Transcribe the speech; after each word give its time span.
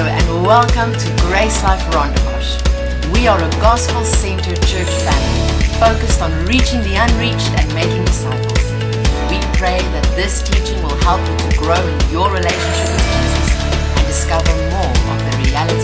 and 0.00 0.46
welcome 0.46 0.90
to 0.94 1.08
Grace 1.20 1.62
Life 1.62 1.82
Rondebosch. 1.92 2.56
We 3.12 3.28
are 3.28 3.36
a 3.36 3.50
gospel 3.60 4.02
centered 4.06 4.56
church 4.62 4.88
family 4.88 5.68
focused 5.76 6.22
on 6.22 6.32
reaching 6.46 6.80
the 6.80 6.96
unreached 6.96 7.52
and 7.60 7.68
making 7.74 8.02
disciples. 8.06 8.64
We 9.28 9.36
pray 9.52 9.84
that 9.92 10.08
this 10.16 10.40
teaching 10.40 10.82
will 10.82 10.96
help 11.04 11.20
you 11.20 11.36
to 11.36 11.58
grow 11.58 11.76
in 11.76 12.00
your 12.08 12.32
relationship 12.32 12.88
with 12.88 13.04
Jesus 13.04 13.52
and 13.92 14.06
discover 14.08 14.48
more 14.72 14.96
of 15.12 15.18
the 15.28 15.34
reality 15.44 15.81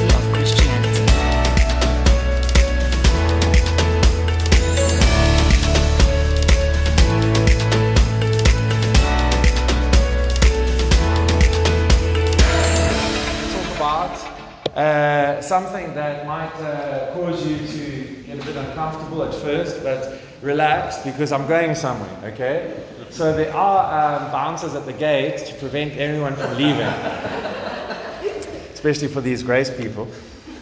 uh, 14.79 15.41
something 15.43 15.93
that 15.95 16.25
might 16.25 16.55
uh, 16.61 17.13
cause 17.13 17.45
you 17.45 17.59
to 17.67 18.23
get 18.23 18.41
a 18.41 18.45
bit 18.47 18.55
uncomfortable 18.55 19.25
at 19.25 19.35
first, 19.35 19.83
but 19.83 20.21
relax 20.41 20.99
because 20.99 21.33
I'm 21.33 21.49
going 21.49 21.75
somewhere, 21.75 22.33
okay? 22.33 22.81
So 23.11 23.35
there 23.35 23.53
are 23.53 24.21
um, 24.21 24.31
bouncers 24.31 24.77
at 24.77 24.87
the 24.87 24.93
gate 24.93 25.39
to 25.47 25.55
prevent 25.55 25.95
anyone 25.95 26.37
from 26.37 26.57
leaving, 26.57 26.81
especially 28.73 29.09
for 29.09 29.21
these 29.21 29.43
grace 29.43 29.69
people. 29.69 30.07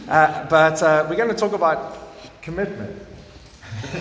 Uh, 0.09 0.47
but 0.48 0.83
uh, 0.83 1.05
we're 1.11 1.17
going 1.17 1.28
to 1.28 1.34
talk 1.34 1.53
about 1.53 1.98
commitment. 2.41 2.98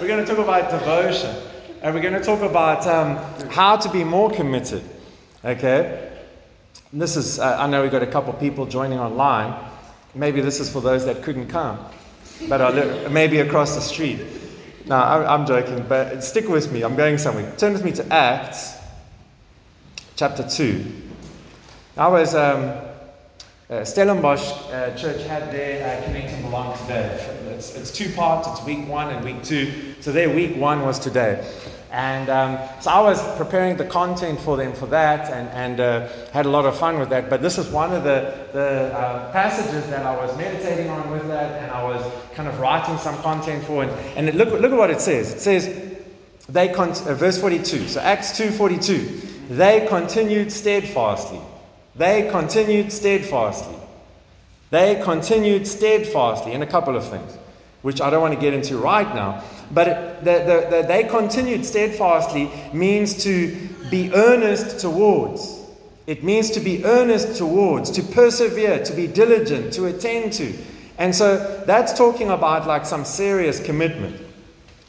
we're 0.00 0.06
going 0.06 0.24
to 0.24 0.26
talk 0.26 0.38
about 0.38 0.70
devotion. 0.70 1.34
And 1.82 1.92
we're 1.92 2.02
going 2.02 2.14
to 2.14 2.22
talk 2.22 2.42
about 2.42 2.86
um, 2.86 3.16
how 3.50 3.76
to 3.76 3.90
be 3.90 4.04
more 4.04 4.30
committed. 4.30 4.84
Okay? 5.44 6.07
And 6.92 7.02
This 7.02 7.16
is, 7.16 7.38
uh, 7.38 7.56
I 7.58 7.66
know 7.66 7.82
we've 7.82 7.92
got 7.92 8.02
a 8.02 8.06
couple 8.06 8.32
people 8.34 8.64
joining 8.64 8.98
online. 8.98 9.54
Maybe 10.14 10.40
this 10.40 10.58
is 10.58 10.70
for 10.72 10.80
those 10.80 11.04
that 11.04 11.22
couldn't 11.22 11.48
come, 11.48 11.78
but 12.48 12.62
are 12.62 13.10
maybe 13.10 13.40
across 13.40 13.74
the 13.74 13.82
street. 13.82 14.20
No, 14.86 14.96
I'm 14.96 15.46
joking, 15.46 15.84
but 15.86 16.24
stick 16.24 16.48
with 16.48 16.72
me. 16.72 16.82
I'm 16.82 16.96
going 16.96 17.18
somewhere. 17.18 17.52
Turn 17.58 17.74
with 17.74 17.84
me 17.84 17.92
to 17.92 18.10
Acts 18.12 18.78
chapter 20.16 20.48
2. 20.48 20.82
I 21.98 22.08
was, 22.08 22.34
um, 22.34 22.70
uh, 23.68 23.84
Stellenbosch 23.84 24.50
uh, 24.72 24.96
Church 24.96 25.22
had 25.24 25.52
their 25.52 26.00
uh, 26.00 26.04
Connect 26.06 26.42
Belong 26.42 26.78
today. 26.78 27.36
It's, 27.50 27.76
it's 27.76 27.90
two 27.90 28.10
parts, 28.14 28.48
it's 28.48 28.64
week 28.64 28.88
one 28.88 29.14
and 29.14 29.22
week 29.22 29.42
two. 29.42 29.94
So 30.00 30.10
their 30.10 30.30
week 30.30 30.56
one 30.56 30.80
was 30.86 30.98
today. 30.98 31.46
And 31.90 32.28
um, 32.28 32.58
so 32.80 32.90
I 32.90 33.00
was 33.00 33.20
preparing 33.36 33.76
the 33.76 33.84
content 33.84 34.38
for 34.40 34.56
them 34.56 34.74
for 34.74 34.86
that 34.86 35.32
and, 35.32 35.48
and 35.50 35.80
uh, 35.80 36.08
had 36.32 36.44
a 36.44 36.50
lot 36.50 36.66
of 36.66 36.78
fun 36.78 36.98
with 36.98 37.08
that. 37.10 37.30
But 37.30 37.40
this 37.40 37.56
is 37.56 37.66
one 37.68 37.94
of 37.94 38.04
the, 38.04 38.46
the 38.52 38.92
uh, 38.94 39.32
passages 39.32 39.88
that 39.88 40.04
I 40.04 40.14
was 40.16 40.36
meditating 40.36 40.90
on 40.90 41.10
with 41.10 41.26
that 41.28 41.62
and 41.62 41.70
I 41.70 41.82
was 41.82 42.12
kind 42.34 42.48
of 42.48 42.60
writing 42.60 42.98
some 42.98 43.16
content 43.22 43.64
for. 43.64 43.84
And, 43.84 43.92
and 44.16 44.28
it, 44.28 44.34
look, 44.34 44.50
look 44.50 44.72
at 44.72 44.78
what 44.78 44.90
it 44.90 45.00
says. 45.00 45.32
It 45.32 45.40
says, 45.40 45.96
they 46.48 46.68
con- 46.68 46.90
uh, 46.90 47.14
verse 47.14 47.40
42. 47.40 47.88
So 47.88 48.00
Acts 48.00 48.38
2.42. 48.38 49.56
They 49.56 49.86
continued 49.88 50.52
steadfastly. 50.52 51.40
They 51.96 52.28
continued 52.30 52.92
steadfastly. 52.92 53.76
They 54.70 55.00
continued 55.02 55.66
steadfastly 55.66 56.52
in 56.52 56.62
a 56.62 56.66
couple 56.66 56.96
of 56.96 57.08
things, 57.08 57.36
which 57.82 58.00
I 58.00 58.10
don't 58.10 58.20
want 58.20 58.34
to 58.34 58.40
get 58.40 58.54
into 58.54 58.76
right 58.78 59.14
now. 59.14 59.44
But 59.70 60.24
the, 60.24 60.32
the, 60.32 60.66
the, 60.70 60.84
they 60.86 61.04
continued 61.04 61.64
steadfastly 61.64 62.50
means 62.72 63.22
to 63.24 63.68
be 63.90 64.12
earnest 64.14 64.80
towards. 64.80 65.60
It 66.06 66.24
means 66.24 66.50
to 66.52 66.60
be 66.60 66.84
earnest 66.84 67.36
towards, 67.36 67.90
to 67.90 68.02
persevere, 68.02 68.82
to 68.84 68.92
be 68.94 69.06
diligent, 69.06 69.74
to 69.74 69.86
attend 69.86 70.32
to. 70.34 70.54
And 70.96 71.14
so 71.14 71.62
that's 71.66 71.92
talking 71.96 72.30
about 72.30 72.66
like 72.66 72.86
some 72.86 73.04
serious 73.04 73.62
commitment. 73.62 74.20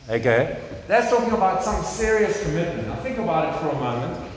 Okay? 0.09 0.59
That's 0.87 1.09
talking 1.09 1.33
about 1.33 1.63
some 1.63 1.83
serious 1.83 2.41
commitment. 2.41 2.87
Now 2.87 2.95
think 2.95 3.17
about 3.17 3.53
it 3.53 3.59
for 3.59 3.67
a 3.67 3.79
moment. 3.79 4.31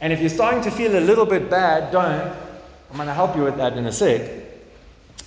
And 0.00 0.12
if 0.12 0.20
you're 0.20 0.28
starting 0.28 0.60
to 0.62 0.70
feel 0.70 0.98
a 0.98 1.00
little 1.00 1.24
bit 1.24 1.48
bad, 1.48 1.90
don't. 1.92 2.36
I'm 2.90 2.96
going 2.96 3.08
to 3.08 3.14
help 3.14 3.36
you 3.36 3.42
with 3.42 3.56
that 3.56 3.76
in 3.78 3.86
a 3.86 3.92
sec. 3.92 4.30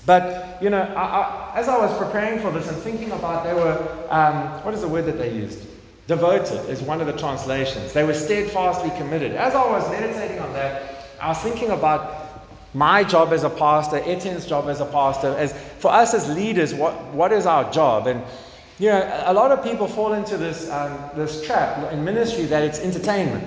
But, 0.07 0.63
you 0.63 0.69
know, 0.69 0.81
I, 0.81 1.03
I, 1.03 1.51
as 1.59 1.68
I 1.68 1.78
was 1.78 1.95
preparing 1.97 2.40
for 2.40 2.50
this 2.50 2.69
and 2.69 2.78
thinking 2.78 3.12
about, 3.12 3.44
they 3.44 3.53
were, 3.53 4.07
um, 4.09 4.63
what 4.63 4.73
is 4.73 4.79
the 4.79 4.88
word 4.88 5.06
that 5.06 5.18
they 5.18 5.34
used? 5.34 5.68
Devoted 6.07 6.69
is 6.69 6.81
one 6.81 7.01
of 7.01 7.07
the 7.07 7.13
translations. 7.13 7.91
They 7.91 8.06
were 8.06 8.13
steadfastly 8.13 8.90
committed. 8.91 9.34
As 9.34 9.53
I 9.53 9.69
was 9.69 9.88
meditating 9.91 10.40
on 10.40 10.53
that, 10.53 11.09
I 11.19 11.28
was 11.28 11.40
thinking 11.40 11.72
about 11.72 12.46
my 12.73 13.03
job 13.03 13.34
as 13.34 13.44
a 13.44 13.50
pastor, 13.50 13.97
Etienne's 13.97 14.46
job 14.46 14.69
as 14.69 14.79
a 14.79 14.85
pastor, 14.85 15.35
as 15.38 15.51
for 15.79 15.91
us 15.91 16.13
as 16.13 16.34
leaders, 16.34 16.73
what, 16.73 16.94
what 17.13 17.34
is 17.34 17.46
our 17.46 17.69
job? 17.73 18.07
And 18.07 18.23
you 18.79 18.88
know, 18.90 19.23
a 19.25 19.34
lot 19.34 19.51
of 19.51 19.62
people 19.62 19.88
fall 19.88 20.13
into 20.13 20.38
this 20.38 20.69
um, 20.69 20.97
this 21.16 21.44
trap 21.46 21.91
in 21.91 22.06
ministry 22.06 22.46
that 22.46 22.63
it's 22.63 22.79
entertainment. 22.79 23.44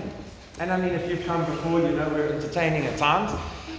And 0.58 0.72
I 0.72 0.76
mean, 0.76 0.92
if 0.92 1.08
you've 1.08 1.24
come 1.24 1.44
before, 1.46 1.80
you 1.80 1.92
know 1.92 2.08
we're 2.08 2.32
entertaining 2.32 2.84
at 2.84 2.98
times, 2.98 3.30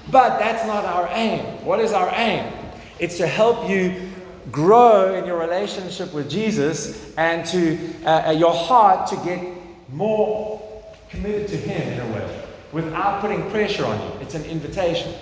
but 0.10 0.40
that's 0.40 0.66
not 0.66 0.86
our 0.86 1.10
aim. 1.12 1.44
What 1.66 1.80
is 1.82 1.92
our 1.92 2.10
aim? 2.16 2.61
It's 3.02 3.18
to 3.18 3.26
help 3.26 3.68
you 3.68 4.10
grow 4.52 5.16
in 5.16 5.26
your 5.26 5.40
relationship 5.40 6.14
with 6.14 6.30
Jesus 6.30 7.14
and 7.18 7.44
to 7.48 7.78
uh, 8.06 8.28
uh, 8.28 8.32
your 8.32 8.54
heart 8.54 9.10
to 9.10 9.16
get 9.18 9.44
more 9.90 10.62
committed 11.10 11.48
to 11.48 11.58
Him 11.58 11.94
in 11.94 12.00
a 12.00 12.14
way, 12.14 12.44
without 12.72 13.20
putting 13.20 13.50
pressure 13.50 13.86
on 13.86 14.00
you. 14.00 14.20
It's 14.22 14.36
an 14.36 14.46
invitation. 14.46 15.14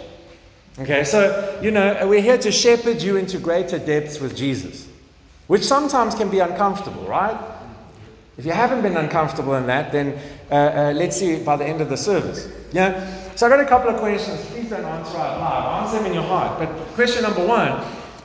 Okay, 0.77 1.05
so, 1.05 1.57
you 1.63 1.71
know, 1.71 2.05
we're 2.05 2.21
here 2.21 2.37
to 2.37 2.51
shepherd 2.51 3.01
you 3.01 3.15
into 3.15 3.39
greater 3.39 3.79
depths 3.79 4.19
with 4.19 4.35
Jesus, 4.35 4.85
which 5.47 5.63
sometimes 5.63 6.15
can 6.15 6.29
be 6.29 6.39
uncomfortable, 6.39 7.05
right? 7.05 7.37
If 8.37 8.45
you 8.45 8.51
haven't 8.51 8.81
been 8.81 8.97
uncomfortable 8.97 9.55
in 9.55 9.67
that, 9.67 9.93
then 9.93 10.19
uh, 10.51 10.55
uh, 10.55 10.93
let's 10.95 11.17
see 11.17 11.41
by 11.43 11.55
the 11.55 11.65
end 11.65 11.79
of 11.79 11.89
the 11.89 11.97
service. 11.97 12.47
Yeah? 12.71 13.28
So 13.39 13.47
I 13.47 13.49
got 13.51 13.61
a 13.61 13.65
couple 13.65 13.89
of 13.89 14.01
questions. 14.01 14.45
Please 14.47 14.69
don't 14.69 14.83
answer 14.83 15.17
out 15.17 15.39
loud. 15.39 15.83
Answer 15.83 15.99
them 15.99 16.07
in 16.07 16.13
your 16.13 16.23
heart. 16.23 16.59
But 16.59 16.67
question 16.95 17.23
number 17.23 17.47
one 17.47 17.81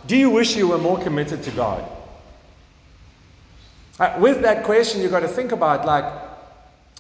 Do 0.09 0.17
you 0.17 0.29
wish 0.29 0.57
you 0.57 0.67
were 0.67 0.77
more 0.77 0.99
committed 0.99 1.41
to 1.45 1.53
God? 1.53 1.89
Uh, 4.01 4.17
with 4.19 4.43
that 4.43 4.65
question, 4.65 5.01
you've 5.03 5.13
got 5.13 5.21
to 5.21 5.29
think 5.29 5.53
about, 5.53 5.87
like, 5.87 6.03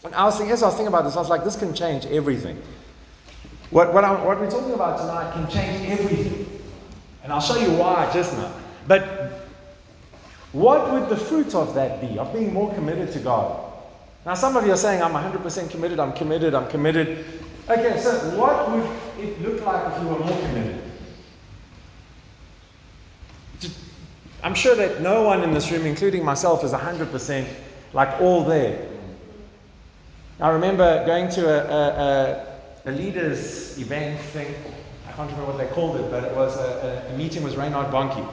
and 0.05 0.15
I 0.15 0.27
was 0.27 0.37
thinking, 0.37 0.53
as 0.53 0.63
I 0.63 0.67
was 0.67 0.77
thinking 0.77 0.95
about 0.95 1.03
this, 1.03 1.17
I 1.17 1.19
was 1.19 1.29
like, 1.29 1.43
this 1.43 1.57
can 1.57 1.75
change 1.75 2.07
everything. 2.07 2.63
What, 3.71 3.93
what, 3.93 4.05
what 4.25 4.39
we're 4.39 4.49
talking 4.49 4.75
about 4.75 5.01
tonight 5.01 5.33
can 5.33 5.51
change 5.51 5.91
everything. 5.91 6.63
And 7.25 7.33
I'll 7.33 7.41
show 7.41 7.57
you 7.57 7.73
why 7.73 8.09
just 8.13 8.33
now. 8.37 8.55
But 8.87 9.43
what 10.53 10.93
would 10.93 11.09
the 11.09 11.17
fruit 11.17 11.53
of 11.57 11.75
that 11.75 12.01
be, 12.01 12.17
of 12.17 12.33
being 12.33 12.55
more 12.55 12.73
committed 12.75 13.11
to 13.15 13.19
God? 13.19 13.73
Now, 14.25 14.35
some 14.35 14.57
of 14.57 14.65
you 14.65 14.73
are 14.73 14.77
saying, 14.77 15.03
I'm 15.03 15.11
100% 15.11 15.69
committed, 15.69 15.99
I'm 15.99 16.13
committed, 16.13 16.55
I'm 16.55 16.69
committed. 16.69 17.44
Okay, 17.67 17.99
so 17.99 18.13
what 18.39 18.71
would 18.71 18.85
it 19.19 19.41
look 19.41 19.65
like 19.65 19.91
if 19.95 20.03
you 20.03 20.09
were 20.09 20.19
more 20.19 20.39
committed? 20.41 20.83
I'm 24.43 24.55
sure 24.55 24.77
that 24.77 25.01
no 25.01 25.23
one 25.23 25.43
in 25.43 25.55
this 25.55 25.71
room, 25.71 25.87
including 25.87 26.23
myself, 26.23 26.63
is 26.63 26.73
100% 26.73 27.49
like 27.95 28.21
all 28.21 28.45
there. 28.45 28.87
I 30.39 30.51
remember 30.51 31.07
going 31.07 31.31
to 31.31 31.49
a, 31.49 31.65
a, 31.65 32.91
a, 32.91 32.91
a 32.91 32.93
leaders' 32.93 33.79
event 33.79 34.21
thing. 34.21 34.55
I 35.09 35.13
can't 35.13 35.31
remember 35.31 35.53
what 35.53 35.57
they 35.57 35.73
called 35.75 35.97
it, 35.97 36.11
but 36.11 36.25
it 36.25 36.37
was 36.37 36.59
a, 36.59 37.07
a 37.09 37.17
meeting 37.17 37.43
with 37.43 37.57
Reinhard 37.57 37.87
Bonnke. 37.87 38.31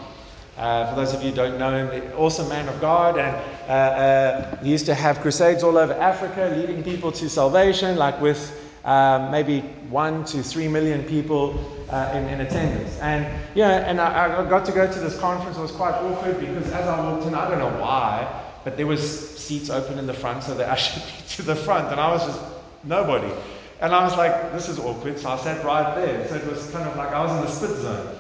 Uh, 0.58 0.90
for 0.90 0.96
those 0.98 1.14
of 1.14 1.24
you 1.24 1.30
who 1.30 1.36
don't 1.38 1.58
know 1.58 1.88
him, 1.88 2.12
awesome 2.18 2.50
man 2.50 2.68
of 2.68 2.82
God, 2.82 3.18
and 3.18 3.36
uh, 3.70 3.72
uh, 3.72 4.58
he 4.58 4.72
used 4.72 4.86
to 4.88 4.94
have 4.94 5.22
crusades 5.22 5.64
all 5.64 5.78
over 5.78 5.94
Africa, 5.94 6.54
leading 6.54 6.84
people 6.84 7.14
to 7.14 7.30
salvation, 7.30 7.96
like 7.96 8.20
with 8.20 8.61
um, 8.84 9.32
maybe 9.32 9.62
one 9.90 10.26
to 10.26 10.42
three 10.42 10.68
million 10.68 11.04
people 11.04 11.60
uh, 11.90 12.12
in, 12.16 12.26
in, 12.30 12.42
attendance. 12.42 12.98
And 13.00 13.28
yeah, 13.54 13.90
and 13.90 14.02
I, 14.02 14.42
I, 14.42 14.50
got 14.50 14.66
to 14.66 14.72
go 14.72 14.92
to 14.92 15.00
this 15.00 15.20
conference. 15.20 15.58
It 15.58 15.62
was 15.62 15.72
quite 15.72 15.94
awkward 15.94 16.40
because 16.40 16.72
as 16.72 16.88
I 16.88 17.12
walked 17.12 17.28
in, 17.28 17.36
I 17.36 17.50
don't 17.50 17.60
know 17.60 17.80
why, 17.82 18.44
but 18.64 18.78
there 18.78 18.88
was 18.88 19.38
seats 19.38 19.70
open 19.70 20.00
in 20.00 20.08
the 20.08 20.14
front, 20.14 20.44
so 20.44 20.56
they 20.56 20.64
ushered 20.76 21.04
me 21.04 21.12
to 21.30 21.42
the 21.44 21.56
front, 21.56 21.92
and 21.92 22.00
I 22.00 22.12
was 22.12 22.26
just 22.26 22.42
nobody. 22.84 23.32
And 23.82 23.94
I 23.94 24.04
was 24.04 24.16
like, 24.16 24.52
this 24.52 24.70
is 24.70 24.80
awkward, 24.80 25.20
so 25.20 25.30
I 25.30 25.38
sat 25.38 25.66
right 25.66 25.96
there. 25.96 26.28
So 26.28 26.36
it 26.36 26.46
was 26.48 26.70
kind 26.72 26.88
of 26.88 26.96
like 26.96 27.10
I 27.10 27.24
was 27.24 27.32
in 27.32 27.42
the 27.42 27.48
spit 27.48 27.78
zone. 27.82 28.18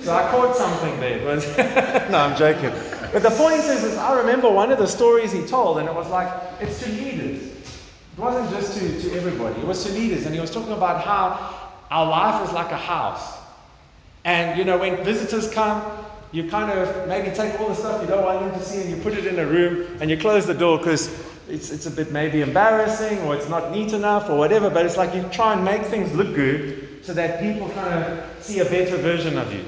So 0.00 0.14
I 0.14 0.30
caught 0.30 0.56
something 0.56 0.98
there. 1.00 1.24
Was 1.24 1.46
no, 2.10 2.18
I'm 2.18 2.36
joking. 2.36 2.72
But 3.12 3.22
the 3.22 3.30
point 3.30 3.56
is, 3.56 3.84
is, 3.84 3.96
I 3.96 4.18
remember 4.18 4.50
one 4.50 4.72
of 4.72 4.78
the 4.78 4.86
stories 4.86 5.32
he 5.32 5.46
told, 5.46 5.78
and 5.78 5.88
it 5.88 5.94
was 5.94 6.08
like, 6.08 6.30
it's 6.60 6.82
to 6.82 6.90
leaders. 6.90 7.53
It 8.16 8.20
wasn't 8.20 8.50
just 8.50 8.78
to, 8.78 9.00
to 9.02 9.16
everybody, 9.16 9.60
it 9.60 9.66
was 9.66 9.84
to 9.84 9.92
leaders. 9.92 10.24
And 10.26 10.34
he 10.34 10.40
was 10.40 10.50
talking 10.50 10.72
about 10.72 11.02
how 11.02 11.72
our 11.90 12.06
life 12.06 12.46
is 12.46 12.54
like 12.54 12.70
a 12.70 12.76
house. 12.76 13.38
And, 14.24 14.56
you 14.56 14.64
know, 14.64 14.78
when 14.78 15.02
visitors 15.04 15.52
come, 15.52 15.82
you 16.32 16.48
kind 16.48 16.70
of 16.70 17.08
maybe 17.08 17.34
take 17.34 17.60
all 17.60 17.68
the 17.68 17.74
stuff 17.74 18.00
you 18.00 18.08
don't 18.08 18.24
want 18.24 18.40
them 18.40 18.58
to 18.58 18.64
see 18.64 18.80
and 18.80 18.90
you 18.90 18.96
put 19.02 19.14
it 19.14 19.26
in 19.26 19.38
a 19.38 19.46
room 19.46 19.98
and 20.00 20.10
you 20.10 20.16
close 20.16 20.46
the 20.46 20.54
door 20.54 20.78
because 20.78 21.08
it's, 21.48 21.70
it's 21.70 21.86
a 21.86 21.90
bit 21.90 22.10
maybe 22.10 22.40
embarrassing 22.40 23.18
or 23.20 23.36
it's 23.36 23.48
not 23.48 23.70
neat 23.70 23.92
enough 23.92 24.28
or 24.28 24.38
whatever. 24.38 24.70
But 24.70 24.86
it's 24.86 24.96
like 24.96 25.14
you 25.14 25.22
try 25.30 25.52
and 25.52 25.64
make 25.64 25.82
things 25.82 26.12
look 26.14 26.34
good 26.34 27.04
so 27.04 27.12
that 27.14 27.40
people 27.40 27.68
kind 27.70 27.92
of 27.92 28.42
see 28.42 28.60
a 28.60 28.64
better 28.64 28.96
version 28.96 29.38
of 29.38 29.52
you. 29.52 29.64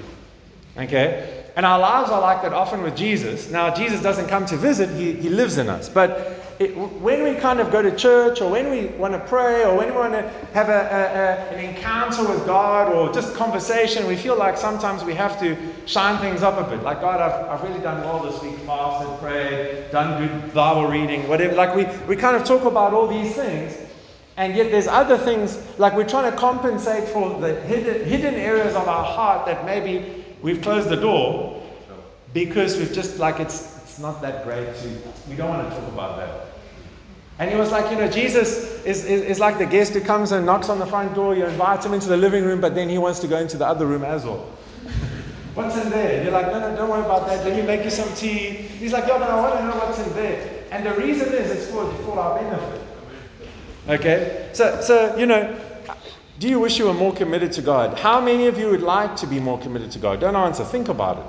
Okay? 0.76 1.44
And 1.56 1.64
our 1.64 1.78
lives 1.78 2.10
are 2.10 2.20
like 2.20 2.42
that 2.42 2.52
often 2.52 2.82
with 2.82 2.96
Jesus. 2.96 3.50
Now, 3.50 3.75
Jesus 3.75 4.02
doesn't 4.02 4.28
come 4.28 4.44
to 4.46 4.56
visit, 4.56 4.90
he, 4.90 5.12
he 5.12 5.28
lives 5.28 5.58
in 5.58 5.69
us. 5.69 5.88
But 5.88 6.35
it, 6.58 6.74
when 6.76 7.22
we 7.22 7.34
kind 7.34 7.60
of 7.60 7.70
go 7.70 7.82
to 7.82 7.94
church 7.94 8.40
or 8.40 8.50
when 8.50 8.70
we 8.70 8.86
want 8.96 9.12
to 9.12 9.20
pray 9.20 9.64
or 9.64 9.76
when 9.76 9.88
we 9.88 9.96
want 9.96 10.14
to 10.14 10.22
have 10.54 10.70
a, 10.70 10.72
a, 10.72 11.54
a, 11.54 11.58
an 11.58 11.64
encounter 11.64 12.26
with 12.26 12.46
God 12.46 12.90
or 12.90 13.12
just 13.12 13.34
conversation, 13.34 14.06
we 14.06 14.16
feel 14.16 14.36
like 14.36 14.56
sometimes 14.56 15.04
we 15.04 15.12
have 15.12 15.38
to 15.40 15.56
shine 15.84 16.18
things 16.18 16.42
up 16.42 16.58
a 16.58 16.70
bit. 16.70 16.82
Like, 16.82 17.02
God, 17.02 17.20
I've, 17.20 17.48
I've 17.48 17.62
really 17.68 17.82
done 17.82 18.02
well 18.02 18.22
this 18.22 18.42
week, 18.42 18.58
fasted, 18.60 19.18
prayed, 19.20 19.90
done 19.90 20.26
good 20.26 20.54
Bible 20.54 20.86
reading, 20.86 21.28
whatever. 21.28 21.54
Like, 21.54 21.74
we, 21.74 21.84
we 22.06 22.16
kind 22.16 22.36
of 22.36 22.44
talk 22.44 22.64
about 22.64 22.94
all 22.94 23.06
these 23.06 23.34
things. 23.34 23.76
And 24.38 24.54
yet, 24.54 24.70
there's 24.70 24.86
other 24.86 25.18
things, 25.18 25.58
like 25.78 25.94
we're 25.94 26.08
trying 26.08 26.30
to 26.30 26.36
compensate 26.36 27.08
for 27.08 27.38
the 27.38 27.60
hidden, 27.62 28.06
hidden 28.06 28.34
areas 28.34 28.74
of 28.74 28.88
our 28.88 29.04
heart 29.04 29.46
that 29.46 29.66
maybe 29.66 30.24
we've 30.40 30.62
closed 30.62 30.88
the 30.88 30.96
door 30.96 31.62
because 32.32 32.78
we've 32.78 32.92
just, 32.92 33.18
like, 33.18 33.40
it's, 33.40 33.76
it's 33.82 33.98
not 33.98 34.22
that 34.22 34.44
great 34.44 34.74
to, 34.76 34.88
we 35.28 35.36
don't 35.36 35.48
want 35.48 35.68
to 35.68 35.74
talk 35.74 35.88
about 35.88 36.16
that. 36.18 36.45
And 37.38 37.50
he 37.50 37.56
was 37.56 37.70
like, 37.70 37.90
you 37.90 37.98
know, 37.98 38.08
Jesus 38.08 38.82
is, 38.84 39.04
is, 39.04 39.22
is, 39.22 39.38
like 39.38 39.58
the 39.58 39.66
guest 39.66 39.92
who 39.92 40.00
comes 40.00 40.32
and 40.32 40.46
knocks 40.46 40.70
on 40.70 40.78
the 40.78 40.86
front 40.86 41.14
door. 41.14 41.34
You 41.34 41.44
invite 41.44 41.84
him 41.84 41.92
into 41.92 42.08
the 42.08 42.16
living 42.16 42.44
room, 42.44 42.62
but 42.62 42.74
then 42.74 42.88
he 42.88 42.96
wants 42.96 43.18
to 43.20 43.28
go 43.28 43.36
into 43.36 43.58
the 43.58 43.66
other 43.66 43.84
room 43.84 44.04
as 44.04 44.24
well. 44.24 44.38
what's 45.54 45.76
in 45.76 45.90
there? 45.90 46.22
You're 46.22 46.32
like, 46.32 46.46
no, 46.46 46.60
no, 46.60 46.74
don't 46.74 46.88
worry 46.88 47.04
about 47.04 47.26
that. 47.26 47.44
Let 47.44 47.54
me 47.54 47.62
make 47.62 47.84
you 47.84 47.90
some 47.90 48.08
tea. 48.14 48.48
He's 48.48 48.92
like, 48.92 49.06
yeah, 49.06 49.18
but 49.18 49.28
I 49.28 49.38
want 49.38 49.58
to 49.58 49.64
know 49.64 49.76
what's 49.76 49.98
in 49.98 50.14
there. 50.14 50.64
And 50.70 50.86
the 50.86 50.94
reason 50.94 51.28
is 51.34 51.50
it's 51.50 51.70
for, 51.70 51.92
for 52.04 52.18
our 52.18 52.40
benefit. 52.40 52.82
Okay? 53.88 54.50
So, 54.54 54.80
so, 54.80 55.16
you 55.16 55.26
know, 55.26 55.58
do 56.38 56.48
you 56.48 56.58
wish 56.58 56.78
you 56.78 56.86
were 56.86 56.94
more 56.94 57.12
committed 57.14 57.52
to 57.52 57.62
God? 57.62 57.98
How 57.98 58.20
many 58.20 58.46
of 58.46 58.58
you 58.58 58.70
would 58.70 58.82
like 58.82 59.14
to 59.16 59.26
be 59.26 59.40
more 59.40 59.58
committed 59.58 59.90
to 59.92 59.98
God? 59.98 60.20
Don't 60.20 60.36
answer. 60.36 60.64
Think 60.64 60.88
about 60.88 61.18
it. 61.18 61.24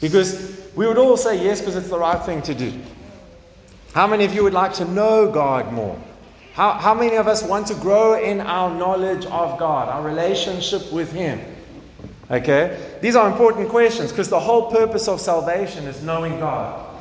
Because 0.00 0.70
we 0.74 0.86
would 0.86 0.98
all 0.98 1.16
say 1.16 1.42
yes 1.42 1.60
because 1.60 1.76
it's 1.76 1.88
the 1.88 1.98
right 1.98 2.22
thing 2.24 2.42
to 2.42 2.54
do. 2.54 2.72
How 3.96 4.06
many 4.06 4.26
of 4.26 4.34
you 4.34 4.44
would 4.44 4.52
like 4.52 4.74
to 4.74 4.84
know 4.84 5.32
God 5.32 5.72
more? 5.72 5.98
How, 6.52 6.72
how 6.72 6.92
many 6.92 7.16
of 7.16 7.28
us 7.28 7.42
want 7.42 7.68
to 7.68 7.74
grow 7.76 8.22
in 8.22 8.42
our 8.42 8.68
knowledge 8.68 9.24
of 9.24 9.58
God, 9.58 9.88
our 9.88 10.02
relationship 10.02 10.92
with 10.92 11.10
Him? 11.14 11.40
Okay? 12.30 12.98
These 13.00 13.16
are 13.16 13.26
important 13.26 13.70
questions 13.70 14.10
because 14.12 14.28
the 14.28 14.38
whole 14.38 14.70
purpose 14.70 15.08
of 15.08 15.18
salvation 15.18 15.86
is 15.86 16.02
knowing 16.02 16.38
God. 16.38 16.94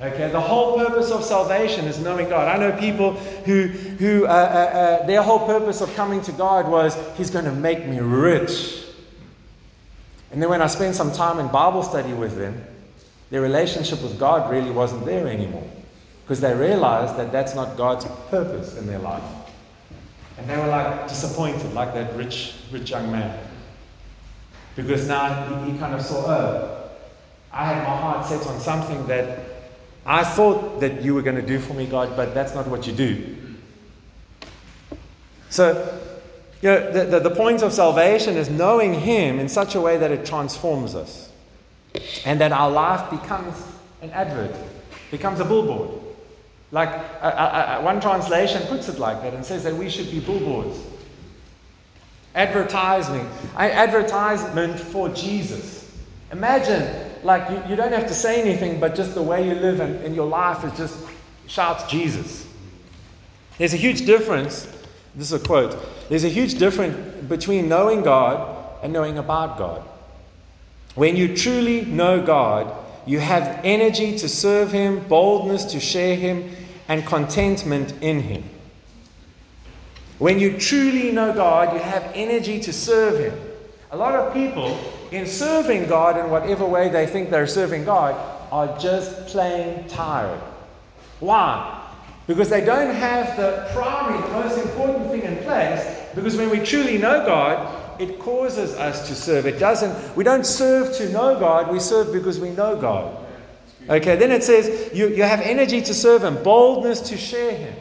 Okay, 0.00 0.28
the 0.28 0.40
whole 0.40 0.76
purpose 0.76 1.12
of 1.12 1.22
salvation 1.22 1.84
is 1.84 2.00
knowing 2.00 2.28
God. 2.28 2.48
I 2.48 2.58
know 2.58 2.76
people 2.76 3.12
who, 3.12 3.68
who 3.68 4.26
uh, 4.26 4.28
uh, 4.28 4.32
uh, 4.32 5.06
their 5.06 5.22
whole 5.22 5.46
purpose 5.46 5.80
of 5.80 5.94
coming 5.94 6.20
to 6.22 6.32
God 6.32 6.68
was, 6.68 6.98
He's 7.16 7.30
going 7.30 7.44
to 7.44 7.52
make 7.52 7.86
me 7.86 8.00
rich. 8.00 8.82
And 10.32 10.42
then 10.42 10.50
when 10.50 10.62
I 10.62 10.66
spent 10.66 10.96
some 10.96 11.12
time 11.12 11.38
in 11.38 11.46
Bible 11.46 11.84
study 11.84 12.12
with 12.12 12.36
them, 12.36 12.60
their 13.34 13.42
relationship 13.42 14.00
with 14.00 14.16
God 14.16 14.48
really 14.48 14.70
wasn't 14.70 15.04
there 15.04 15.26
anymore 15.26 15.68
because 16.22 16.40
they 16.40 16.54
realized 16.54 17.16
that 17.16 17.32
that's 17.32 17.52
not 17.56 17.76
God's 17.76 18.06
purpose 18.30 18.76
in 18.76 18.86
their 18.86 19.00
life. 19.00 19.24
And 20.38 20.48
they 20.48 20.56
were 20.56 20.68
like 20.68 21.08
disappointed, 21.08 21.74
like 21.74 21.94
that 21.94 22.14
rich, 22.14 22.54
rich 22.70 22.90
young 22.90 23.10
man. 23.10 23.36
Because 24.76 25.08
now 25.08 25.64
he, 25.64 25.72
he 25.72 25.78
kind 25.78 25.96
of 25.96 26.02
saw, 26.02 26.24
oh, 26.28 26.90
I 27.50 27.64
had 27.64 27.78
my 27.78 27.96
heart 27.96 28.24
set 28.24 28.46
on 28.46 28.60
something 28.60 29.04
that 29.08 29.40
I 30.06 30.22
thought 30.22 30.78
that 30.78 31.02
you 31.02 31.12
were 31.12 31.22
going 31.22 31.34
to 31.34 31.42
do 31.44 31.58
for 31.58 31.74
me, 31.74 31.86
God, 31.86 32.14
but 32.14 32.34
that's 32.34 32.54
not 32.54 32.68
what 32.68 32.86
you 32.86 32.92
do. 32.92 33.36
So, 35.50 36.00
you 36.62 36.68
know, 36.68 36.92
the, 36.92 37.18
the, 37.18 37.28
the 37.30 37.34
point 37.34 37.62
of 37.62 37.72
salvation 37.72 38.36
is 38.36 38.48
knowing 38.48 38.94
Him 38.94 39.40
in 39.40 39.48
such 39.48 39.74
a 39.74 39.80
way 39.80 39.96
that 39.96 40.12
it 40.12 40.24
transforms 40.24 40.94
us 40.94 41.32
and 42.24 42.40
that 42.40 42.52
our 42.52 42.70
life 42.70 43.10
becomes 43.10 43.62
an 44.02 44.10
advert, 44.10 44.54
becomes 45.10 45.40
a 45.40 45.44
billboard. 45.44 46.00
Like 46.70 46.88
uh, 46.88 47.26
uh, 47.26 47.82
one 47.82 48.00
translation 48.00 48.62
puts 48.66 48.88
it 48.88 48.98
like 48.98 49.22
that 49.22 49.34
and 49.34 49.44
says 49.44 49.62
that 49.64 49.74
we 49.74 49.88
should 49.88 50.10
be 50.10 50.20
billboards. 50.20 50.78
Advertising, 52.34 53.28
advertisement 53.56 54.80
for 54.80 55.08
Jesus. 55.10 55.88
Imagine, 56.32 57.12
like, 57.22 57.48
you, 57.48 57.70
you 57.70 57.76
don't 57.76 57.92
have 57.92 58.08
to 58.08 58.14
say 58.14 58.40
anything, 58.40 58.80
but 58.80 58.96
just 58.96 59.14
the 59.14 59.22
way 59.22 59.46
you 59.46 59.54
live 59.54 59.78
and, 59.78 59.94
and 60.04 60.16
your 60.16 60.26
life 60.26 60.64
is 60.64 60.76
just 60.76 60.98
shouts 61.46 61.88
Jesus. 61.88 62.44
There's 63.56 63.72
a 63.72 63.76
huge 63.76 64.04
difference. 64.04 64.64
This 65.14 65.30
is 65.30 65.40
a 65.40 65.46
quote. 65.46 65.78
There's 66.08 66.24
a 66.24 66.28
huge 66.28 66.58
difference 66.58 66.96
between 67.28 67.68
knowing 67.68 68.02
God 68.02 68.82
and 68.82 68.92
knowing 68.92 69.18
about 69.18 69.58
God. 69.58 69.86
When 70.94 71.16
you 71.16 71.36
truly 71.36 71.84
know 71.84 72.24
God, 72.24 72.72
you 73.06 73.18
have 73.18 73.60
energy 73.64 74.16
to 74.18 74.28
serve 74.28 74.72
Him, 74.72 75.00
boldness 75.08 75.64
to 75.66 75.80
share 75.80 76.16
Him, 76.16 76.50
and 76.88 77.04
contentment 77.04 77.92
in 78.00 78.20
Him. 78.20 78.44
When 80.18 80.38
you 80.38 80.58
truly 80.58 81.10
know 81.10 81.32
God, 81.32 81.74
you 81.74 81.80
have 81.80 82.10
energy 82.14 82.60
to 82.60 82.72
serve 82.72 83.18
Him. 83.18 83.38
A 83.90 83.96
lot 83.96 84.14
of 84.14 84.32
people, 84.32 84.78
in 85.10 85.26
serving 85.26 85.86
God 85.86 86.16
in 86.18 86.30
whatever 86.30 86.64
way 86.64 86.88
they 86.88 87.06
think 87.06 87.30
they're 87.30 87.46
serving 87.46 87.84
God, 87.84 88.14
are 88.52 88.78
just 88.78 89.26
plain 89.26 89.88
tired. 89.88 90.40
Why? 91.20 91.80
Because 92.26 92.48
they 92.48 92.64
don't 92.64 92.94
have 92.94 93.36
the 93.36 93.68
primary, 93.72 94.20
most 94.32 94.58
important 94.58 95.10
thing 95.10 95.22
in 95.22 95.36
place. 95.44 95.84
Because 96.14 96.36
when 96.36 96.50
we 96.50 96.60
truly 96.60 96.96
know 96.96 97.26
God, 97.26 97.83
it 98.00 98.18
causes 98.18 98.74
us 98.74 99.08
to 99.08 99.14
serve. 99.14 99.46
It 99.46 99.58
doesn't, 99.58 100.16
we 100.16 100.24
don't 100.24 100.46
serve 100.46 100.94
to 100.96 101.08
know 101.10 101.38
God, 101.38 101.72
we 101.72 101.80
serve 101.80 102.12
because 102.12 102.38
we 102.38 102.50
know 102.50 102.76
God. 102.76 103.24
Okay, 103.88 104.16
then 104.16 104.32
it 104.32 104.42
says 104.42 104.96
you, 104.96 105.08
you 105.08 105.22
have 105.22 105.40
energy 105.40 105.80
to 105.82 105.94
serve 105.94 106.24
Him, 106.24 106.42
boldness 106.42 107.00
to 107.02 107.16
share 107.16 107.56
Him. 107.56 107.74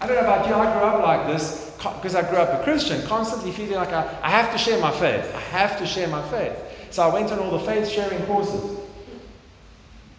I 0.00 0.06
don't 0.06 0.16
know 0.16 0.22
about 0.22 0.46
you, 0.46 0.54
I 0.54 0.72
grew 0.72 0.82
up 0.82 1.02
like 1.02 1.26
this 1.26 1.72
because 1.78 2.14
I 2.14 2.28
grew 2.28 2.38
up 2.38 2.60
a 2.60 2.64
Christian, 2.64 3.02
constantly 3.06 3.52
feeling 3.52 3.74
like 3.74 3.92
I, 3.92 4.18
I 4.22 4.30
have 4.30 4.52
to 4.52 4.58
share 4.58 4.80
my 4.80 4.90
faith. 4.90 5.34
I 5.34 5.40
have 5.40 5.78
to 5.78 5.86
share 5.86 6.08
my 6.08 6.26
faith. 6.28 6.56
So 6.90 7.02
I 7.02 7.12
went 7.12 7.30
on 7.32 7.38
all 7.38 7.50
the 7.50 7.64
faith 7.64 7.88
sharing 7.88 8.22
courses 8.26 8.80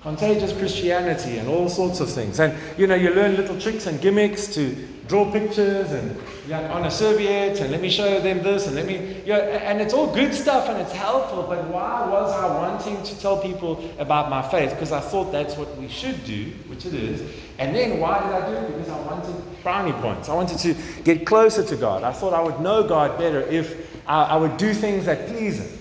contagious 0.06 0.56
Christianity 0.56 1.39
and 1.39 1.47
all 1.47 1.68
sorts 1.68 2.00
of 2.00 2.07
things. 2.07 2.39
And 2.39 2.56
you 2.77 2.85
know, 2.85 2.94
you 2.94 3.09
learn 3.09 3.35
little 3.35 3.59
tricks 3.59 3.88
and 3.88 4.00
gimmicks 4.00 4.53
to 4.53 4.88
draw 5.07 5.31
pictures 5.31 5.92
and 5.92 6.18
yeah, 6.47 6.71
on 6.71 6.85
a 6.85 6.92
serviette 6.92 7.59
and 7.59 7.71
let 7.71 7.81
me 7.81 7.90
show 7.90 8.19
them 8.19 8.44
this 8.44 8.68
and 8.68 8.76
let 8.76 8.85
me 8.85 9.21
yeah, 9.26 9.38
and 9.38 9.81
it's 9.81 9.94
all 9.94 10.14
good 10.14 10.33
stuff 10.33 10.69
and 10.69 10.80
it's 10.80 10.92
helpful. 10.92 11.44
But 11.44 11.66
why 11.68 12.07
was 12.09 12.31
I 12.31 12.47
wanting 12.47 13.02
to 13.04 13.19
tell 13.19 13.42
people 13.42 13.90
about 14.00 14.30
my 14.30 14.42
faith? 14.42 14.71
Because 14.71 14.92
I 14.92 15.00
thought 15.00 15.31
that's 15.31 15.56
what 15.56 15.76
we 15.78 15.88
should 15.88 16.24
do, 16.26 16.52
which 16.68 16.85
it 16.85 16.94
is. 16.94 17.21
And 17.57 17.76
then 17.76 18.00
why 18.00 18.19
did 18.24 18.33
I 18.33 18.50
do 18.50 18.56
it? 18.56 18.78
Because 18.78 18.90
I 18.90 19.00
wanted 19.02 19.64
brownie 19.64 19.94
points. 19.94 20.30
I 20.30 20.35
wanted 20.35 20.59
to 20.59 20.76
get 21.04 21.26
closer 21.26 21.64
to 21.64 21.76
God. 21.76 22.04
I 22.04 22.12
thought 22.12 22.33
I 22.33 22.42
would 22.42 22.59
know 22.59 22.88
God 22.88 23.18
better 23.18 23.42
if 23.42 24.00
I, 24.07 24.24
I 24.24 24.35
would 24.38 24.57
do 24.57 24.74
things 24.74 25.06
that 25.06 25.28
please 25.28 25.59
Him. 25.59 25.80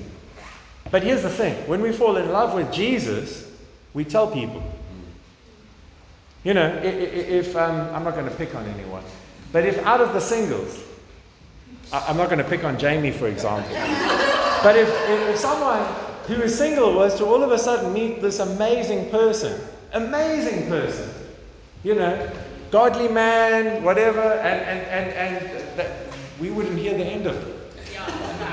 But 0.91 1.03
here's 1.03 1.23
the 1.23 1.31
thing: 1.31 1.55
when 1.69 1.83
we 1.83 1.93
fall 1.93 2.17
in 2.17 2.31
love 2.31 2.55
with 2.55 2.73
Jesus 2.73 3.45
we 3.95 4.05
tell 4.05 4.31
people. 4.31 4.63
You 6.45 6.53
know, 6.53 6.81
if, 6.83 7.49
if 7.49 7.57
um, 7.57 7.89
I'm 7.95 8.05
not 8.05 8.15
going 8.15 8.29
to 8.29 8.35
pick 8.35 8.55
on 8.55 8.67
anyone, 8.67 9.03
but 9.51 9.65
if 9.65 9.79
out 9.87 10.03
of 10.03 10.13
the 10.13 10.21
singles, 10.21 10.79
I'm 11.91 12.17
not 12.17 12.29
going 12.29 12.39
to 12.39 12.49
pick 12.49 12.65
on 12.65 12.79
Jamie, 12.79 13.13
for 13.13 13.29
example, 13.29 13.71
but 14.63 14.77
if, 14.77 14.89
if 15.09 15.39
someone 15.39 15.87
who 16.27 16.35
is 16.43 16.57
single 16.57 16.95
was 16.95 17.17
to 17.19 17.25
all 17.25 17.43
of 17.43 17.51
a 17.51 17.59
sudden 17.59 17.93
meet 17.93 18.21
this 18.21 18.41
amazing 18.41 19.11
person, 19.11 19.61
amazing 19.93 20.69
person, 20.69 21.09
you 21.83 21.95
know, 21.95 22.31
godly 22.71 23.09
man, 23.09 23.83
whatever, 23.83 24.21
and, 24.21 24.61
and, 24.61 25.13
and, 25.13 25.47
and 25.47 25.79
that, 25.79 25.91
we 26.41 26.51
wouldn't 26.51 26.79
hear 26.79 26.97
the 26.97 27.05
end 27.05 27.27
of 27.27 27.37
it. 27.37 27.55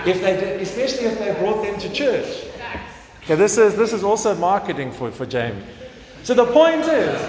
If 0.08 0.22
they 0.22 0.40
did, 0.40 0.62
especially 0.62 1.08
if 1.08 1.20
they 1.20 1.34
brought 1.40 1.64
them 1.64 1.80
to 1.80 1.92
church. 1.92 2.46
Okay, 3.24 3.36
this 3.36 3.58
is, 3.58 3.76
this 3.76 3.94
is 3.94 4.04
also 4.04 4.36
marketing 4.36 4.92
for, 4.92 5.12
for 5.12 5.26
Jamie. 5.26 5.64
So 6.24 6.34
the 6.34 6.46
point 6.46 6.82
is, 6.82 7.20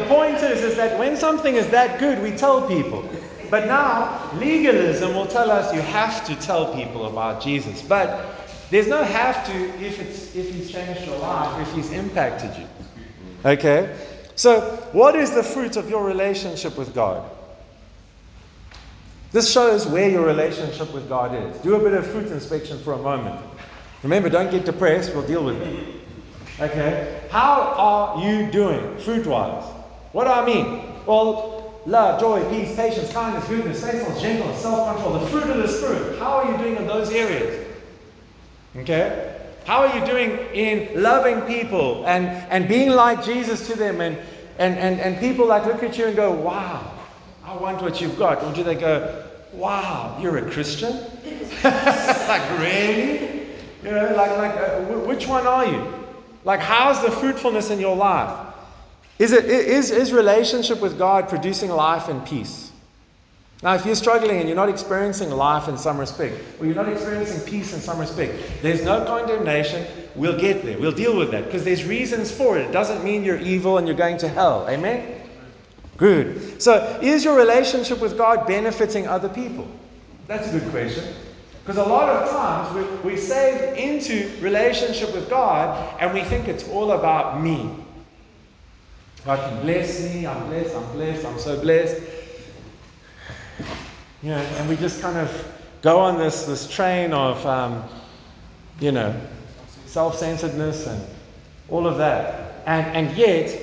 the 0.00 0.06
point 0.08 0.36
is, 0.36 0.62
is 0.62 0.76
that 0.76 0.98
when 0.98 1.16
something 1.16 1.54
is 1.54 1.68
that 1.68 1.98
good, 1.98 2.22
we 2.22 2.30
tell 2.32 2.68
people. 2.68 3.08
But 3.50 3.66
now, 3.66 4.30
legalism 4.34 5.14
will 5.14 5.26
tell 5.26 5.50
us 5.50 5.72
you 5.72 5.80
have 5.80 6.26
to 6.26 6.34
tell 6.36 6.74
people 6.74 7.06
about 7.06 7.40
Jesus. 7.40 7.80
But 7.80 8.36
there's 8.70 8.88
no 8.88 9.02
have 9.02 9.46
to 9.46 9.52
if, 9.82 9.98
it's, 9.98 10.36
if 10.36 10.52
he's 10.52 10.70
changed 10.70 11.06
your 11.06 11.18
life, 11.18 11.66
if 11.66 11.74
he's 11.74 11.92
impacted 11.92 12.54
you. 12.58 12.66
Okay? 13.44 13.96
So, 14.34 14.60
what 14.92 15.16
is 15.16 15.30
the 15.30 15.42
fruit 15.42 15.76
of 15.76 15.88
your 15.88 16.04
relationship 16.04 16.76
with 16.76 16.94
God? 16.94 17.30
This 19.32 19.50
shows 19.50 19.86
where 19.86 20.10
your 20.10 20.26
relationship 20.26 20.92
with 20.92 21.08
God 21.08 21.34
is. 21.34 21.58
Do 21.62 21.74
a 21.74 21.78
bit 21.78 21.94
of 21.94 22.06
fruit 22.06 22.26
inspection 22.26 22.78
for 22.80 22.92
a 22.92 22.98
moment. 22.98 23.40
Remember, 24.02 24.28
don't 24.28 24.50
get 24.50 24.66
depressed, 24.66 25.14
we'll 25.14 25.26
deal 25.26 25.44
with 25.44 25.60
it. 25.62 25.94
Okay? 26.60 27.22
How 27.30 27.74
are 27.76 28.24
you 28.24 28.50
doing 28.50 28.98
fruit 28.98 29.26
wise? 29.26 29.75
What 30.16 30.24
do 30.24 30.30
I 30.30 30.46
mean? 30.46 30.82
Well, 31.04 31.74
love, 31.84 32.18
joy, 32.18 32.42
peace, 32.48 32.74
patience, 32.74 33.12
kindness, 33.12 33.46
goodness, 33.48 33.84
faithfulness, 33.84 34.22
gentleness, 34.22 34.62
self 34.62 34.94
control, 34.94 35.18
the 35.18 35.26
fruit 35.26 35.42
of 35.42 35.58
the 35.58 35.68
Spirit. 35.68 36.18
How 36.18 36.38
are 36.38 36.50
you 36.50 36.56
doing 36.56 36.76
in 36.76 36.86
those 36.86 37.10
areas? 37.10 37.66
Okay? 38.78 39.36
How 39.66 39.86
are 39.86 39.94
you 39.94 40.06
doing 40.06 40.30
in 40.54 41.02
loving 41.02 41.42
people 41.42 42.06
and, 42.06 42.28
and 42.50 42.66
being 42.66 42.92
like 42.92 43.26
Jesus 43.26 43.66
to 43.66 43.76
them 43.76 44.00
and, 44.00 44.16
and, 44.58 44.78
and, 44.78 45.00
and 45.00 45.20
people 45.20 45.46
like 45.46 45.66
look 45.66 45.82
at 45.82 45.98
you 45.98 46.06
and 46.06 46.16
go, 46.16 46.32
wow, 46.32 46.94
I 47.44 47.54
want 47.54 47.82
what 47.82 48.00
you've 48.00 48.18
got? 48.18 48.42
Or 48.42 48.54
do 48.54 48.64
they 48.64 48.74
go, 48.74 49.22
wow, 49.52 50.16
you're 50.18 50.38
a 50.38 50.50
Christian? 50.50 50.92
like, 51.62 52.58
really? 52.58 53.50
You 53.84 53.90
know, 53.90 54.14
like, 54.16 54.30
like 54.38 54.56
uh, 54.56 54.80
which 54.80 55.26
one 55.26 55.46
are 55.46 55.66
you? 55.66 55.92
Like, 56.42 56.60
how's 56.60 57.02
the 57.02 57.10
fruitfulness 57.10 57.68
in 57.68 57.78
your 57.80 57.96
life? 57.96 58.45
Is, 59.18 59.32
it, 59.32 59.46
is, 59.46 59.90
is 59.90 60.12
relationship 60.12 60.80
with 60.80 60.98
God 60.98 61.28
producing 61.28 61.70
life 61.70 62.08
and 62.08 62.24
peace? 62.26 62.70
Now, 63.62 63.74
if 63.74 63.86
you're 63.86 63.94
struggling 63.94 64.38
and 64.38 64.48
you're 64.48 64.56
not 64.56 64.68
experiencing 64.68 65.30
life 65.30 65.68
in 65.68 65.78
some 65.78 65.98
respect, 65.98 66.38
or 66.60 66.66
you're 66.66 66.74
not 66.74 66.90
experiencing 66.90 67.40
peace 67.48 67.72
in 67.72 67.80
some 67.80 67.98
respect, 67.98 68.34
there's 68.60 68.84
no 68.84 69.04
condemnation. 69.06 69.86
We'll 70.14 70.38
get 70.38 70.62
there. 70.62 70.78
We'll 70.78 70.92
deal 70.92 71.16
with 71.16 71.30
that 71.30 71.46
because 71.46 71.64
there's 71.64 71.84
reasons 71.84 72.30
for 72.30 72.58
it. 72.58 72.66
It 72.66 72.72
doesn't 72.72 73.02
mean 73.02 73.24
you're 73.24 73.40
evil 73.40 73.78
and 73.78 73.86
you're 73.86 73.96
going 73.96 74.18
to 74.18 74.28
hell. 74.28 74.66
Amen? 74.68 75.22
Good. 75.96 76.60
So, 76.60 76.98
is 77.02 77.24
your 77.24 77.36
relationship 77.36 78.00
with 78.00 78.18
God 78.18 78.46
benefiting 78.46 79.06
other 79.06 79.30
people? 79.30 79.66
That's 80.26 80.48
a 80.52 80.58
good 80.58 80.70
question. 80.70 81.14
Because 81.64 81.78
a 81.78 81.88
lot 81.88 82.10
of 82.10 82.30
times 82.30 83.02
we, 83.04 83.12
we 83.12 83.16
save 83.16 83.76
into 83.78 84.30
relationship 84.42 85.14
with 85.14 85.30
God 85.30 85.98
and 85.98 86.12
we 86.12 86.22
think 86.22 86.46
it's 86.46 86.68
all 86.68 86.92
about 86.92 87.42
me. 87.42 87.85
God 89.26 89.40
can 89.40 89.60
bless 89.62 90.04
me, 90.04 90.24
I'm 90.24 90.46
blessed, 90.46 90.76
I'm 90.76 90.92
blessed, 90.92 91.26
I'm 91.26 91.38
so 91.40 91.60
blessed. 91.60 92.00
You 94.22 94.30
know, 94.30 94.36
and 94.36 94.68
we 94.68 94.76
just 94.76 95.02
kind 95.02 95.16
of 95.16 95.52
go 95.82 95.98
on 95.98 96.16
this, 96.16 96.46
this 96.46 96.70
train 96.70 97.12
of, 97.12 97.44
um, 97.44 97.82
you 98.78 98.92
know, 98.92 99.20
self 99.86 100.16
centeredness 100.16 100.86
and 100.86 101.04
all 101.68 101.88
of 101.88 101.98
that. 101.98 102.62
And, 102.66 102.86
and 103.08 103.16
yet, 103.16 103.60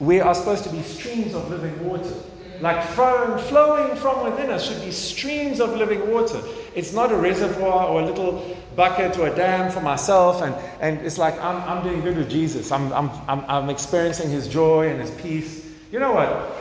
we 0.00 0.18
are 0.18 0.34
supposed 0.34 0.64
to 0.64 0.70
be 0.70 0.82
streams 0.82 1.34
of 1.34 1.48
living 1.48 1.88
water. 1.88 2.12
Like 2.60 2.84
flowing, 2.84 3.38
flowing 3.44 3.96
from 3.96 4.24
within 4.24 4.50
us 4.50 4.68
should 4.68 4.84
be 4.84 4.90
streams 4.90 5.60
of 5.60 5.76
living 5.76 6.10
water. 6.10 6.42
It's 6.74 6.92
not 6.92 7.12
a 7.12 7.16
reservoir 7.16 7.88
or 7.88 8.00
a 8.00 8.06
little 8.06 8.56
bucket 8.76 9.18
or 9.18 9.28
a 9.28 9.34
dam 9.34 9.70
for 9.70 9.80
myself. 9.80 10.42
And, 10.42 10.54
and 10.80 11.04
it's 11.04 11.18
like 11.18 11.38
I'm, 11.40 11.56
I'm 11.68 11.82
doing 11.82 12.00
good 12.00 12.16
with 12.16 12.30
Jesus. 12.30 12.72
I'm, 12.72 12.92
I'm, 12.92 13.10
I'm, 13.28 13.44
I'm 13.48 13.70
experiencing 13.70 14.30
his 14.30 14.48
joy 14.48 14.88
and 14.88 15.00
his 15.00 15.10
peace. 15.10 15.66
You 15.90 15.98
know 15.98 16.12
what? 16.12 16.58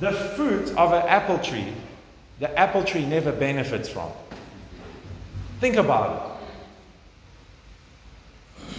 The 0.00 0.12
fruit 0.12 0.70
of 0.76 0.92
an 0.92 1.02
apple 1.08 1.38
tree, 1.38 1.72
the 2.38 2.56
apple 2.56 2.84
tree 2.84 3.04
never 3.04 3.32
benefits 3.32 3.88
from. 3.88 4.10
Think 5.60 5.76
about 5.76 6.38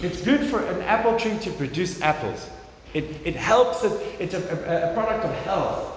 it. 0.00 0.06
It's 0.06 0.22
good 0.22 0.48
for 0.48 0.64
an 0.64 0.80
apple 0.82 1.18
tree 1.18 1.38
to 1.40 1.50
produce 1.50 2.00
apples. 2.00 2.48
It, 2.94 3.04
it 3.24 3.36
helps, 3.36 3.84
it, 3.84 3.92
it's 4.18 4.34
a, 4.34 4.38
a, 4.38 4.90
a 4.90 4.94
product 4.94 5.24
of 5.26 5.34
health. 5.44 5.96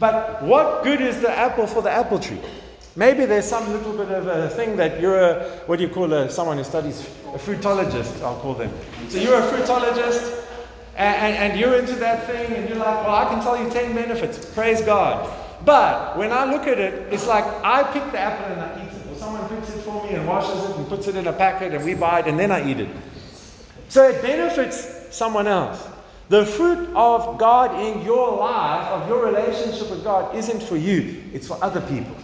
But 0.00 0.42
what 0.42 0.82
good 0.82 1.00
is 1.00 1.20
the 1.20 1.30
apple 1.30 1.66
for 1.66 1.80
the 1.80 1.90
apple 1.90 2.18
tree? 2.18 2.40
Maybe 2.98 3.26
there's 3.26 3.44
some 3.44 3.72
little 3.72 3.92
bit 3.92 4.10
of 4.10 4.26
a 4.26 4.48
thing 4.48 4.74
that 4.74 5.00
you're 5.00 5.20
a, 5.20 5.44
what 5.66 5.76
do 5.76 5.84
you 5.84 5.88
call 5.88 6.12
a, 6.12 6.28
someone 6.28 6.56
who 6.56 6.64
studies, 6.64 7.00
a 7.26 7.38
fruitologist, 7.38 8.20
I'll 8.22 8.40
call 8.40 8.54
them. 8.54 8.72
So 9.08 9.18
you're 9.18 9.38
a 9.38 9.52
fruitologist 9.52 10.44
and, 10.96 11.16
and, 11.16 11.52
and, 11.52 11.60
you're 11.60 11.78
into 11.78 11.94
that 11.94 12.26
thing 12.26 12.52
and 12.56 12.68
you're 12.68 12.78
like, 12.78 13.06
well, 13.06 13.14
I 13.14 13.26
can 13.26 13.40
tell 13.40 13.56
you 13.56 13.70
10 13.70 13.94
benefits. 13.94 14.44
Praise 14.52 14.80
God. 14.80 15.32
But 15.64 16.18
when 16.18 16.32
I 16.32 16.50
look 16.50 16.66
at 16.66 16.80
it, 16.80 17.12
it's 17.12 17.28
like 17.28 17.44
I 17.62 17.84
pick 17.84 18.02
the 18.10 18.18
apple 18.18 18.46
and 18.46 18.60
I 18.60 18.84
eat 18.84 18.92
it. 18.92 19.12
Or 19.12 19.14
someone 19.14 19.48
picks 19.48 19.72
it 19.76 19.78
for 19.82 20.02
me 20.02 20.16
and 20.16 20.26
washes 20.26 20.68
it 20.68 20.76
and 20.76 20.88
puts 20.88 21.06
it 21.06 21.14
in 21.14 21.28
a 21.28 21.32
packet 21.32 21.74
and 21.74 21.84
we 21.84 21.94
buy 21.94 22.18
it 22.18 22.26
and 22.26 22.36
then 22.36 22.50
I 22.50 22.68
eat 22.68 22.80
it. 22.80 22.88
So 23.90 24.08
it 24.08 24.20
benefits 24.22 25.14
someone 25.16 25.46
else. 25.46 25.86
The 26.30 26.44
fruit 26.44 26.88
of 26.96 27.38
God 27.38 27.80
in 27.80 28.04
your 28.04 28.38
life, 28.38 28.88
of 28.88 29.08
your 29.08 29.24
relationship 29.24 29.88
with 29.88 30.02
God, 30.02 30.34
isn't 30.34 30.64
for 30.64 30.76
you, 30.76 31.22
it's 31.32 31.46
for 31.46 31.62
other 31.62 31.80
people. 31.82 32.16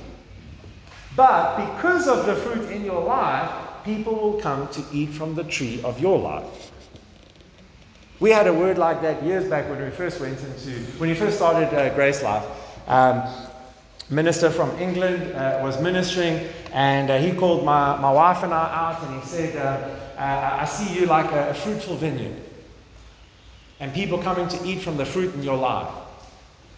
But 1.16 1.56
because 1.56 2.08
of 2.08 2.26
the 2.26 2.34
fruit 2.34 2.70
in 2.70 2.84
your 2.84 3.02
life, 3.02 3.50
people 3.84 4.14
will 4.14 4.40
come 4.40 4.68
to 4.68 4.84
eat 4.92 5.10
from 5.10 5.34
the 5.34 5.44
tree 5.44 5.80
of 5.82 6.00
your 6.00 6.18
life. 6.18 6.72
We 8.20 8.30
had 8.30 8.46
a 8.46 8.54
word 8.54 8.78
like 8.78 9.02
that 9.02 9.22
years 9.22 9.48
back 9.48 9.68
when 9.68 9.82
we 9.82 9.90
first 9.90 10.20
went 10.20 10.38
into, 10.40 10.70
when 10.98 11.10
we 11.10 11.14
first 11.14 11.36
started 11.36 11.68
uh, 11.76 11.94
Grace 11.94 12.22
Life. 12.22 12.44
Um, 12.88 13.22
minister 14.10 14.50
from 14.50 14.70
England 14.78 15.32
uh, 15.34 15.60
was 15.62 15.80
ministering, 15.80 16.48
and 16.72 17.10
uh, 17.10 17.18
he 17.18 17.32
called 17.32 17.64
my, 17.64 17.96
my 17.98 18.12
wife 18.12 18.42
and 18.42 18.52
I 18.52 18.74
out, 18.74 19.02
and 19.02 19.20
he 19.20 19.26
said, 19.26 19.56
uh, 19.56 20.20
uh, 20.20 20.58
I 20.60 20.64
see 20.64 20.98
you 20.98 21.06
like 21.06 21.30
a, 21.32 21.50
a 21.50 21.54
fruitful 21.54 21.96
vineyard 21.96 22.36
and 23.80 23.92
people 23.92 24.18
coming 24.18 24.48
to 24.48 24.64
eat 24.64 24.80
from 24.80 24.96
the 24.96 25.04
fruit 25.04 25.34
in 25.34 25.42
your 25.42 25.56
life. 25.56 25.92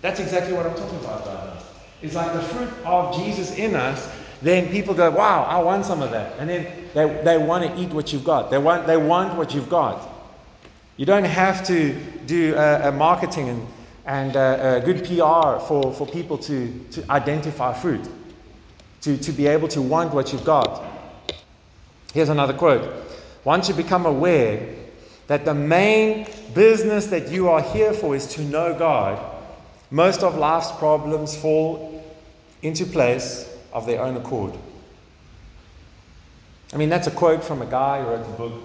That's 0.00 0.20
exactly 0.20 0.52
what 0.54 0.66
I'm 0.66 0.74
talking 0.74 0.98
about. 0.98 1.62
It's 2.02 2.14
like 2.14 2.32
the 2.32 2.42
fruit 2.42 2.70
of 2.84 3.16
Jesus 3.16 3.56
in 3.56 3.74
us. 3.74 4.10
Then 4.42 4.70
people 4.70 4.94
go, 4.94 5.10
wow, 5.10 5.44
I 5.44 5.58
want 5.60 5.84
some 5.86 6.02
of 6.02 6.10
that. 6.10 6.38
And 6.38 6.48
then 6.48 6.66
they, 6.94 7.22
they 7.24 7.38
want 7.38 7.64
to 7.64 7.80
eat 7.80 7.90
what 7.90 8.12
you've 8.12 8.24
got. 8.24 8.50
They 8.50 8.58
want, 8.58 8.86
they 8.86 8.96
want 8.96 9.36
what 9.36 9.54
you've 9.54 9.70
got. 9.70 10.08
You 10.96 11.06
don't 11.06 11.24
have 11.24 11.66
to 11.66 11.94
do 12.26 12.54
marketing 12.92 13.66
and, 14.06 14.36
and 14.36 14.84
good 14.84 15.04
PR 15.04 15.60
for, 15.66 15.92
for 15.94 16.06
people 16.06 16.38
to, 16.38 16.72
to 16.92 17.10
identify 17.10 17.72
fruit, 17.72 18.08
to, 19.02 19.16
to 19.16 19.32
be 19.32 19.46
able 19.46 19.68
to 19.68 19.82
want 19.82 20.14
what 20.14 20.32
you've 20.32 20.44
got. 20.44 20.84
Here's 22.14 22.30
another 22.30 22.54
quote 22.54 22.90
Once 23.44 23.68
you 23.68 23.74
become 23.74 24.06
aware 24.06 24.74
that 25.26 25.44
the 25.44 25.54
main 25.54 26.26
business 26.54 27.06
that 27.06 27.28
you 27.30 27.48
are 27.48 27.60
here 27.60 27.92
for 27.92 28.14
is 28.14 28.26
to 28.34 28.42
know 28.42 28.78
God, 28.78 29.20
most 29.90 30.22
of 30.22 30.36
life's 30.36 30.72
problems 30.72 31.36
fall 31.36 32.02
into 32.62 32.86
place 32.86 33.52
of 33.76 33.84
their 33.84 34.00
own 34.00 34.16
accord. 34.16 34.54
I 36.72 36.78
mean, 36.78 36.88
that's 36.88 37.06
a 37.06 37.10
quote 37.10 37.44
from 37.44 37.60
a 37.60 37.66
guy 37.66 38.02
who 38.02 38.08
wrote 38.08 38.24
the 38.24 38.32
book. 38.32 38.62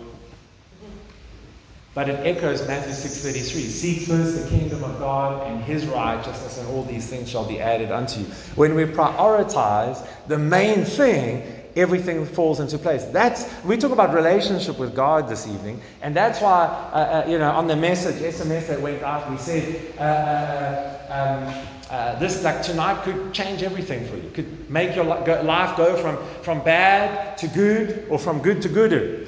But 1.93 2.07
it 2.07 2.25
echoes 2.25 2.65
Matthew 2.65 2.93
6:33. 2.93 3.67
Seek 3.67 4.07
first 4.07 4.41
the 4.41 4.49
kingdom 4.49 4.81
of 4.85 4.97
God 4.99 5.45
and 5.47 5.61
his 5.61 5.85
righteousness, 5.85 6.57
and 6.57 6.67
all 6.69 6.83
these 6.83 7.07
things 7.07 7.29
shall 7.29 7.43
be 7.43 7.59
added 7.59 7.91
unto 7.91 8.21
you. 8.21 8.25
When 8.55 8.73
we 8.73 8.85
prioritize 8.85 10.07
the 10.27 10.37
main 10.37 10.85
thing, 10.85 11.43
everything 11.75 12.25
falls 12.25 12.61
into 12.61 12.77
place. 12.77 13.03
That's 13.03 13.45
we 13.65 13.75
talk 13.75 13.91
about 13.91 14.13
relationship 14.13 14.79
with 14.79 14.95
God 14.95 15.27
this 15.27 15.45
evening, 15.45 15.81
and 16.01 16.15
that's 16.15 16.39
why 16.39 16.67
uh, 16.93 17.23
uh, 17.25 17.29
you 17.29 17.37
know 17.37 17.51
on 17.51 17.67
the 17.67 17.75
message 17.75 18.15
SMS 18.21 18.67
that 18.67 18.79
went 18.79 19.03
out, 19.03 19.29
we 19.29 19.35
said 19.35 19.93
uh, 19.99 20.01
uh 20.01 21.47
um, 21.49 21.80
uh, 21.91 22.17
this 22.19 22.41
like 22.43 22.63
tonight 22.63 23.03
could 23.03 23.33
change 23.33 23.63
everything 23.63 24.07
for 24.07 24.15
you. 24.15 24.29
Could 24.31 24.69
make 24.69 24.95
your 24.95 25.03
life 25.03 25.75
go 25.75 25.97
from 25.97 26.17
from 26.41 26.63
bad 26.63 27.37
to 27.39 27.47
good 27.47 28.07
or 28.09 28.17
from 28.17 28.41
good 28.41 28.61
to 28.61 28.69
gooder. 28.69 29.27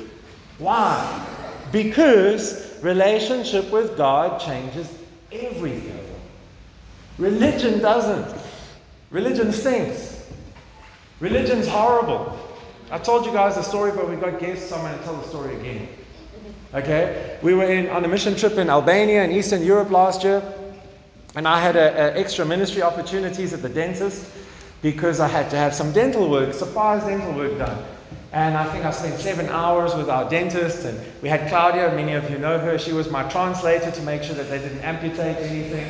Why? 0.60 1.28
Because 1.74 2.82
relationship 2.82 3.70
with 3.70 3.98
God 3.98 4.40
changes 4.40 4.88
everything. 5.32 6.00
Religion 7.18 7.80
doesn't. 7.80 8.42
Religion 9.12 9.52
stinks. 9.52 10.32
Religion's 11.20 11.68
horrible. 11.68 12.40
I 12.92 12.98
told 12.98 13.26
you 13.26 13.34
guys 13.34 13.56
the 13.56 13.62
story, 13.62 13.92
but 13.92 14.10
we 14.10 14.16
got 14.16 14.40
guests, 14.40 14.70
so 14.70 14.76
I'm 14.76 14.84
going 14.84 14.98
to 14.98 15.04
tell 15.04 15.18
the 15.18 15.28
story 15.28 15.56
again. 15.56 15.88
Okay? 16.74 17.40
We 17.42 17.54
were 17.54 17.64
in, 17.64 17.90
on 17.90 18.06
a 18.06 18.08
mission 18.08 18.36
trip 18.36 18.54
in 18.54 18.70
Albania 18.70 19.24
and 19.24 19.32
Eastern 19.32 19.64
Europe 19.64 19.90
last 19.92 20.24
year, 20.24 20.42
and 21.36 21.48
I 21.48 21.60
had 21.60 21.76
a, 21.76 22.16
a 22.16 22.20
extra 22.20 22.46
ministry 22.46 22.82
opportunities 22.82 23.54
at 23.54 23.62
the 23.62 23.70
dentist 23.70 24.26
because 24.82 25.20
I 25.20 25.28
had 25.28 25.50
to 25.52 25.58
have 25.58 25.74
some 25.74 25.92
dental 25.92 26.30
work, 26.30 26.54
surprise 26.54 27.04
dental 27.04 27.34
work 27.34 27.58
done. 27.58 27.84
And 28.34 28.58
I 28.58 28.66
think 28.72 28.84
I 28.84 28.90
spent 28.90 29.20
seven 29.20 29.48
hours 29.50 29.94
with 29.94 30.10
our 30.10 30.28
dentist, 30.28 30.86
and 30.86 31.00
we 31.22 31.30
had 31.30 31.48
Claudia. 31.50 31.94
Many 31.96 32.14
of 32.14 32.32
you 32.32 32.40
know 32.40 32.58
her. 32.58 32.80
She 32.80 32.92
was 32.92 33.10
my 33.12 33.24
translator 33.30 33.92
to 33.92 34.02
make 34.02 34.24
sure 34.24 34.34
that 34.34 34.50
they 34.50 34.58
didn't 34.58 34.80
amputate 34.80 35.38
anything. 35.38 35.86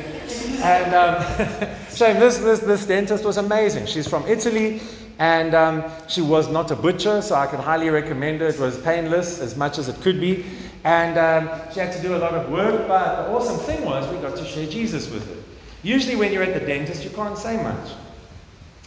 And 0.62 0.94
um, 0.94 1.68
so 1.88 2.12
this, 2.12 2.36
this, 2.38 2.60
this 2.60 2.86
dentist 2.86 3.24
was 3.24 3.38
amazing. 3.38 3.86
She's 3.86 4.06
from 4.06 4.26
Italy. 4.26 4.82
And 5.18 5.54
um, 5.54 5.84
she 6.08 6.20
was 6.20 6.50
not 6.50 6.70
a 6.70 6.76
butcher, 6.76 7.22
so 7.22 7.36
I 7.36 7.46
can 7.46 7.60
highly 7.60 7.88
recommend 7.88 8.40
her. 8.40 8.48
It 8.48 8.58
was 8.58 8.76
painless 8.82 9.40
as 9.40 9.56
much 9.56 9.78
as 9.78 9.88
it 9.88 10.00
could 10.02 10.20
be. 10.20 10.44
And 10.84 11.16
um, 11.18 11.60
she 11.72 11.80
had 11.80 11.92
to 11.94 12.02
do 12.02 12.14
a 12.14 12.18
lot 12.18 12.34
of 12.34 12.50
work, 12.50 12.86
but 12.86 13.26
the 13.26 13.32
awesome 13.32 13.58
thing 13.58 13.84
was 13.86 14.06
we 14.12 14.20
got 14.20 14.36
to 14.36 14.44
share 14.44 14.66
Jesus 14.66 15.10
with 15.10 15.26
her. 15.26 15.42
Usually, 15.82 16.14
when 16.14 16.32
you're 16.32 16.42
at 16.42 16.58
the 16.58 16.64
dentist, 16.66 17.02
you 17.02 17.10
can't 17.10 17.38
say 17.38 17.62
much. 17.62 17.92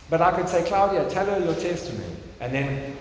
But 0.10 0.22
I 0.22 0.32
could 0.32 0.48
say, 0.48 0.64
Claudia, 0.64 1.10
tell 1.10 1.26
her 1.26 1.40
your 1.44 1.56
testimony. 1.56 2.16
And 2.40 2.54
then, 2.54 2.98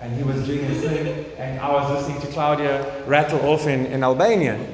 and 0.00 0.16
he 0.16 0.24
was 0.24 0.44
doing 0.46 0.64
his 0.64 0.82
thing, 0.82 1.26
and 1.38 1.60
I 1.60 1.70
was 1.72 1.90
listening 1.90 2.20
to 2.22 2.26
Claudia 2.32 3.04
rattle 3.06 3.40
off 3.46 3.66
in, 3.66 3.86
in 3.86 4.02
Albanian. 4.02 4.66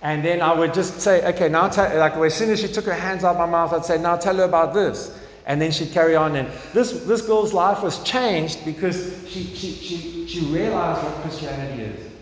And 0.00 0.24
then 0.24 0.40
I 0.40 0.52
would 0.52 0.72
just 0.72 1.00
say, 1.00 1.26
okay, 1.34 1.48
now, 1.48 1.68
tell, 1.68 1.98
like 1.98 2.14
as 2.14 2.34
soon 2.34 2.50
as 2.50 2.60
she 2.60 2.68
took 2.68 2.84
her 2.84 2.94
hands 2.94 3.24
out 3.24 3.36
my 3.36 3.46
mouth, 3.46 3.72
I'd 3.72 3.84
say, 3.84 3.98
now 3.98 4.16
tell 4.16 4.36
her 4.36 4.44
about 4.44 4.74
this. 4.74 5.18
And 5.46 5.60
then 5.60 5.72
she'd 5.72 5.92
carry 5.92 6.14
on. 6.14 6.36
And 6.36 6.48
this, 6.72 6.92
this 7.04 7.22
girl's 7.22 7.52
life 7.52 7.82
was 7.82 8.02
changed 8.04 8.64
because 8.64 9.12
she, 9.28 9.44
she, 9.44 9.72
she, 9.72 10.26
she 10.28 10.40
realized 10.46 11.02
what 11.02 11.14
Christianity 11.22 11.82
is. 11.82 12.13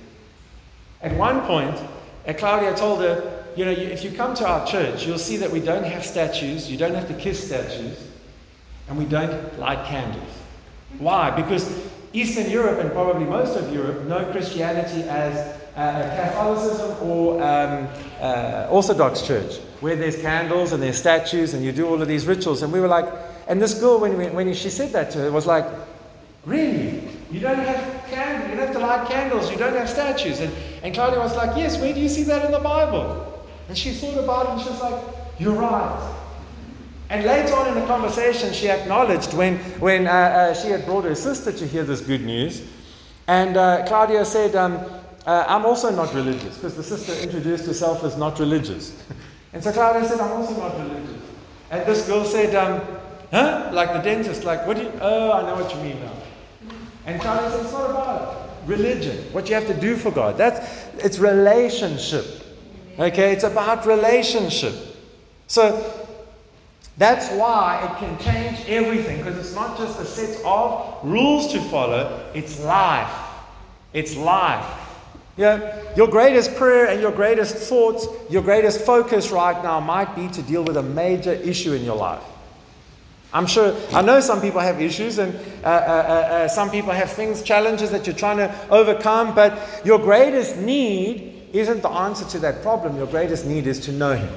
At 1.03 1.17
one 1.17 1.41
point, 1.43 1.77
uh, 2.27 2.33
Claudia 2.33 2.75
told 2.77 3.01
her, 3.01 3.45
you 3.57 3.65
know, 3.65 3.71
if 3.71 4.05
you 4.05 4.13
come 4.13 4.35
to 4.37 4.47
our 4.47 4.67
church, 4.67 5.07
you'll 5.07 5.19
see 5.19 5.37
that 5.39 5.51
we 5.51 5.61
don't 5.61 5.85
have 5.85 6.05
statues, 6.05 6.71
you 6.71 6.77
don't 6.77 6.95
have 6.95 7.09
to 7.09 7.15
kiss 7.15 7.47
statues, 7.47 7.99
and 8.89 8.97
we 8.97 9.05
don't 9.05 9.59
light 9.59 9.85
candles. 9.87 10.39
Why? 10.99 11.31
Because 11.31 11.71
Eastern 12.13 12.51
Europe 12.51 12.79
and 12.79 12.93
probably 12.93 13.25
most 13.25 13.57
of 13.57 13.73
Europe 13.73 14.05
know 14.05 14.31
Christianity 14.33 15.03
as 15.09 15.59
uh, 15.77 16.03
Catholicism 16.17 17.09
or 17.09 17.43
um, 17.43 17.89
uh, 18.21 18.69
Orthodox 18.71 19.23
Church, 19.23 19.57
where 19.81 19.97
there's 19.97 20.21
candles 20.21 20.73
and 20.73 20.83
there's 20.83 20.99
statues 20.99 21.55
and 21.55 21.65
you 21.65 21.73
do 21.73 21.87
all 21.87 22.01
of 22.01 22.09
these 22.09 22.27
rituals. 22.27 22.63
And 22.63 22.73
we 22.73 22.81
were 22.81 22.89
like, 22.89 23.07
and 23.49 23.61
this 23.61 23.75
girl, 23.75 23.99
when, 23.99 24.17
we, 24.17 24.27
when 24.27 24.53
she 24.55 24.71
said 24.71 24.93
that 24.93 25.11
to 25.13 25.19
her, 25.19 25.31
was 25.31 25.47
like, 25.47 25.65
Really? 26.45 27.09
You 27.31 27.41
don't 27.41 27.59
have 27.59 28.02
you 28.13 28.57
don't 28.57 28.67
have 28.67 28.73
to 28.73 28.79
light 28.79 29.09
candles, 29.09 29.51
you 29.51 29.57
don't 29.57 29.75
have 29.75 29.89
statues. 29.89 30.41
And, 30.41 30.53
and 30.83 30.95
Claudia 30.95 31.19
was 31.19 31.35
like, 31.37 31.57
Yes, 31.57 31.79
where 31.81 31.93
do 31.93 32.01
you 32.01 32.09
see 32.09 32.23
that 32.25 32.45
in 32.45 32.53
the 32.53 32.59
Bible? 32.59 33.47
And 33.69 33.77
she 33.77 33.93
thought 33.93 34.19
about 34.23 34.47
it 34.47 34.53
and 34.53 34.61
she 34.61 34.69
was 34.69 34.81
like, 34.81 35.05
You're 35.39 35.55
right. 35.55 36.19
And 37.11 37.27
later 37.27 37.55
on 37.55 37.69
in 37.69 37.75
the 37.75 37.87
conversation, 37.87 38.53
she 38.53 38.71
acknowledged 38.71 39.35
when, 39.35 39.59
when 39.81 40.07
uh, 40.07 40.11
uh, 40.11 40.55
she 40.55 40.69
had 40.69 40.87
brought 40.87 41.05
her 41.05 41.15
sister 41.15 41.53
to 41.53 41.67
hear 41.67 41.85
this 41.85 42.01
good 42.01 42.23
news. 42.23 42.63
And 43.27 43.57
uh, 43.57 43.85
Claudia 43.87 44.25
said, 44.25 44.57
um, 44.57 44.79
uh, 45.27 45.45
I'm 45.47 45.67
also 45.67 45.95
not 45.95 46.15
religious, 46.15 46.57
because 46.57 46.75
the 46.75 46.83
sister 46.83 47.13
introduced 47.23 47.67
herself 47.67 48.03
as 48.03 48.17
not 48.17 48.39
religious. 48.39 48.97
and 49.53 49.63
so 49.63 49.73
Claudia 49.73 50.09
said, 50.09 50.21
I'm 50.21 50.33
also 50.33 50.57
not 50.57 50.77
religious. 50.79 51.21
And 51.71 51.87
this 51.87 52.07
girl 52.07 52.25
said, 52.25 52.55
um, 52.55 52.81
Huh? 53.33 53.71
Like 53.73 53.95
the 53.95 54.01
dentist, 54.01 54.45
like, 54.45 54.67
what 54.67 54.77
do 54.77 54.83
you, 54.83 54.93
oh, 55.01 55.33
I 55.33 55.43
know 55.43 55.63
what 55.63 55.75
you 55.75 55.81
mean 55.81 55.99
now. 56.05 56.13
And 57.07 57.21
Claudia 57.21 57.51
said, 57.51 57.65
It's 57.65 57.73
not 57.73 57.91
about 57.91 58.51
religion, 58.67 59.17
what 59.33 59.49
you 59.49 59.55
have 59.55 59.67
to 59.67 59.75
do 59.75 59.97
for 59.97 60.11
God. 60.11 60.37
That's, 60.37 60.87
it's 61.05 61.19
relationship. 61.19 62.25
Okay? 62.99 63.33
It's 63.33 63.45
about 63.45 63.87
relationship. 63.87 64.75
So, 65.47 65.99
that's 66.99 67.31
why 67.31 67.85
it 67.85 67.99
can 67.99 68.19
change 68.19 68.69
everything 68.69 69.19
because 69.19 69.39
it's 69.39 69.55
not 69.55 69.79
just 69.79 69.99
a 69.99 70.05
set 70.05 70.45
of 70.45 70.99
rules 71.03 71.51
to 71.53 71.61
follow, 71.63 72.31
it's 72.35 72.61
life. 72.61 73.13
It's 73.93 74.15
life. 74.17 74.79
Yeah, 75.37 75.83
your 75.97 76.09
greatest 76.09 76.55
prayer 76.57 76.89
and 76.89 77.01
your 77.01 77.11
greatest 77.11 77.57
thoughts, 77.57 78.07
your 78.29 78.43
greatest 78.43 78.83
focus 78.83 79.31
right 79.31 79.63
now 79.63 79.81
might 79.81 80.15
be 80.15 80.29
to 80.29 80.43
deal 80.43 80.63
with 80.63 80.77
a 80.77 80.83
major 80.83 81.33
issue 81.33 81.73
in 81.73 81.83
your 81.85 81.97
life. 81.97 82.23
I'm 83.35 83.47
sure, 83.47 83.75
I 83.93 84.03
know 84.03 84.21
some 84.21 84.41
people 84.41 84.61
have 84.61 84.81
issues 84.81 85.19
and 85.19 85.35
uh, 85.65 85.67
uh, 85.67 85.71
uh, 85.71 86.35
uh 86.35 86.49
some 86.49 86.71
people 86.71 86.93
have 86.93 87.11
things, 87.11 87.43
challenges 87.43 87.91
that 87.91 88.07
you're 88.07 88.17
trying 88.17 88.37
to 88.37 88.55
overcome, 88.69 89.35
but 89.35 89.81
your 89.85 89.99
greatest 89.99 90.57
need 90.59 91.49
isn't 91.53 91.83
the 91.83 91.89
answer 91.89 92.27
to 92.27 92.39
that 92.41 92.63
problem. 92.63 92.97
Your 92.97 93.07
greatest 93.07 93.47
need 93.47 93.67
is 93.67 93.81
to 93.81 93.93
know 93.93 94.15
Him. 94.15 94.33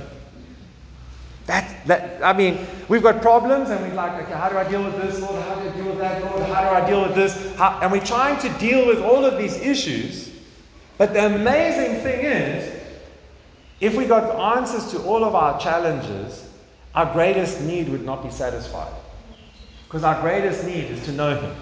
That, 1.46 1.86
that, 1.86 2.24
I 2.24 2.34
mean, 2.34 2.66
we've 2.88 3.04
got 3.04 3.22
problems 3.22 3.70
and 3.70 3.80
we're 3.82 3.94
like, 3.94 4.24
okay, 4.24 4.34
how 4.34 4.50
do 4.50 4.58
I 4.58 4.68
deal 4.68 4.84
with 4.84 5.00
this, 5.02 5.22
Lord? 5.22 5.42
How 5.44 5.56
do 5.56 5.70
I 5.70 5.74
deal 5.74 5.86
with 5.86 6.00
that, 6.00 6.24
Lord? 6.24 6.44
How 6.50 6.62
do 6.62 6.70
I 6.70 6.90
deal 6.90 7.02
with 7.04 7.16
this? 7.16 7.56
How, 7.56 7.80
and 7.82 7.92
we're 7.92 8.04
trying 8.04 8.40
to 8.40 8.50
deal 8.58 8.88
with 8.88 9.02
all 9.02 9.26
of 9.26 9.38
these 9.38 9.56
issues. 9.58 10.32
But 10.98 11.14
the 11.14 11.26
amazing 11.26 12.02
thing 12.02 12.26
is, 12.26 12.82
if 13.80 13.96
we 13.96 14.06
got 14.06 14.58
answers 14.58 14.92
to 14.92 15.04
all 15.04 15.24
of 15.24 15.36
our 15.36 15.60
challenges, 15.60 16.45
our 16.96 17.12
greatest 17.14 17.62
need 17.62 17.90
would 17.90 18.06
not 18.06 18.24
be 18.24 18.30
satisfied. 18.30 18.94
Because 19.84 20.04
our 20.04 20.20
greatest 20.22 20.66
need 20.66 20.86
is 20.86 21.04
to 21.06 21.12
know 21.12 21.40
Him. 21.40 21.56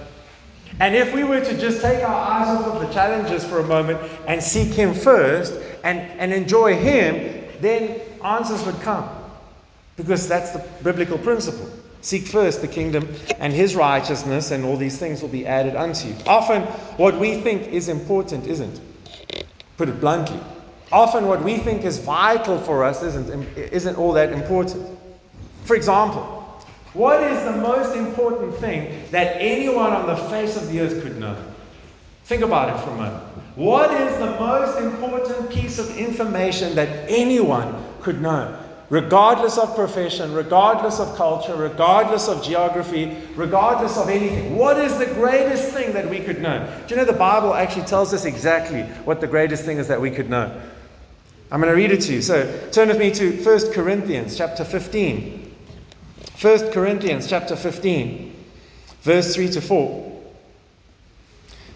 And 0.80 0.96
if 0.96 1.14
we 1.14 1.24
were 1.24 1.40
to 1.40 1.58
just 1.60 1.82
take 1.82 2.04
our 2.04 2.16
eyes 2.16 2.48
off 2.48 2.76
of 2.76 2.82
the 2.82 2.94
challenges 2.94 3.44
for 3.44 3.60
a 3.60 3.68
moment 3.68 4.00
and 4.28 4.42
seek 4.42 4.70
Him 4.70 4.94
first 4.94 5.54
and, 5.84 6.00
and 6.20 6.34
enjoy 6.34 6.76
Him, 6.76 7.44
then 7.60 8.00
answers 8.24 8.66
would 8.66 8.80
come. 8.82 9.10
Because 9.96 10.28
that's 10.28 10.52
the 10.52 10.66
biblical 10.84 11.18
principle. 11.18 11.70
Seek 12.02 12.28
first 12.28 12.60
the 12.62 12.68
kingdom 12.68 13.08
and 13.40 13.54
his 13.54 13.78
righteousness, 13.78 14.52
and 14.52 14.66
all 14.66 14.76
these 14.76 14.98
things 14.98 15.22
will 15.22 15.30
be 15.30 15.48
added 15.48 15.78
unto 15.78 16.10
you. 16.10 16.16
Often, 16.28 16.64
what 16.98 17.18
we 17.18 17.40
think 17.40 17.70
is 17.70 17.88
important 17.88 18.46
isn't. 18.46 18.82
Put 19.78 19.88
it 19.88 20.02
bluntly. 20.02 20.40
Often, 20.92 21.28
what 21.28 21.42
we 21.44 21.58
think 21.58 21.86
is 21.86 22.00
vital 22.00 22.60
for 22.60 22.84
us 22.84 23.04
isn't, 23.04 23.58
isn't 23.58 23.96
all 23.96 24.12
that 24.14 24.34
important. 24.34 25.00
For 25.66 25.76
example, 25.76 26.22
what 26.94 27.24
is 27.24 27.44
the 27.44 27.58
most 27.58 27.96
important 27.96 28.56
thing 28.56 29.04
that 29.12 29.38
anyone 29.40 29.92
on 29.92 30.08
the 30.08 30.16
face 30.16 30.56
of 30.56 30.72
the 30.72 30.82
earth 30.82 31.02
could 31.02 31.20
know? 31.20 31.36
Think 32.26 32.44
about 32.44 32.70
it 32.70 32.84
for 32.84 32.92
a 32.92 32.96
moment. 32.96 33.24
What 33.56 33.92
is 33.92 34.18
the 34.18 34.32
most 34.40 34.80
important 34.80 35.50
piece 35.50 35.80
of 35.80 35.96
information 35.98 36.76
that 36.76 37.10
anyone 37.10 37.84
could 38.02 38.22
know? 38.22 38.60
regardless 38.94 39.58
of 39.58 39.76
profession, 39.76 40.32
regardless 40.34 41.00
of 41.00 41.16
culture, 41.16 41.56
regardless 41.56 42.28
of 42.28 42.44
geography, 42.44 43.18
regardless 43.36 43.98
of 43.98 44.08
anything. 44.08 44.56
What 44.56 44.78
is 44.78 44.96
the 45.00 45.08
greatest 45.08 45.72
thing 45.72 45.94
that 45.94 46.08
we 46.08 46.20
could 46.20 46.40
know? 46.40 46.64
Do 46.86 46.94
you 46.94 47.02
know 47.02 47.06
the 47.06 47.14
Bible 47.18 47.56
actually 47.56 47.88
tells 47.88 48.14
us 48.14 48.26
exactly 48.26 48.84
what 49.04 49.20
the 49.20 49.26
greatest 49.26 49.66
thing 49.66 49.80
is 49.80 49.88
that 49.88 50.00
we 50.00 50.12
could 50.12 50.30
know? 50.30 50.62
I'm 51.52 51.60
going 51.60 51.72
to 51.72 51.76
read 51.76 51.92
it 51.92 52.02
to 52.02 52.14
you. 52.14 52.22
So 52.22 52.70
turn 52.72 52.90
with 52.90 53.00
me 53.00 53.10
to 53.12 53.44
1 53.44 53.74
Corinthians 53.74 54.38
chapter 54.38 54.64
15. 54.64 55.43
1 56.44 56.72
Corinthians 56.74 57.30
chapter 57.30 57.56
15, 57.56 58.36
verse 59.00 59.34
3 59.34 59.48
to 59.48 59.62
4. 59.62 60.22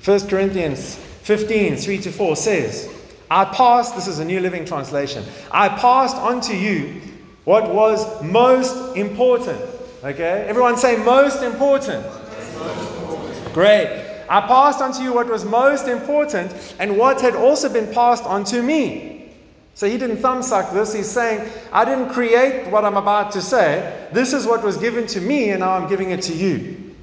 1 0.04 0.28
Corinthians 0.28 0.96
15, 0.96 1.78
3 1.78 1.98
to 2.00 2.12
4 2.12 2.36
says, 2.36 2.94
I 3.32 3.46
passed, 3.46 3.96
this 3.96 4.08
is 4.10 4.20
a 4.20 4.26
New 4.26 4.42
Living 4.42 4.66
Translation, 4.66 5.24
I 5.52 5.70
passed 5.70 6.18
on 6.18 6.42
to 6.42 6.58
you 6.58 7.00
what 7.46 7.74
was 7.74 8.22
most 8.22 8.98
important. 8.98 9.62
Okay? 10.04 10.46
Everyone 10.50 10.76
say 10.76 11.02
most 11.02 11.44
important. 11.44 12.06
Great. 13.54 14.26
I 14.30 14.42
passed 14.42 14.82
on 14.82 14.92
to 14.96 15.02
you 15.02 15.14
what 15.14 15.30
was 15.30 15.46
most 15.46 15.88
important 15.88 16.76
and 16.78 16.98
what 16.98 17.22
had 17.22 17.36
also 17.36 17.72
been 17.72 17.94
passed 17.94 18.26
on 18.26 18.44
to 18.44 18.62
me. 18.62 19.17
So 19.78 19.88
he 19.88 20.00
didn't 20.00 20.18
thumbsuck 20.18 20.74
this. 20.74 20.92
He's 20.92 21.08
saying, 21.08 21.48
I 21.72 21.86
didn't 21.86 22.10
create 22.10 22.66
what 22.72 22.84
I'm 22.84 22.98
about 22.98 23.34
to 23.34 23.44
say. 23.44 24.08
This 24.12 24.34
is 24.34 24.48
what 24.48 24.64
was 24.64 24.76
given 24.76 25.06
to 25.06 25.22
me, 25.22 25.52
and 25.52 25.60
now 25.60 25.74
I'm 25.74 25.88
giving 25.88 26.10
it 26.10 26.24
to 26.24 26.34
you. 26.34 26.96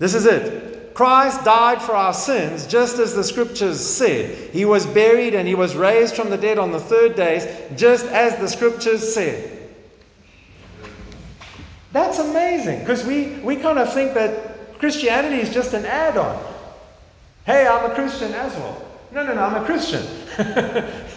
This 0.00 0.16
is 0.16 0.26
it. 0.26 0.92
Christ 0.92 1.44
died 1.44 1.80
for 1.80 1.92
our 1.92 2.12
sins, 2.12 2.66
just 2.66 2.98
as 2.98 3.14
the 3.14 3.22
scriptures 3.22 3.78
said. 3.78 4.50
He 4.50 4.64
was 4.64 4.86
buried 4.86 5.36
and 5.36 5.46
he 5.46 5.54
was 5.54 5.76
raised 5.76 6.16
from 6.16 6.30
the 6.30 6.36
dead 6.36 6.58
on 6.58 6.72
the 6.72 6.80
third 6.80 7.14
day, 7.14 7.68
just 7.76 8.06
as 8.06 8.36
the 8.40 8.48
scriptures 8.48 9.14
said. 9.14 9.68
That's 11.92 12.18
amazing 12.18 12.80
because 12.80 13.04
we, 13.06 13.36
we 13.36 13.54
kind 13.54 13.78
of 13.78 13.94
think 13.94 14.14
that 14.14 14.80
Christianity 14.80 15.40
is 15.40 15.54
just 15.54 15.74
an 15.74 15.84
add 15.84 16.16
on. 16.16 16.42
Hey, 17.46 17.68
I'm 17.68 17.88
a 17.88 17.94
Christian 17.94 18.32
as 18.32 18.52
well. 18.56 18.84
No, 19.12 19.24
no, 19.24 19.32
no, 19.32 19.42
I'm 19.44 19.62
a 19.62 19.64
Christian. 19.64 20.04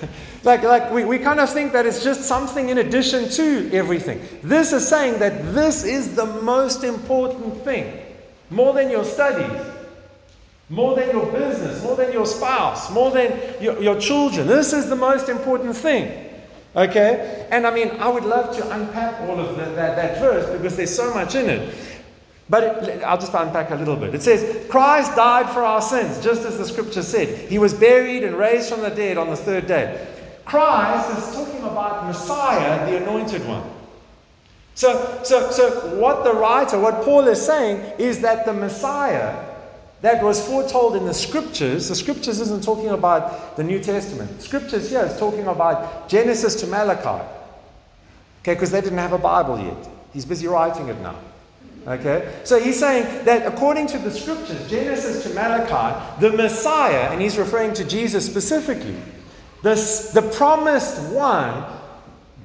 like 0.43 0.63
like 0.63 0.91
we, 0.91 1.05
we 1.05 1.19
kind 1.19 1.39
of 1.39 1.49
think 1.49 1.73
that 1.73 1.85
it's 1.85 2.03
just 2.03 2.23
something 2.23 2.69
in 2.69 2.77
addition 2.77 3.29
to 3.29 3.71
everything. 3.73 4.21
This 4.43 4.73
is 4.73 4.87
saying 4.87 5.19
that 5.19 5.53
this 5.53 5.83
is 5.83 6.15
the 6.15 6.25
most 6.25 6.83
important 6.83 7.63
thing 7.63 7.99
more 8.49 8.73
than 8.73 8.89
your 8.89 9.03
studies, 9.03 9.65
more 10.69 10.95
than 10.95 11.09
your 11.09 11.31
business, 11.31 11.83
more 11.83 11.95
than 11.95 12.11
your 12.13 12.25
spouse, 12.25 12.91
more 12.91 13.11
than 13.11 13.61
your, 13.61 13.81
your 13.81 13.99
children. 13.99 14.47
This 14.47 14.73
is 14.73 14.89
the 14.89 14.95
most 14.95 15.27
important 15.27 15.75
thing. 15.75 16.29
Okay? 16.75 17.47
And 17.51 17.67
I 17.67 17.73
mean, 17.73 17.91
I 17.99 18.07
would 18.07 18.25
love 18.25 18.55
to 18.57 18.71
unpack 18.71 19.21
all 19.21 19.39
of 19.39 19.57
that, 19.57 19.75
that, 19.75 19.95
that 19.95 20.19
verse 20.19 20.49
because 20.55 20.75
there's 20.75 20.95
so 20.95 21.13
much 21.13 21.35
in 21.35 21.49
it. 21.49 21.75
But 22.49 22.63
it, 22.63 23.03
I'll 23.03 23.17
just 23.17 23.33
unpack 23.33 23.71
a 23.71 23.75
little 23.75 23.95
bit. 23.95 24.13
It 24.13 24.21
says, 24.21 24.67
Christ 24.69 25.15
died 25.15 25.49
for 25.51 25.63
our 25.63 25.81
sins, 25.81 26.23
just 26.23 26.41
as 26.43 26.57
the 26.57 26.65
scripture 26.65 27.01
said. 27.01 27.49
He 27.49 27.57
was 27.57 27.73
buried 27.73 28.23
and 28.23 28.35
raised 28.35 28.69
from 28.69 28.81
the 28.81 28.89
dead 28.89 29.17
on 29.17 29.29
the 29.29 29.35
third 29.35 29.65
day. 29.65 30.12
Christ 30.45 31.17
is 31.17 31.35
talking 31.35 31.61
about 31.63 32.05
Messiah, 32.05 32.89
the 32.89 32.97
anointed 32.97 33.45
one. 33.47 33.63
So, 34.75 35.21
so, 35.23 35.51
so 35.51 35.95
what 35.99 36.23
the 36.23 36.33
writer, 36.33 36.79
what 36.79 37.03
Paul 37.03 37.27
is 37.27 37.43
saying, 37.43 37.99
is 37.99 38.21
that 38.21 38.45
the 38.45 38.53
Messiah 38.53 39.51
that 40.01 40.21
was 40.21 40.45
foretold 40.45 40.95
in 40.95 41.05
the 41.05 41.13
scriptures, 41.13 41.87
the 41.87 41.95
scriptures 41.95 42.41
isn't 42.41 42.63
talking 42.63 42.89
about 42.89 43.55
the 43.55 43.63
New 43.63 43.79
Testament. 43.79 44.41
Scriptures 44.41 44.89
here 44.89 45.05
is 45.05 45.17
talking 45.17 45.47
about 45.47 46.09
Genesis 46.09 46.55
to 46.55 46.67
Malachi. 46.67 47.23
Okay, 48.41 48.53
because 48.53 48.71
they 48.71 48.81
didn't 48.81 48.97
have 48.97 49.13
a 49.13 49.17
Bible 49.17 49.57
yet. 49.57 49.87
He's 50.11 50.25
busy 50.25 50.47
writing 50.47 50.89
it 50.89 50.99
now. 50.99 51.15
Okay? 51.87 52.33
So 52.43 52.59
he's 52.59 52.79
saying 52.79 53.25
that 53.25 53.45
according 53.45 53.87
to 53.87 53.97
the 53.97 54.11
scriptures, 54.11 54.69
Genesis 54.69 55.23
to 55.23 55.33
Malachi, 55.33 56.19
the 56.19 56.31
Messiah, 56.31 57.09
and 57.11 57.21
he's 57.21 57.37
referring 57.37 57.73
to 57.75 57.85
Jesus 57.85 58.25
specifically, 58.25 58.97
This, 59.63 60.11
the 60.11 60.21
promised 60.21 61.01
one 61.13 61.65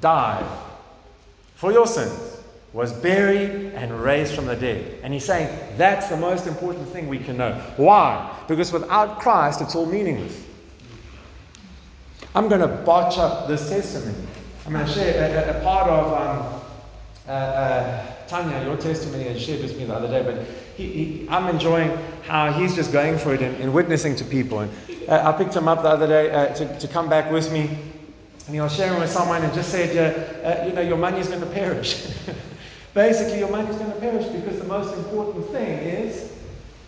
died 0.00 0.46
for 1.56 1.72
your 1.72 1.86
sins, 1.86 2.36
was 2.72 2.92
buried 2.92 3.72
and 3.74 4.00
raised 4.00 4.34
from 4.34 4.46
the 4.46 4.54
dead. 4.54 5.00
And 5.02 5.12
he's 5.12 5.24
saying 5.24 5.48
that's 5.76 6.06
the 6.06 6.16
most 6.16 6.46
important 6.46 6.88
thing 6.88 7.08
we 7.08 7.18
can 7.18 7.36
know. 7.36 7.54
Why? 7.76 8.32
Because 8.46 8.72
without 8.72 9.18
Christ, 9.18 9.60
it's 9.60 9.74
all 9.74 9.84
meaningless. 9.84 10.44
I'm 12.36 12.48
going 12.48 12.60
to 12.60 12.68
botch 12.68 13.18
up 13.18 13.48
this 13.48 13.68
testimony. 13.68 14.14
I'm 14.64 14.72
going 14.72 14.86
to 14.86 14.92
share 14.92 15.48
a, 15.48 15.54
a, 15.54 15.58
a 15.58 15.62
part 15.64 15.88
of 15.88 16.12
um, 16.12 16.60
uh, 17.26 17.30
uh, 17.30 18.12
Tanya, 18.28 18.62
your 18.64 18.76
testimony, 18.76 19.26
and 19.26 19.40
shared 19.40 19.62
with 19.62 19.76
me 19.78 19.84
the 19.84 19.94
other 19.94 20.08
day. 20.08 20.22
But 20.22 20.46
he, 20.76 20.86
he, 20.86 21.28
I'm 21.28 21.48
enjoying 21.48 21.96
how 22.24 22.52
he's 22.52 22.74
just 22.74 22.92
going 22.92 23.18
for 23.18 23.34
it 23.34 23.42
and, 23.42 23.72
witnessing 23.72 24.14
to 24.16 24.24
people. 24.24 24.60
And 24.60 24.70
uh, 25.08 25.32
I 25.34 25.36
picked 25.36 25.56
him 25.56 25.66
up 25.66 25.82
the 25.82 25.88
other 25.88 26.06
day 26.06 26.30
uh, 26.30 26.54
to, 26.54 26.78
to 26.80 26.88
come 26.88 27.08
back 27.08 27.32
with 27.32 27.50
me. 27.52 27.68
And 28.46 28.54
he 28.54 28.60
was 28.60 28.74
sharing 28.74 29.00
with 29.00 29.10
someone 29.10 29.42
and 29.42 29.52
just 29.54 29.70
said, 29.70 29.96
uh, 29.96 30.46
uh, 30.46 30.66
you 30.66 30.72
know, 30.72 30.80
your 30.80 30.98
money's 30.98 31.28
going 31.28 31.40
to 31.40 31.46
perish. 31.46 32.06
Basically, 32.94 33.38
your 33.38 33.50
money's 33.50 33.76
going 33.76 33.92
to 33.92 33.98
perish 33.98 34.26
because 34.26 34.58
the 34.58 34.66
most 34.66 34.96
important 34.96 35.46
thing 35.50 35.78
is 35.78 36.32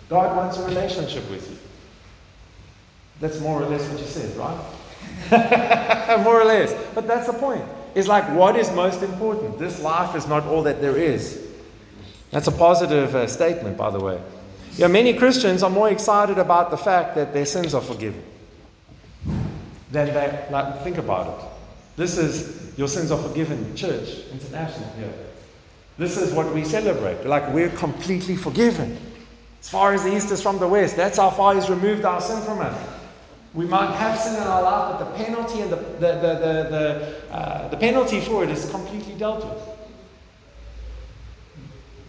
God 0.09 0.37
wants 0.37 0.59
a 0.59 0.65
relationship 0.67 1.29
with 1.31 1.51
you. 1.51 1.57
That's 3.21 3.41
more 3.41 3.63
or 3.63 3.67
less 3.67 3.89
what 3.89 4.01
you 4.01 4.07
said, 4.07 4.37
right? 4.37 6.21
more 6.25 6.41
or 6.41 6.45
less. 6.45 6.75
But 6.95 7.07
that's 7.07 7.27
the 7.27 7.35
point. 7.35 7.65
It's 7.95 8.09
like, 8.09 8.29
what 8.31 8.57
is 8.57 8.71
most 8.73 9.03
important? 9.03 9.59
This 9.59 9.81
life 9.83 10.15
is 10.15 10.27
not 10.27 10.45
all 10.45 10.63
that 10.63 10.81
there 10.81 10.97
is. 10.97 11.47
That's 12.31 12.47
a 12.47 12.53
positive 12.53 13.15
uh, 13.15 13.27
statement, 13.27 13.77
by 13.77 13.91
the 13.91 14.01
way. 14.01 14.21
Yeah, 14.77 14.87
many 14.87 15.15
Christians 15.15 15.63
are 15.63 15.71
more 15.71 15.91
excited 15.91 16.39
about 16.39 16.71
the 16.71 16.77
fact 16.77 17.17
that 17.17 17.33
their 17.33 17.47
sins 17.47 17.75
are 17.75 17.81
forgiven 17.81 18.23
than 19.91 20.07
they 20.07 20.47
like, 20.51 20.83
think 20.83 20.99
about 20.99 21.39
it. 21.39 21.47
This 21.97 22.17
is 22.17 22.79
your 22.79 22.89
sins 22.89 23.11
are 23.11 23.21
forgiven, 23.21 23.75
church, 23.75 24.21
international 24.33 24.89
here. 24.97 25.13
This 25.99 26.17
is 26.17 26.33
what 26.33 26.55
we 26.55 26.65
celebrate. 26.65 27.27
Like 27.27 27.53
we're 27.53 27.71
completely 27.71 28.37
forgiven. 28.37 28.97
As 29.61 29.69
far 29.69 29.93
as 29.93 30.05
the 30.05 30.17
east 30.17 30.31
is 30.31 30.41
from 30.41 30.59
the 30.59 30.69
west, 30.69 30.97
that's 30.97 31.19
how 31.19 31.31
far 31.31 31.55
He's 31.55 31.69
removed 31.69 32.05
our 32.05 32.21
sin 32.21 32.43
from 32.43 32.61
us. 32.61 33.00
We 33.53 33.67
might 33.67 33.95
have 33.97 34.19
sin 34.19 34.37
in 34.37 34.43
our 34.43 34.63
life, 34.63 34.99
but 34.99 35.05
the 35.05 35.25
penalty 35.25 35.61
and 35.61 35.73
the, 35.73 35.77
the, 35.77 36.01
the, 36.01 36.35
the, 36.71 37.35
uh, 37.35 37.69
the 37.69 37.77
penalty 37.77 38.21
for 38.21 38.45
it 38.45 38.51
is 38.51 38.71
completely 38.71 39.15
dealt 39.15 39.45
with. 39.45 39.71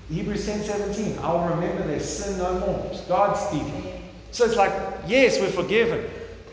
Hebrews 0.10 0.46
10 0.46 0.64
17, 0.64 1.20
I 1.20 1.32
will 1.32 1.56
remember 1.56 1.88
their 1.88 2.00
sin 2.00 2.38
no 2.38 2.60
more. 2.60 2.90
It's 2.92 3.02
God 3.02 3.34
speaking. 3.34 4.04
So 4.32 4.46
it's 4.46 4.56
like, 4.56 4.72
yes, 5.08 5.40
we're 5.40 5.50
forgiven. 5.50 6.10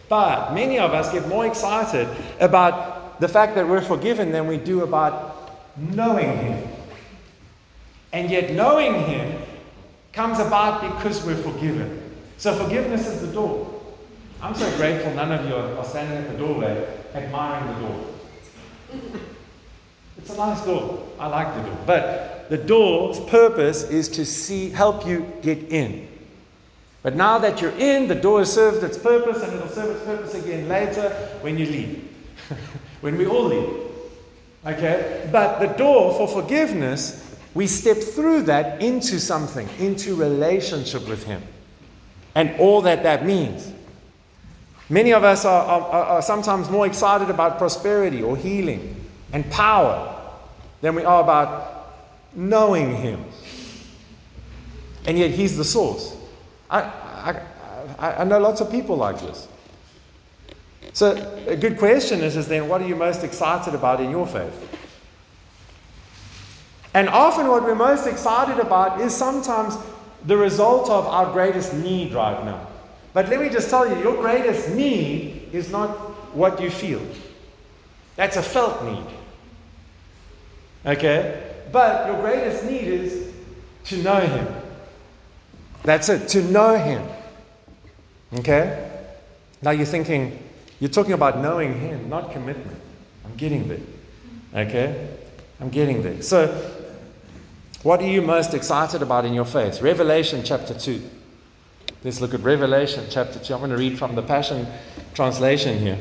But 0.08 0.54
many 0.54 0.78
of 0.78 0.94
us 0.94 1.12
get 1.12 1.28
more 1.28 1.46
excited 1.46 2.08
about 2.40 3.20
the 3.20 3.28
fact 3.28 3.56
that 3.56 3.68
we're 3.68 3.82
forgiven 3.82 4.32
than 4.32 4.46
we 4.46 4.56
do 4.56 4.82
about 4.84 5.58
knowing 5.76 6.36
Him. 6.38 6.68
And 8.12 8.30
yet, 8.30 8.52
knowing 8.52 8.94
Him 9.04 9.42
comes 10.12 10.38
about 10.38 10.80
because 10.80 11.24
we're 11.24 11.36
forgiven. 11.36 12.00
So, 12.38 12.54
forgiveness 12.54 13.06
is 13.06 13.20
the 13.20 13.32
door. 13.32 13.67
I'm 14.40 14.54
so 14.54 14.76
grateful 14.76 15.12
none 15.14 15.32
of 15.32 15.46
you 15.46 15.54
are 15.54 15.84
standing 15.84 16.18
at 16.18 16.30
the 16.30 16.38
doorway 16.38 16.86
admiring 17.14 17.74
the 17.74 17.80
door. 17.80 18.04
It's 20.18 20.30
a 20.30 20.36
nice 20.36 20.64
door. 20.64 21.06
I 21.18 21.26
like 21.26 21.54
the 21.56 21.62
door. 21.62 21.78
But 21.86 22.46
the 22.48 22.58
door's 22.58 23.18
purpose 23.20 23.84
is 23.84 24.08
to 24.10 24.24
see, 24.24 24.70
help 24.70 25.06
you 25.06 25.32
get 25.42 25.58
in. 25.72 26.08
But 27.02 27.16
now 27.16 27.38
that 27.38 27.60
you're 27.60 27.76
in, 27.78 28.08
the 28.08 28.14
door 28.14 28.40
has 28.40 28.52
served 28.52 28.84
its 28.84 28.98
purpose 28.98 29.42
and 29.42 29.54
it'll 29.54 29.68
serve 29.68 29.96
its 29.96 30.04
purpose 30.04 30.34
again 30.34 30.68
later 30.68 31.10
when 31.40 31.58
you 31.58 31.66
leave. 31.66 32.16
when 33.00 33.16
we 33.16 33.26
all 33.26 33.44
leave. 33.44 33.88
Okay? 34.66 35.28
But 35.32 35.60
the 35.60 35.66
door 35.66 36.14
for 36.14 36.28
forgiveness, 36.28 37.36
we 37.54 37.66
step 37.66 37.96
through 37.96 38.42
that 38.42 38.82
into 38.82 39.18
something, 39.18 39.68
into 39.78 40.14
relationship 40.14 41.08
with 41.08 41.24
Him. 41.24 41.42
And 42.34 42.58
all 42.60 42.82
that 42.82 43.02
that 43.02 43.24
means. 43.24 43.72
Many 44.90 45.12
of 45.12 45.22
us 45.22 45.44
are, 45.44 45.64
are, 45.64 46.04
are 46.04 46.22
sometimes 46.22 46.70
more 46.70 46.86
excited 46.86 47.28
about 47.28 47.58
prosperity 47.58 48.22
or 48.22 48.36
healing 48.36 49.04
and 49.32 49.48
power 49.50 50.14
than 50.80 50.94
we 50.94 51.04
are 51.04 51.22
about 51.22 51.94
knowing 52.34 52.96
Him. 52.96 53.24
And 55.06 55.18
yet, 55.18 55.30
He's 55.30 55.56
the 55.56 55.64
source. 55.64 56.16
I, 56.70 56.80
I, 57.98 58.12
I, 58.18 58.24
know 58.24 58.38
lots 58.38 58.60
of 58.60 58.70
people 58.70 58.96
like 58.96 59.20
this. 59.20 59.48
So, 60.92 61.42
a 61.46 61.56
good 61.56 61.78
question 61.78 62.20
is, 62.20 62.36
is 62.36 62.48
then, 62.48 62.68
what 62.68 62.80
are 62.80 62.86
you 62.86 62.96
most 62.96 63.24
excited 63.24 63.74
about 63.74 64.00
in 64.00 64.10
your 64.10 64.26
faith? 64.26 64.64
And 66.94 67.08
often, 67.08 67.46
what 67.48 67.62
we're 67.62 67.74
most 67.74 68.06
excited 68.06 68.58
about 68.58 69.00
is 69.00 69.14
sometimes 69.14 69.76
the 70.24 70.36
result 70.36 70.90
of 70.90 71.06
our 71.06 71.30
greatest 71.32 71.74
need 71.74 72.12
right 72.12 72.42
now. 72.44 72.66
But 73.18 73.30
let 73.30 73.40
me 73.40 73.48
just 73.48 73.68
tell 73.68 73.84
you, 73.84 74.00
your 74.00 74.22
greatest 74.22 74.70
need 74.70 75.48
is 75.52 75.72
not 75.72 75.90
what 76.36 76.60
you 76.60 76.70
feel. 76.70 77.02
That's 78.14 78.36
a 78.36 78.42
felt 78.44 78.84
need. 78.84 79.06
Okay? 80.86 81.42
But 81.72 82.06
your 82.06 82.20
greatest 82.20 82.62
need 82.66 82.84
is 82.84 83.34
to 83.86 84.00
know 84.04 84.20
Him. 84.20 84.46
That's 85.82 86.08
it, 86.08 86.28
to 86.28 86.42
know 86.44 86.78
Him. 86.78 87.02
Okay? 88.34 88.88
Now 89.62 89.72
you're 89.72 89.84
thinking, 89.84 90.40
you're 90.78 90.88
talking 90.88 91.14
about 91.14 91.38
knowing 91.38 91.76
Him, 91.76 92.08
not 92.08 92.30
commitment. 92.30 92.78
I'm 93.24 93.34
getting 93.34 93.66
there. 93.66 93.80
Okay? 94.54 95.08
I'm 95.60 95.70
getting 95.70 96.04
there. 96.04 96.22
So, 96.22 96.46
what 97.82 98.00
are 98.00 98.06
you 98.06 98.22
most 98.22 98.54
excited 98.54 99.02
about 99.02 99.24
in 99.24 99.34
your 99.34 99.44
faith? 99.44 99.82
Revelation 99.82 100.42
chapter 100.44 100.72
2. 100.72 101.17
Let's 102.04 102.20
look 102.20 102.32
at 102.32 102.40
Revelation 102.40 103.04
chapter 103.10 103.40
2. 103.40 103.54
I'm 103.54 103.58
going 103.58 103.72
to 103.72 103.76
read 103.76 103.98
from 103.98 104.14
the 104.14 104.22
Passion 104.22 104.68
Translation 105.14 105.78
here. 105.78 105.98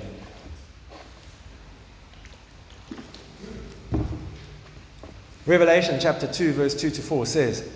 Revelation 5.48 5.98
chapter 6.00 6.32
2, 6.32 6.54
verse 6.54 6.80
2 6.80 6.92
to 6.92 7.02
4 7.02 7.26
says, 7.26 7.68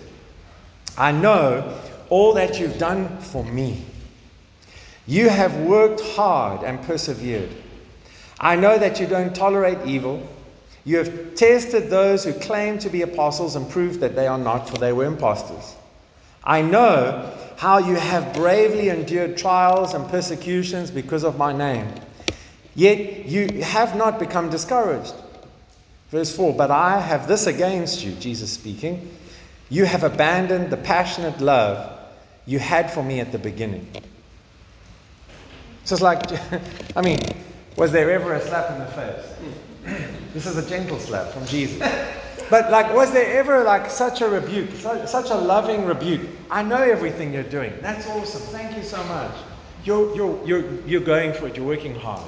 I 0.96 1.10
know 1.10 1.80
all 2.10 2.34
that 2.34 2.60
you've 2.60 2.78
done 2.78 3.18
for 3.18 3.42
me. 3.44 3.84
You 5.08 5.28
have 5.28 5.56
worked 5.56 6.00
hard 6.00 6.62
and 6.62 6.80
persevered. 6.82 7.50
I 8.38 8.54
know 8.54 8.78
that 8.78 9.00
you 9.00 9.08
don't 9.08 9.34
tolerate 9.34 9.84
evil. 9.84 10.24
You 10.84 10.98
have 10.98 11.34
tested 11.34 11.90
those 11.90 12.22
who 12.22 12.34
claim 12.34 12.78
to 12.80 12.88
be 12.88 13.02
apostles 13.02 13.56
and 13.56 13.68
proved 13.68 13.98
that 13.98 14.14
they 14.14 14.28
are 14.28 14.38
not, 14.38 14.68
for 14.68 14.76
they 14.76 14.92
were 14.92 15.06
impostors. 15.06 15.74
I 16.44 16.62
know 16.62 17.32
how 17.62 17.78
you 17.78 17.94
have 17.94 18.34
bravely 18.34 18.88
endured 18.88 19.36
trials 19.36 19.94
and 19.94 20.08
persecutions 20.08 20.90
because 20.90 21.22
of 21.22 21.38
my 21.38 21.52
name. 21.52 21.86
Yet 22.74 23.26
you 23.26 23.62
have 23.62 23.94
not 23.94 24.18
become 24.18 24.50
discouraged. 24.50 25.14
Verse 26.10 26.34
4 26.34 26.54
But 26.54 26.72
I 26.72 26.98
have 26.98 27.28
this 27.28 27.46
against 27.46 28.02
you, 28.04 28.10
Jesus 28.14 28.52
speaking. 28.52 29.16
You 29.70 29.84
have 29.84 30.02
abandoned 30.02 30.70
the 30.70 30.76
passionate 30.76 31.40
love 31.40 32.00
you 32.46 32.58
had 32.58 32.92
for 32.92 33.04
me 33.04 33.20
at 33.20 33.30
the 33.30 33.38
beginning. 33.38 33.86
So 35.84 35.94
it's 35.94 36.02
like, 36.02 36.20
I 36.96 37.00
mean, 37.00 37.20
was 37.76 37.92
there 37.92 38.10
ever 38.10 38.34
a 38.34 38.40
slap 38.40 38.72
in 38.72 38.78
the 38.80 38.86
face? 38.86 40.10
this 40.34 40.46
is 40.46 40.56
a 40.56 40.68
gentle 40.68 40.98
slap 40.98 41.28
from 41.28 41.46
Jesus. 41.46 41.80
But 42.52 42.70
like, 42.70 42.92
was 42.92 43.10
there 43.12 43.38
ever 43.38 43.64
like 43.64 43.88
such 43.88 44.20
a 44.20 44.28
rebuke, 44.28 44.72
such 44.72 45.30
a 45.30 45.34
loving 45.34 45.86
rebuke? 45.86 46.28
I 46.50 46.62
know 46.62 46.82
everything 46.82 47.32
you're 47.32 47.44
doing. 47.44 47.72
That's 47.80 48.06
awesome. 48.08 48.42
Thank 48.52 48.76
you 48.76 48.82
so 48.82 49.02
much. 49.04 49.34
You're, 49.86 50.14
you're, 50.14 50.46
you're, 50.46 50.80
you're 50.86 51.00
going 51.00 51.32
for 51.32 51.48
it. 51.48 51.56
You're 51.56 51.64
working 51.64 51.94
hard. 51.94 52.20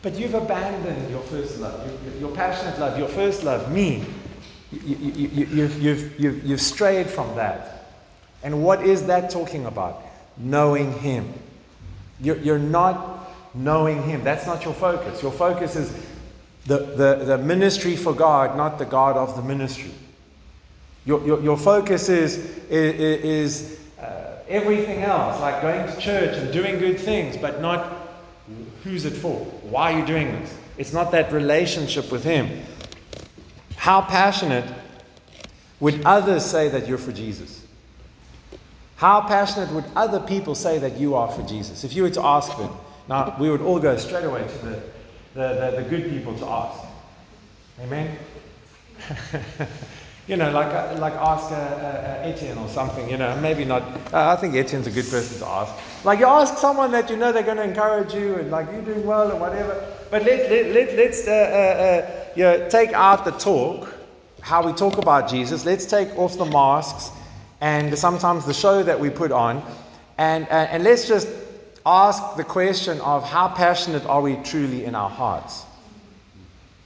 But 0.00 0.14
you've 0.14 0.32
abandoned 0.32 1.10
your 1.10 1.20
first 1.20 1.60
love, 1.60 1.86
your, 2.06 2.14
your 2.14 2.34
passionate 2.34 2.78
love, 2.78 2.98
your 2.98 3.08
first 3.08 3.44
love, 3.44 3.70
me. 3.70 4.06
You, 4.72 4.96
you, 4.96 5.10
you, 5.12 5.48
you've, 5.52 5.82
you've, 5.82 6.20
you've, 6.20 6.44
you've 6.46 6.62
strayed 6.62 7.10
from 7.10 7.36
that. 7.36 7.90
And 8.42 8.64
what 8.64 8.86
is 8.86 9.04
that 9.08 9.28
talking 9.28 9.66
about? 9.66 10.02
Knowing 10.38 10.98
Him. 11.00 11.30
You're, 12.22 12.38
you're 12.38 12.58
not 12.58 13.30
knowing 13.52 14.02
Him. 14.02 14.24
That's 14.24 14.46
not 14.46 14.64
your 14.64 14.72
focus. 14.72 15.22
Your 15.22 15.32
focus 15.32 15.76
is 15.76 15.94
the, 16.66 16.78
the, 16.78 17.24
the 17.24 17.38
ministry 17.38 17.96
for 17.96 18.14
God, 18.14 18.56
not 18.56 18.78
the 18.78 18.84
God 18.84 19.16
of 19.16 19.36
the 19.36 19.42
ministry. 19.42 19.90
Your, 21.04 21.24
your, 21.26 21.40
your 21.42 21.56
focus 21.58 22.08
is, 22.08 22.38
is, 22.70 23.24
is 23.24 23.80
uh, 24.00 24.38
everything 24.48 25.02
else, 25.02 25.40
like 25.40 25.60
going 25.60 25.86
to 25.86 26.00
church 26.00 26.36
and 26.36 26.52
doing 26.52 26.78
good 26.78 26.98
things, 26.98 27.36
but 27.36 27.60
not 27.60 28.04
who's 28.82 29.04
it 29.04 29.12
for? 29.12 29.38
Why 29.62 29.92
are 29.92 30.00
you 30.00 30.06
doing 30.06 30.32
this? 30.32 30.54
It's 30.78 30.92
not 30.92 31.10
that 31.12 31.32
relationship 31.32 32.10
with 32.10 32.24
Him. 32.24 32.64
How 33.76 34.00
passionate 34.00 34.64
would 35.80 36.02
others 36.04 36.44
say 36.44 36.68
that 36.68 36.88
you're 36.88 36.98
for 36.98 37.12
Jesus? 37.12 37.66
How 38.96 39.20
passionate 39.22 39.70
would 39.72 39.84
other 39.96 40.20
people 40.20 40.54
say 40.54 40.78
that 40.78 40.96
you 40.98 41.14
are 41.14 41.30
for 41.30 41.42
Jesus? 41.42 41.84
If 41.84 41.94
you 41.94 42.04
were 42.04 42.10
to 42.10 42.24
ask 42.24 42.56
them, 42.56 42.70
Now, 43.08 43.36
we 43.38 43.50
would 43.50 43.60
all 43.60 43.78
go 43.78 43.96
straight 43.96 44.24
away 44.24 44.42
to 44.42 44.66
the, 44.66 44.82
the, 45.34 45.70
the, 45.72 45.82
the 45.82 45.88
good 45.88 46.10
people 46.10 46.36
to 46.38 46.46
ask. 46.46 46.80
Amen? 47.80 48.16
you 50.28 50.36
know, 50.36 50.50
like, 50.52 50.72
uh, 50.72 50.96
like 50.98 51.14
ask 51.14 51.50
uh, 51.50 51.54
uh, 51.54 52.22
Etienne 52.22 52.56
or 52.58 52.68
something, 52.68 53.10
you 53.10 53.16
know, 53.16 53.36
maybe 53.40 53.64
not. 53.64 53.82
Uh, 54.12 54.30
I 54.30 54.36
think 54.36 54.54
Etienne's 54.54 54.86
a 54.86 54.92
good 54.92 55.08
person 55.08 55.38
to 55.40 55.46
ask. 55.46 55.74
Like 56.04 56.20
you 56.20 56.26
ask 56.26 56.56
someone 56.58 56.92
that 56.92 57.10
you 57.10 57.16
know 57.16 57.32
they're 57.32 57.42
going 57.42 57.56
to 57.56 57.64
encourage 57.64 58.14
you 58.14 58.36
and 58.36 58.50
like 58.50 58.70
you're 58.70 58.82
doing 58.82 59.04
well 59.04 59.32
or 59.32 59.36
whatever. 59.36 59.84
But 60.10 60.22
let, 60.22 60.48
let, 60.50 60.72
let, 60.72 60.96
let's 60.96 61.26
uh, 61.26 61.30
uh, 61.30 62.30
you 62.36 62.44
know, 62.44 62.68
take 62.68 62.92
out 62.92 63.24
the 63.24 63.32
talk, 63.32 63.92
how 64.40 64.64
we 64.64 64.72
talk 64.72 64.98
about 64.98 65.28
Jesus. 65.28 65.64
Let's 65.64 65.84
take 65.84 66.16
off 66.16 66.38
the 66.38 66.44
masks 66.44 67.10
and 67.60 67.98
sometimes 67.98 68.46
the 68.46 68.54
show 68.54 68.84
that 68.84 69.00
we 69.00 69.10
put 69.10 69.32
on. 69.32 69.64
And, 70.16 70.48
and 70.48 70.84
let's 70.84 71.08
just 71.08 71.26
ask 71.86 72.36
the 72.36 72.44
question 72.44 73.00
of 73.00 73.24
how 73.24 73.48
passionate 73.48 74.06
are 74.06 74.22
we 74.22 74.36
truly 74.36 74.84
in 74.84 74.94
our 74.94 75.10
hearts? 75.10 75.64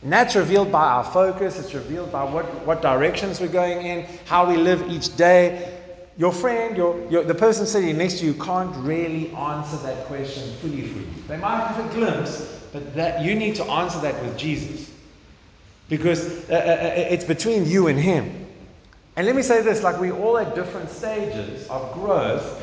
And 0.03 0.13
that's 0.13 0.37
revealed 0.37 0.71
by 0.71 0.87
our 0.87 1.05
focus, 1.05 1.59
it's 1.59 1.75
revealed 1.75 2.13
by 2.13 2.23
what, 2.25 2.45
what 2.67 2.83
directions 2.83 3.41
we're 3.41 3.49
going 3.49 3.85
in, 3.85 4.07
how 4.27 4.49
we 4.49 4.57
live 4.57 4.89
each 4.89 5.17
day. 5.17 5.75
Your 6.17 6.33
friend, 6.33 6.77
your, 6.77 7.09
your, 7.11 7.25
the 7.25 7.35
person 7.35 7.67
sitting 7.67 7.97
next 7.99 8.19
to 8.21 8.27
you 8.27 8.35
can't 8.35 8.75
really 8.77 9.31
answer 9.33 9.77
that 9.79 10.07
question 10.07 10.53
fully 10.57 10.83
for 10.83 10.99
you. 10.99 11.07
They 11.27 11.37
might 11.37 11.65
have 11.67 11.85
a 11.85 11.95
glimpse, 11.95 12.61
but 12.73 12.95
that, 12.95 13.25
you 13.25 13.35
need 13.35 13.57
to 13.57 13.65
answer 13.65 14.01
that 14.01 14.21
with 14.23 14.37
Jesus. 14.37 14.91
Because 15.89 16.49
uh, 16.51 16.53
uh, 16.53 16.57
uh 16.57 17.13
it's 17.13 17.25
between 17.25 17.67
you 17.67 17.87
and 17.87 17.99
Him. 17.99 18.47
And 19.17 19.27
let 19.27 19.35
me 19.35 19.43
say 19.43 19.63
this 19.63 19.83
like 19.83 19.99
we're 19.99 20.17
all 20.17 20.39
at 20.39 20.55
different 20.55 20.91
stages 20.91 21.67
of 21.69 21.93
growth 21.95 22.63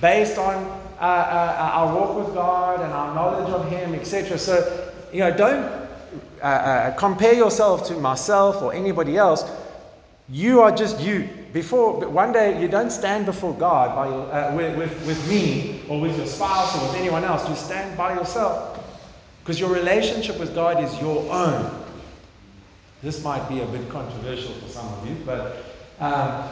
based 0.00 0.36
on 0.36 0.85
uh, 1.00 1.02
uh, 1.02 1.70
our 1.74 1.94
walk 1.94 2.16
with 2.26 2.34
God 2.34 2.80
and 2.80 2.92
our 2.92 3.14
knowledge 3.14 3.52
of 3.52 3.68
Him, 3.68 3.94
etc. 3.94 4.38
So, 4.38 4.92
you 5.12 5.20
know, 5.20 5.36
don't 5.36 5.64
uh, 6.42 6.44
uh, 6.44 6.90
compare 6.96 7.34
yourself 7.34 7.86
to 7.88 7.94
myself 7.94 8.62
or 8.62 8.72
anybody 8.72 9.16
else. 9.16 9.44
You 10.28 10.60
are 10.62 10.72
just 10.72 11.00
you. 11.00 11.28
Before 11.52 12.06
one 12.08 12.32
day, 12.32 12.60
you 12.60 12.68
don't 12.68 12.90
stand 12.90 13.26
before 13.26 13.54
God 13.54 13.94
by, 13.94 14.08
uh, 14.08 14.54
with, 14.54 14.76
with, 14.76 15.06
with 15.06 15.28
me 15.28 15.82
or 15.88 16.00
with 16.00 16.16
your 16.16 16.26
spouse 16.26 16.76
or 16.76 16.86
with 16.86 16.96
anyone 16.96 17.24
else. 17.24 17.48
You 17.48 17.54
stand 17.54 17.96
by 17.96 18.14
yourself 18.14 18.82
because 19.40 19.60
your 19.60 19.72
relationship 19.72 20.38
with 20.38 20.54
God 20.54 20.82
is 20.82 21.00
your 21.00 21.30
own. 21.32 21.84
This 23.02 23.22
might 23.22 23.48
be 23.48 23.60
a 23.60 23.66
bit 23.66 23.88
controversial 23.88 24.52
for 24.54 24.68
some 24.68 24.92
of 24.94 25.08
you, 25.08 25.16
but 25.24 25.64
um, 26.00 26.48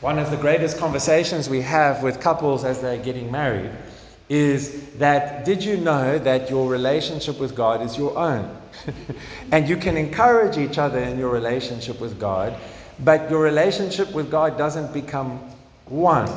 one 0.00 0.18
of 0.18 0.30
the 0.30 0.36
greatest 0.36 0.78
conversations 0.78 1.48
we 1.48 1.62
have 1.62 2.02
with 2.02 2.20
couples 2.20 2.64
as 2.64 2.80
they're 2.80 2.98
getting 2.98 3.30
married 3.30 3.70
is 4.28 4.90
that 4.94 5.44
did 5.44 5.62
you 5.64 5.76
know 5.76 6.18
that 6.18 6.50
your 6.50 6.68
relationship 6.68 7.38
with 7.38 7.54
God 7.54 7.80
is 7.80 7.96
your 7.96 8.16
own? 8.18 8.56
and 9.52 9.68
you 9.68 9.76
can 9.76 9.96
encourage 9.96 10.58
each 10.58 10.78
other 10.78 10.98
in 10.98 11.18
your 11.18 11.30
relationship 11.30 12.00
with 12.00 12.18
God, 12.20 12.54
but 13.04 13.30
your 13.30 13.40
relationship 13.40 14.12
with 14.12 14.30
God 14.30 14.58
doesn't 14.58 14.92
become 14.92 15.38
one. 15.86 16.30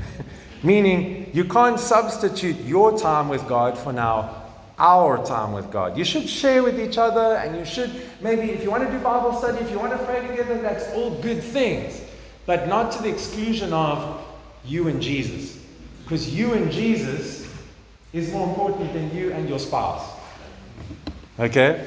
Meaning, 0.62 1.30
you 1.32 1.44
can't 1.44 1.78
substitute 1.78 2.56
your 2.64 2.98
time 2.98 3.28
with 3.28 3.46
God 3.46 3.78
for 3.78 3.92
now 3.92 4.38
our 4.78 5.24
time 5.24 5.52
with 5.52 5.70
God. 5.70 5.96
You 5.96 6.04
should 6.04 6.28
share 6.28 6.62
with 6.62 6.80
each 6.80 6.98
other, 6.98 7.36
and 7.36 7.56
you 7.56 7.64
should 7.64 7.90
maybe, 8.20 8.50
if 8.50 8.62
you 8.62 8.70
want 8.70 8.84
to 8.84 8.90
do 8.90 8.98
Bible 8.98 9.32
study, 9.34 9.58
if 9.58 9.70
you 9.70 9.78
want 9.78 9.92
to 9.92 9.98
pray 10.04 10.26
together, 10.26 10.60
that's 10.60 10.88
all 10.92 11.10
good 11.20 11.42
things, 11.42 12.00
but 12.48 12.66
not 12.66 12.90
to 12.90 13.02
the 13.02 13.10
exclusion 13.10 13.74
of 13.74 14.24
you 14.64 14.88
and 14.88 15.02
Jesus. 15.02 15.62
Because 16.02 16.34
you 16.34 16.54
and 16.54 16.72
Jesus 16.72 17.46
is 18.14 18.32
more 18.32 18.48
important 18.48 18.90
than 18.94 19.14
you 19.14 19.30
and 19.32 19.46
your 19.46 19.58
spouse. 19.58 20.02
Okay? 21.38 21.86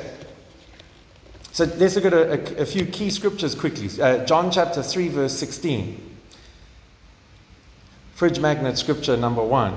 So 1.51 1.63
let's 1.77 1.95
look 1.95 2.05
at 2.05 2.13
a, 2.13 2.59
a, 2.59 2.61
a 2.61 2.65
few 2.67 2.85
key 2.85 3.09
scriptures 3.09 3.55
quickly. 3.55 3.89
Uh, 3.99 4.23
John 4.25 4.51
chapter 4.51 4.83
3, 4.83 5.07
verse 5.07 5.35
16. 5.35 5.99
Fridge 8.13 8.39
magnet 8.39 8.77
scripture 8.77 9.17
number 9.17 9.43
one. 9.43 9.75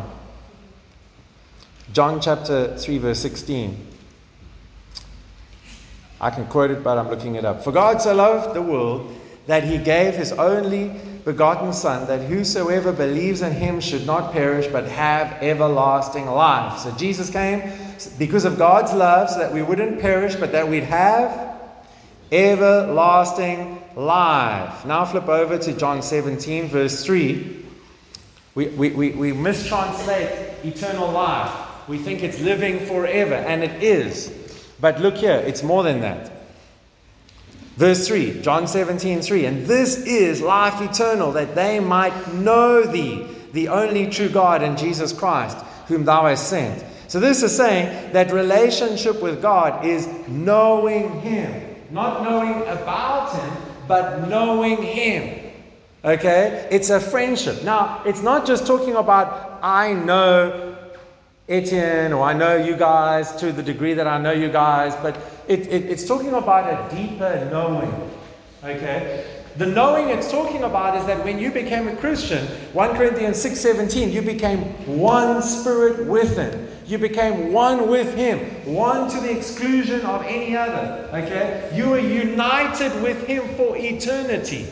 John 1.94 2.20
chapter 2.20 2.77
3, 2.77 2.99
verse 2.99 3.20
16. 3.20 3.87
I 6.20 6.29
can 6.29 6.44
quote 6.44 6.73
it, 6.73 6.85
but 6.85 6.99
I'm 6.99 7.09
looking 7.09 7.37
it 7.37 7.47
up. 7.47 7.64
For 7.64 7.73
God 7.73 8.03
so 8.03 8.14
loved 8.14 8.55
the 8.55 8.61
world 8.61 9.23
that 9.46 9.64
he 9.64 9.78
gave 9.78 10.14
his 10.14 10.33
only 10.33 11.00
begotten 11.24 11.72
Son, 11.72 12.07
that 12.07 12.28
whosoever 12.28 12.92
believes 12.92 13.42
in 13.42 13.52
him 13.52 13.80
should 13.80 14.07
not 14.07 14.33
perish 14.33 14.66
but 14.66 14.87
have 14.87 15.42
everlasting 15.42 16.26
life. 16.26 16.78
So 16.78 16.90
Jesus 16.92 17.30
came 17.30 17.72
because 18.18 18.44
of 18.44 18.59
God's 18.59 18.92
love, 18.92 19.30
so 19.30 19.38
that 19.38 19.52
we 19.52 19.62
wouldn't 19.62 20.00
perish, 20.00 20.35
but 20.37 20.52
that 20.52 20.68
we'd 20.68 20.85
have 20.85 21.57
everlasting 22.30 23.83
life. 23.96 24.85
Now 24.85 25.04
flip 25.04 25.28
over 25.28 25.59
to 25.59 25.72
John 25.72 26.02
17, 26.02 26.68
verse 26.68 27.04
3. 27.04 27.64
We, 28.54 28.68
we, 28.68 28.90
we, 28.90 29.11
we 29.11 29.33
mistranslate 29.33 30.64
eternal 30.64 31.11
life. 31.11 31.88
We 31.88 31.98
think 31.98 32.22
it's 32.22 32.40
living 32.40 32.87
forever, 32.87 33.35
and 33.35 33.62
it 33.62 33.83
is. 33.83 34.33
But 34.80 35.00
look 35.00 35.16
here, 35.16 35.37
it's 35.37 35.62
more 35.62 35.83
than 35.83 36.00
that. 36.00 36.34
Verse 37.77 38.07
3, 38.07 38.41
John 38.41 38.69
17, 38.69 39.21
3. 39.21 39.47
And 39.47 39.67
this 39.67 39.99
is 40.07 40.41
life 40.41 40.81
eternal, 40.81 41.33
that 41.33 41.55
they 41.55 41.81
might 41.81 42.33
know 42.35 42.85
thee, 42.85 43.27
the 43.53 43.69
only 43.69 44.09
true 44.09 44.29
God, 44.29 44.63
and 44.63 44.79
Jesus 44.79 45.13
Christ, 45.13 45.57
whom 45.89 46.05
thou 46.05 46.27
hast 46.27 46.49
sent. 46.49 46.85
So 47.09 47.21
this 47.21 47.43
is 47.43 47.55
saying 47.57 48.13
that 48.13 48.33
relationship 48.33 49.21
with 49.21 49.43
God 49.43 49.85
is 49.85 50.09
knowing 50.29 51.21
Him. 51.21 51.77
Not 51.91 52.23
knowing 52.23 52.63
about 52.63 53.35
Him, 53.35 53.63
but 53.87 54.29
knowing 54.29 54.83
Him. 54.83 55.53
Okay? 56.05 56.69
It's 56.71 56.91
a 56.91 57.01
friendship. 57.01 57.65
Now, 57.65 58.03
it's 58.05 58.23
not 58.23 58.47
just 58.47 58.67
talking 58.67 58.95
about 58.95 59.59
I 59.63 59.95
know 59.95 60.77
Etienne 61.49 62.13
or 62.13 62.25
I 62.25 62.33
know 62.33 62.57
you 62.57 62.77
guys 62.77 63.35
to 63.37 63.53
the 63.53 63.63
degree 63.63 63.95
that 63.95 64.07
I 64.07 64.19
know 64.19 64.33
you 64.33 64.49
guys, 64.49 64.95
but 65.03 65.17
it, 65.48 65.61
it, 65.68 65.90
it's 65.90 66.07
talking 66.07 66.33
about 66.33 66.92
a 66.92 66.94
deeper 66.94 67.48
knowing. 67.50 68.11
Okay? 68.62 69.42
The 69.57 69.66
knowing 69.66 70.09
it's 70.09 70.30
talking 70.30 70.64
about 70.64 70.96
is 70.96 71.07
that 71.07 71.24
when 71.24 71.38
you 71.38 71.52
became 71.52 71.87
a 71.87 71.94
Christian, 71.96 72.44
1 72.72 72.96
Corinthians 72.96 73.37
6:17, 73.44 74.12
you 74.12 74.20
became 74.20 74.61
one 74.98 75.42
spirit 75.42 76.07
with 76.07 76.37
him. 76.37 76.68
You 76.87 76.98
became 76.98 77.52
one 77.52 77.88
with 77.88 78.14
him, 78.14 78.40
one 78.66 79.09
to 79.11 79.20
the 79.20 79.30
exclusion 79.30 80.02
of 80.02 80.22
any 80.22 80.57
other. 80.57 81.09
Okay? 81.12 81.70
You 81.74 81.94
are 81.94 81.98
united 81.98 83.00
with 83.02 83.26
him 83.26 83.48
for 83.57 83.76
eternity. 83.76 84.66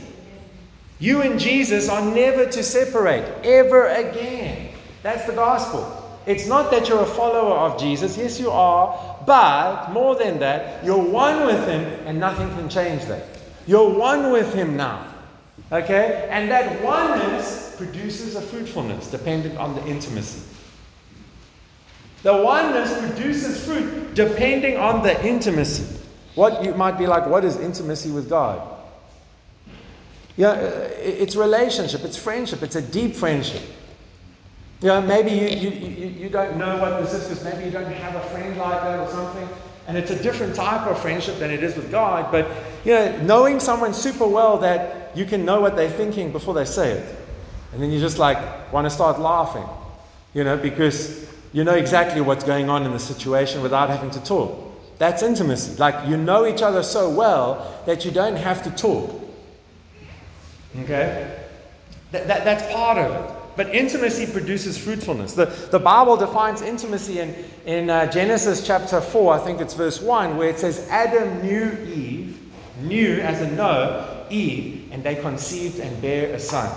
You 0.98 1.22
and 1.22 1.38
Jesus 1.38 1.88
are 1.88 2.04
never 2.14 2.46
to 2.46 2.62
separate 2.62 3.24
ever 3.44 3.86
again. 3.86 4.68
That's 5.02 5.26
the 5.26 5.32
gospel. 5.32 6.01
It's 6.26 6.46
not 6.46 6.70
that 6.70 6.88
you're 6.88 7.02
a 7.02 7.06
follower 7.06 7.56
of 7.56 7.80
Jesus. 7.80 8.16
Yes, 8.16 8.38
you 8.38 8.50
are. 8.50 9.18
But 9.26 9.90
more 9.92 10.16
than 10.16 10.38
that, 10.40 10.84
you're 10.84 11.02
one 11.02 11.46
with 11.46 11.66
Him 11.66 11.84
and 12.06 12.18
nothing 12.18 12.48
can 12.50 12.68
change 12.68 13.04
that. 13.06 13.26
You're 13.66 13.90
one 13.90 14.32
with 14.32 14.52
Him 14.54 14.76
now. 14.76 15.06
Okay? 15.70 16.28
And 16.30 16.50
that 16.50 16.82
oneness 16.82 17.74
produces 17.76 18.36
a 18.36 18.40
fruitfulness 18.40 19.10
dependent 19.10 19.58
on 19.58 19.74
the 19.74 19.86
intimacy. 19.86 20.42
The 22.22 22.36
oneness 22.36 22.96
produces 22.98 23.64
fruit 23.64 24.14
depending 24.14 24.76
on 24.76 25.02
the 25.02 25.24
intimacy. 25.26 25.98
What 26.34 26.64
you 26.64 26.74
might 26.74 26.98
be 26.98 27.06
like, 27.06 27.26
what 27.26 27.44
is 27.44 27.56
intimacy 27.56 28.10
with 28.10 28.28
God? 28.28 28.68
Yeah, 30.36 30.50
uh, 30.50 30.88
it's 30.98 31.36
relationship, 31.36 32.04
it's 32.04 32.16
friendship, 32.16 32.62
it's 32.62 32.76
a 32.76 32.82
deep 32.82 33.14
friendship. 33.14 33.62
You 34.82 34.88
know, 34.88 35.00
maybe 35.00 35.30
you, 35.30 35.46
you, 35.46 35.70
you, 35.70 36.06
you 36.08 36.28
don't 36.28 36.56
know 36.56 36.76
what 36.78 37.00
this 37.00 37.14
is 37.14 37.28
because 37.28 37.44
maybe 37.44 37.66
you 37.66 37.70
don't 37.70 37.90
have 37.92 38.16
a 38.16 38.28
friend 38.30 38.56
like 38.58 38.82
that 38.82 38.98
or 38.98 39.08
something. 39.08 39.48
And 39.86 39.96
it's 39.96 40.10
a 40.10 40.20
different 40.20 40.56
type 40.56 40.88
of 40.88 41.00
friendship 41.00 41.38
than 41.38 41.52
it 41.52 41.62
is 41.62 41.76
with 41.76 41.88
God. 41.90 42.32
But, 42.32 42.48
you 42.84 42.92
know, 42.92 43.16
knowing 43.22 43.60
someone 43.60 43.94
super 43.94 44.26
well 44.26 44.58
that 44.58 45.16
you 45.16 45.24
can 45.24 45.44
know 45.44 45.60
what 45.60 45.76
they're 45.76 45.88
thinking 45.88 46.32
before 46.32 46.54
they 46.54 46.64
say 46.64 46.92
it. 46.92 47.16
And 47.72 47.80
then 47.80 47.92
you 47.92 48.00
just 48.00 48.18
like 48.18 48.72
want 48.72 48.84
to 48.86 48.90
start 48.90 49.20
laughing, 49.20 49.66
you 50.34 50.42
know, 50.42 50.56
because 50.56 51.30
you 51.52 51.62
know 51.62 51.74
exactly 51.74 52.20
what's 52.20 52.44
going 52.44 52.68
on 52.68 52.84
in 52.84 52.90
the 52.90 52.98
situation 52.98 53.62
without 53.62 53.88
having 53.88 54.10
to 54.10 54.24
talk. 54.24 54.98
That's 54.98 55.22
intimacy. 55.22 55.76
Like 55.76 56.08
you 56.08 56.16
know 56.16 56.44
each 56.44 56.62
other 56.62 56.82
so 56.82 57.08
well 57.08 57.82
that 57.86 58.04
you 58.04 58.10
don't 58.10 58.36
have 58.36 58.64
to 58.64 58.70
talk. 58.70 59.10
Okay? 60.80 61.38
That, 62.10 62.26
that, 62.26 62.44
that's 62.44 62.72
part 62.72 62.98
of 62.98 63.14
it. 63.14 63.41
But 63.54 63.74
intimacy 63.74 64.26
produces 64.26 64.78
fruitfulness. 64.78 65.34
The, 65.34 65.46
the 65.70 65.78
Bible 65.78 66.16
defines 66.16 66.62
intimacy 66.62 67.20
in, 67.20 67.34
in 67.66 67.90
uh, 67.90 68.10
Genesis 68.10 68.66
chapter 68.66 69.00
4, 69.00 69.34
I 69.34 69.38
think 69.38 69.60
it's 69.60 69.74
verse 69.74 70.00
1, 70.00 70.36
where 70.36 70.48
it 70.48 70.58
says, 70.58 70.86
Adam 70.88 71.42
knew 71.42 71.70
Eve, 71.92 72.38
knew 72.80 73.20
as 73.20 73.40
a 73.42 73.50
know, 73.50 74.26
Eve, 74.30 74.88
and 74.90 75.04
they 75.04 75.16
conceived 75.16 75.80
and 75.80 76.00
bare 76.00 76.34
a 76.34 76.38
son. 76.38 76.70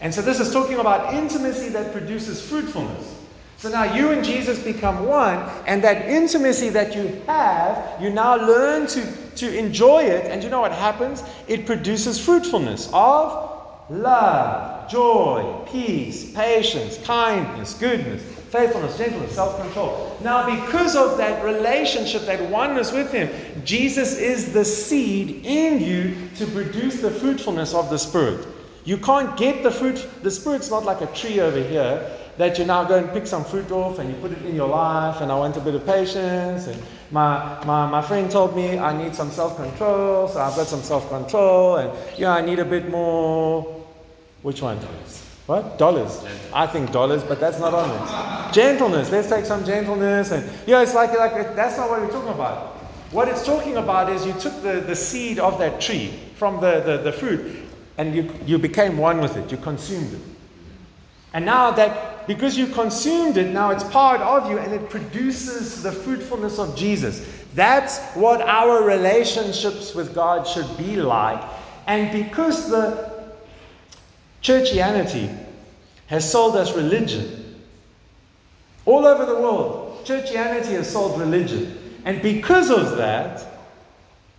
And 0.00 0.14
so 0.14 0.22
this 0.22 0.40
is 0.40 0.52
talking 0.52 0.78
about 0.78 1.14
intimacy 1.14 1.68
that 1.70 1.92
produces 1.92 2.40
fruitfulness. 2.40 3.16
So 3.58 3.68
now 3.68 3.92
you 3.92 4.12
and 4.12 4.24
Jesus 4.24 4.62
become 4.62 5.06
one, 5.06 5.38
and 5.66 5.82
that 5.82 6.08
intimacy 6.08 6.68
that 6.70 6.94
you 6.94 7.20
have, 7.26 8.00
you 8.00 8.10
now 8.10 8.36
learn 8.36 8.86
to, 8.86 9.12
to 9.36 9.58
enjoy 9.58 10.04
it. 10.04 10.26
And 10.26 10.44
you 10.44 10.48
know 10.48 10.60
what 10.60 10.70
happens? 10.70 11.24
It 11.48 11.66
produces 11.66 12.24
fruitfulness 12.24 12.88
of 12.92 13.90
love, 13.90 14.77
joy, 14.88 15.64
peace, 15.70 16.32
patience, 16.32 16.98
kindness, 16.98 17.74
goodness, 17.74 18.22
faithfulness, 18.22 18.96
gentleness, 18.98 19.34
self 19.34 19.60
control. 19.60 20.16
Now, 20.22 20.46
because 20.46 20.96
of 20.96 21.18
that 21.18 21.44
relationship, 21.44 22.22
that 22.22 22.50
oneness 22.50 22.92
with 22.92 23.12
Him, 23.12 23.30
Jesus 23.64 24.18
is 24.18 24.52
the 24.52 24.64
seed 24.64 25.44
in 25.44 25.80
you 25.80 26.28
to 26.36 26.46
produce 26.46 27.00
the 27.00 27.10
fruitfulness 27.10 27.74
of 27.74 27.90
the 27.90 27.98
Spirit. 27.98 28.46
You 28.84 28.96
can't 28.96 29.36
get 29.36 29.62
the 29.62 29.70
fruit, 29.70 30.06
the 30.22 30.30
Spirit's 30.30 30.70
not 30.70 30.84
like 30.84 31.02
a 31.02 31.06
tree 31.08 31.40
over 31.40 31.62
here 31.62 32.10
that 32.38 32.56
you 32.56 32.64
now 32.64 32.84
go 32.84 32.94
and 32.94 33.12
pick 33.12 33.26
some 33.26 33.44
fruit 33.44 33.70
off 33.72 33.98
and 33.98 34.08
you 34.08 34.16
put 34.20 34.30
it 34.30 34.40
in 34.46 34.54
your 34.54 34.68
life, 34.68 35.20
and 35.20 35.30
I 35.30 35.36
want 35.36 35.56
a 35.56 35.60
bit 35.60 35.74
of 35.74 35.84
patience. 35.84 36.68
And 36.68 36.80
my, 37.10 37.62
my, 37.64 37.90
my 37.90 38.00
friend 38.00 38.30
told 38.30 38.54
me 38.54 38.78
I 38.78 38.96
need 38.96 39.14
some 39.14 39.30
self 39.30 39.56
control, 39.56 40.28
so 40.28 40.40
I've 40.40 40.54
got 40.54 40.68
some 40.68 40.80
self 40.80 41.08
control, 41.08 41.76
and 41.76 41.90
yeah, 42.16 42.32
I 42.32 42.40
need 42.40 42.60
a 42.60 42.64
bit 42.64 42.88
more. 42.88 43.77
Which 44.42 44.62
one? 44.62 44.78
Dollars. 44.78 45.24
What? 45.46 45.78
Dollars. 45.78 46.24
I 46.52 46.66
think 46.66 46.92
dollars, 46.92 47.24
but 47.24 47.40
that's 47.40 47.58
not 47.58 47.72
on 47.74 47.88
this. 47.88 48.54
Gentleness. 48.54 49.10
Let's 49.10 49.28
take 49.28 49.46
some 49.46 49.64
gentleness. 49.64 50.30
And 50.30 50.48
yeah, 50.66 50.82
it's 50.82 50.94
like, 50.94 51.16
like 51.18 51.56
that's 51.56 51.76
not 51.76 51.88
what 51.88 52.00
we're 52.00 52.10
talking 52.10 52.32
about. 52.32 52.76
What 53.10 53.28
it's 53.28 53.44
talking 53.44 53.78
about 53.78 54.10
is 54.10 54.26
you 54.26 54.34
took 54.34 54.62
the, 54.62 54.82
the 54.86 54.94
seed 54.94 55.38
of 55.38 55.58
that 55.58 55.80
tree 55.80 56.12
from 56.36 56.60
the, 56.60 56.80
the, 56.80 56.98
the 56.98 57.12
fruit 57.12 57.64
and 57.96 58.14
you, 58.14 58.30
you 58.44 58.58
became 58.58 58.98
one 58.98 59.20
with 59.20 59.36
it. 59.36 59.50
You 59.50 59.56
consumed 59.56 60.12
it. 60.12 60.20
And 61.32 61.44
now 61.46 61.70
that, 61.72 62.26
because 62.26 62.56
you 62.56 62.66
consumed 62.66 63.38
it, 63.38 63.50
now 63.52 63.70
it's 63.70 63.84
part 63.84 64.20
of 64.20 64.50
you 64.50 64.58
and 64.58 64.72
it 64.72 64.90
produces 64.90 65.82
the 65.82 65.92
fruitfulness 65.92 66.58
of 66.58 66.76
Jesus. 66.76 67.26
That's 67.54 67.98
what 68.14 68.42
our 68.42 68.82
relationships 68.82 69.94
with 69.94 70.14
God 70.14 70.46
should 70.46 70.76
be 70.76 70.96
like. 70.96 71.42
And 71.86 72.12
because 72.12 72.70
the 72.70 73.17
Churchianity 74.48 75.28
has 76.06 76.32
sold 76.32 76.56
us 76.56 76.74
religion. 76.74 77.60
All 78.86 79.04
over 79.04 79.26
the 79.26 79.34
world, 79.34 80.06
churchianity 80.06 80.70
has 80.70 80.90
sold 80.90 81.20
religion. 81.20 81.76
And 82.06 82.22
because 82.22 82.70
of 82.70 82.96
that, 82.96 83.46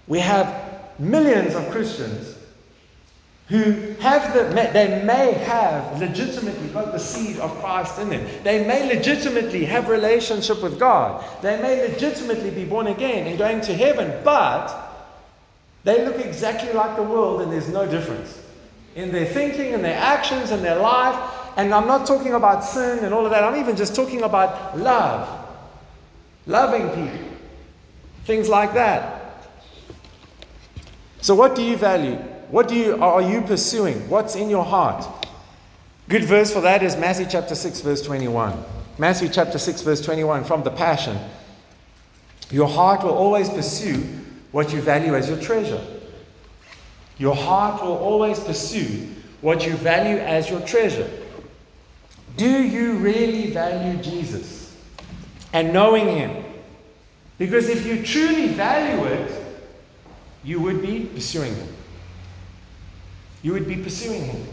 we 0.07 0.17
have 0.17 0.97
millions 0.97 1.53
of 1.53 1.69
Christians 1.69 2.35
who 3.49 3.93
have 3.99 4.33
the, 4.33 4.45
they 4.73 5.03
may 5.03 5.33
have 5.33 5.99
legitimately 5.99 6.69
got 6.69 6.91
the 6.91 6.97
seed 6.97 7.37
of 7.37 7.55
Christ 7.59 7.99
in 7.99 8.09
them. 8.09 8.27
They 8.43 8.65
may 8.65 8.91
legitimately 8.91 9.63
have 9.65 9.89
relationship 9.89 10.63
with 10.63 10.79
God. 10.79 11.23
They 11.43 11.61
may 11.61 11.87
legitimately 11.87 12.49
be 12.49 12.65
born 12.65 12.87
again 12.87 13.27
and 13.27 13.37
going 13.37 13.61
to 13.61 13.75
heaven, 13.75 14.23
but 14.23 14.75
they 15.83 16.03
look 16.03 16.17
exactly 16.17 16.73
like 16.73 16.95
the 16.95 17.03
world 17.03 17.41
and 17.41 17.53
there's 17.53 17.69
no 17.69 17.85
difference 17.85 18.39
in 18.99 19.13
their 19.13 19.25
thinking 19.25 19.73
and 19.73 19.83
their 19.83 19.97
actions 19.97 20.51
and 20.51 20.63
their 20.63 20.77
life. 20.77 21.17
And 21.55 21.73
I'm 21.73 21.87
not 21.87 22.05
talking 22.05 22.33
about 22.33 22.63
sin 22.63 22.99
and 23.05 23.13
all 23.13 23.25
of 23.25 23.31
that. 23.31 23.43
I'm 23.43 23.59
even 23.59 23.75
just 23.75 23.95
talking 23.95 24.23
about 24.23 24.77
love, 24.77 25.47
loving 26.45 26.89
people, 26.89 27.27
things 28.25 28.49
like 28.49 28.73
that. 28.73 29.47
So, 31.21 31.33
what 31.33 31.55
do 31.55 31.63
you 31.63 31.77
value? 31.77 32.15
What 32.49 32.67
do 32.67 32.75
you 32.75 33.01
are 33.01 33.21
you 33.21 33.41
pursuing? 33.41 34.09
What's 34.09 34.35
in 34.35 34.49
your 34.49 34.65
heart? 34.65 35.05
Good 36.07 36.25
verse 36.25 36.51
for 36.51 36.61
that 36.61 36.81
is 36.83 36.95
Matthew 36.97 37.27
chapter 37.29 37.55
6, 37.55 37.81
verse 37.81 38.01
21. 38.01 38.57
Matthew 38.97 39.29
chapter 39.29 39.59
6, 39.59 39.81
verse 39.81 40.01
21 40.01 40.43
from 40.43 40.63
the 40.63 40.71
Passion. 40.71 41.17
Your 42.49 42.67
heart 42.67 43.03
will 43.03 43.15
always 43.15 43.49
pursue 43.49 43.97
what 44.51 44.73
you 44.73 44.81
value 44.81 45.15
as 45.15 45.29
your 45.29 45.39
treasure. 45.39 45.98
Your 47.19 47.35
heart 47.35 47.83
will 47.83 47.97
always 47.97 48.39
pursue 48.39 49.07
what 49.41 49.65
you 49.65 49.73
value 49.73 50.17
as 50.17 50.49
your 50.49 50.61
treasure. 50.61 51.09
Do 52.37 52.63
you 52.63 52.93
really 52.93 53.51
value 53.51 54.01
Jesus 54.01 54.75
and 55.53 55.73
knowing 55.73 56.07
Him? 56.07 56.43
Because 57.37 57.69
if 57.69 57.85
you 57.85 58.03
truly 58.03 58.47
value 58.47 59.05
it, 59.05 59.31
you 60.43 60.61
would 60.61 60.81
be 60.81 61.05
pursuing 61.13 61.53
Him. 61.53 61.67
You 63.43 63.53
would 63.53 63.67
be 63.67 63.75
pursuing 63.75 64.23
Him. 64.23 64.47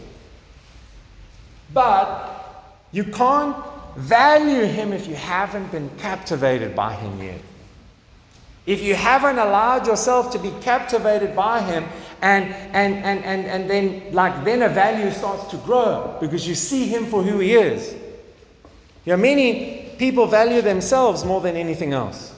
But 1.73 2.83
you 2.91 3.05
can't 3.05 3.55
value 3.95 4.65
Him 4.65 4.91
if 4.91 5.07
you 5.07 5.15
haven't 5.15 5.71
been 5.71 5.89
captivated 5.97 6.75
by 6.75 6.93
Him 6.93 7.21
yet. 7.21 7.41
If 8.65 8.81
you 8.81 8.95
haven't 8.95 9.39
allowed 9.39 9.87
yourself 9.87 10.31
to 10.33 10.39
be 10.39 10.51
captivated 10.61 11.35
by 11.35 11.61
Him, 11.61 11.85
and, 12.21 12.45
and, 12.73 12.95
and, 12.95 13.23
and, 13.23 13.45
and 13.45 13.69
then, 13.69 14.13
like, 14.13 14.43
then 14.43 14.61
a 14.61 14.69
value 14.69 15.11
starts 15.11 15.45
to 15.51 15.57
grow 15.57 16.17
because 16.19 16.47
you 16.47 16.55
see 16.55 16.87
Him 16.87 17.05
for 17.05 17.23
who 17.23 17.39
He 17.39 17.53
is. 17.53 17.93
You 19.05 19.13
know, 19.13 19.17
many 19.17 19.89
people 19.97 20.25
value 20.27 20.61
themselves 20.61 21.23
more 21.23 21.41
than 21.41 21.55
anything 21.55 21.93
else. 21.93 22.33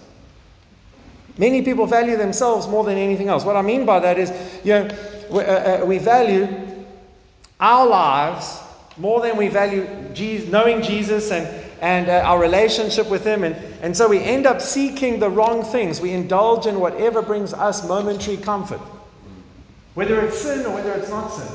Many 1.37 1.61
people 1.61 1.85
value 1.85 2.17
themselves 2.17 2.67
more 2.67 2.83
than 2.83 2.97
anything 2.97 3.29
else. 3.29 3.45
What 3.45 3.55
I 3.55 3.61
mean 3.61 3.85
by 3.85 3.99
that 3.99 4.19
is, 4.19 4.31
you 4.65 4.73
know, 4.73 4.89
we, 5.31 5.39
uh, 5.39 5.83
uh, 5.83 5.85
we 5.85 5.97
value 5.97 6.47
our 7.59 7.87
lives 7.87 8.59
more 8.97 9.21
than 9.21 9.37
we 9.37 9.47
value 9.47 9.87
Jesus, 10.13 10.49
knowing 10.49 10.81
Jesus 10.81 11.31
and, 11.31 11.47
and 11.81 12.09
uh, 12.09 12.21
our 12.25 12.39
relationship 12.39 13.09
with 13.09 13.25
Him. 13.25 13.45
And, 13.45 13.55
and 13.81 13.95
so 13.95 14.09
we 14.09 14.19
end 14.19 14.45
up 14.45 14.59
seeking 14.61 15.19
the 15.19 15.29
wrong 15.29 15.63
things. 15.63 16.01
We 16.01 16.11
indulge 16.11 16.65
in 16.65 16.79
whatever 16.79 17.21
brings 17.21 17.53
us 17.53 17.87
momentary 17.87 18.37
comfort, 18.37 18.81
whether 19.99 20.21
it's 20.21 20.37
sin 20.37 20.65
or 20.65 20.75
whether 20.75 20.93
it's 20.93 21.09
not 21.09 21.27
sin. 21.27 21.53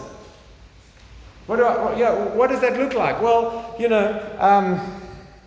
What, 1.47 1.57
do 1.57 1.65
I, 1.65 1.99
yeah, 1.99 2.13
what 2.35 2.51
does 2.51 2.61
that 2.61 2.79
look 2.79 2.93
like? 2.93 3.23
Well, 3.23 3.75
you 3.79 3.89
know, 3.89 4.21
um, 4.39 4.79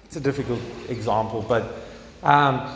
it's 0.03 0.15
a 0.15 0.19
difficult 0.19 0.59
example, 0.89 1.45
but 1.47 1.75
um, 2.23 2.75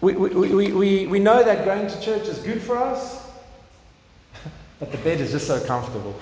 we, 0.00 0.14
we, 0.14 0.72
we, 0.72 1.06
we 1.06 1.18
know 1.20 1.44
that 1.44 1.64
going 1.64 1.86
to 1.86 2.00
church 2.00 2.26
is 2.26 2.38
good 2.38 2.60
for 2.60 2.76
us, 2.76 3.24
but 4.80 4.90
the 4.90 4.98
bed 4.98 5.20
is 5.20 5.30
just 5.30 5.46
so 5.46 5.64
comfortable. 5.64 6.16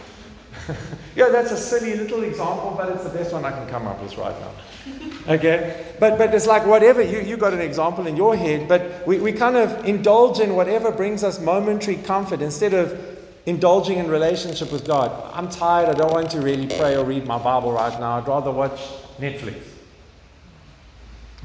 yeah, 1.16 1.28
that's 1.30 1.52
a 1.52 1.56
silly 1.56 1.94
little 1.94 2.22
example, 2.22 2.74
but 2.76 2.90
it's 2.90 3.04
the 3.04 3.10
best 3.10 3.32
one 3.32 3.44
I 3.44 3.50
can 3.50 3.68
come 3.68 3.86
up 3.86 4.00
with 4.02 4.16
right 4.16 4.38
now. 4.40 4.52
Okay? 5.28 5.86
But, 6.00 6.16
but 6.16 6.34
it's 6.34 6.46
like 6.46 6.64
whatever, 6.66 7.02
you, 7.02 7.20
you 7.20 7.36
got 7.36 7.52
an 7.52 7.60
example 7.60 8.06
in 8.06 8.16
your 8.16 8.34
head, 8.34 8.66
but 8.66 9.06
we, 9.06 9.20
we 9.20 9.32
kind 9.32 9.56
of 9.56 9.84
indulge 9.84 10.40
in 10.40 10.56
whatever 10.56 10.90
brings 10.90 11.22
us 11.22 11.38
momentary 11.38 11.96
comfort 11.96 12.40
instead 12.40 12.72
of 12.72 12.98
indulging 13.46 13.98
in 13.98 14.08
relationship 14.08 14.72
with 14.72 14.86
God. 14.86 15.12
I'm 15.34 15.48
tired, 15.48 15.88
I 15.88 15.92
don't 15.92 16.12
want 16.12 16.30
to 16.30 16.40
really 16.40 16.66
pray 16.66 16.96
or 16.96 17.04
read 17.04 17.26
my 17.26 17.38
Bible 17.38 17.72
right 17.72 17.98
now. 18.00 18.16
I'd 18.16 18.26
rather 18.26 18.50
watch 18.50 18.80
Netflix. 19.18 19.62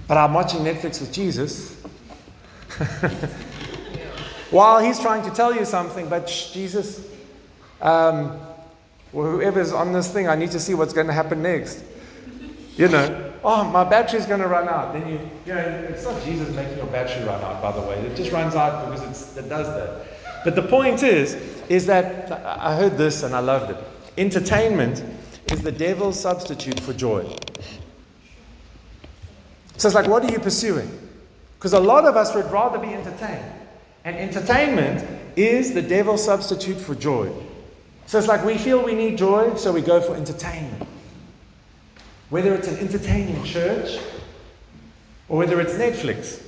But 0.08 0.18
I'm 0.18 0.34
watching 0.34 0.62
Netflix 0.62 1.02
with 1.02 1.12
Jesus. 1.12 1.76
While 4.52 4.80
he's 4.80 5.00
trying 5.00 5.24
to 5.30 5.36
tell 5.36 5.54
you 5.54 5.66
something, 5.66 6.08
but 6.08 6.30
shh, 6.30 6.52
Jesus, 6.52 7.06
um, 7.82 8.40
or 9.16 9.32
whoever's 9.32 9.72
on 9.72 9.94
this 9.94 10.12
thing, 10.12 10.28
I 10.28 10.36
need 10.36 10.52
to 10.52 10.60
see 10.60 10.74
what's 10.74 10.94
going 10.94 11.08
to 11.08 11.14
happen 11.14 11.42
next. 11.42 11.84
You 12.76 12.90
know, 12.90 13.34
oh, 13.44 13.64
my 13.64 13.86
battery's 13.86 14.26
going 14.26 14.42
to 14.42 14.48
run 14.48 14.68
out. 14.68 14.92
Then 14.92 15.08
you, 15.08 15.20
you 15.46 15.54
know, 15.54 15.62
it's 15.90 16.04
not 16.04 16.22
Jesus 16.24 16.54
making 16.54 16.78
your 16.78 16.88
battery 16.88 17.26
run 17.26 17.42
out, 17.42 17.62
by 17.62 17.72
the 17.72 17.82
way. 17.82 17.96
It 18.00 18.16
just 18.18 18.32
runs 18.34 18.54
out 18.56 18.92
because 18.92 19.38
it 19.38 19.48
does 19.48 19.68
that. 19.68 20.06
But 20.44 20.56
the 20.56 20.62
point 20.62 21.02
is, 21.02 21.36
is 21.70 21.86
that 21.86 22.32
I 22.46 22.76
heard 22.76 22.98
this 22.98 23.24
and 23.24 23.34
I 23.34 23.40
loved 23.40 23.72
it. 23.72 23.78
Entertainment 24.18 25.04
is 25.52 25.62
the 25.62 25.72
devil's 25.72 26.20
substitute 26.20 26.80
for 26.80 26.92
joy. 26.92 27.24
So 29.78 29.88
it's 29.88 29.96
like, 29.96 30.08
what 30.08 30.24
are 30.24 30.32
you 30.32 30.40
pursuing? 30.40 30.92
Because 31.58 31.74
a 31.74 31.80
lot 31.80 32.06
of 32.06 32.18
us 32.18 32.36
would 32.36 32.52
rather 32.52 32.78
be 32.78 32.94
entertained. 32.94 33.52
And 34.04 34.18
entertainment 34.18 35.04
is 35.38 35.74
the 35.74 35.82
devil's 35.82 36.24
substitute 36.24 36.78
for 36.78 36.94
joy. 36.96 37.32
So 38.08 38.20
it's 38.20 38.28
like 38.28 38.46
we 38.46 38.58
feel 38.58 38.84
we 38.84 38.94
need 38.94 39.18
joy, 39.18 39.56
so 39.56 39.72
we 39.72 39.82
go 39.82 40.00
for 40.00 40.16
entertainment. 40.16 40.88
Whether 42.30 42.54
it's 42.54 42.68
an 42.68 42.78
entertaining 42.78 43.44
church 43.44 44.00
or 45.28 45.38
whether 45.38 45.60
it's 45.60 45.74
Netflix, 45.74 46.44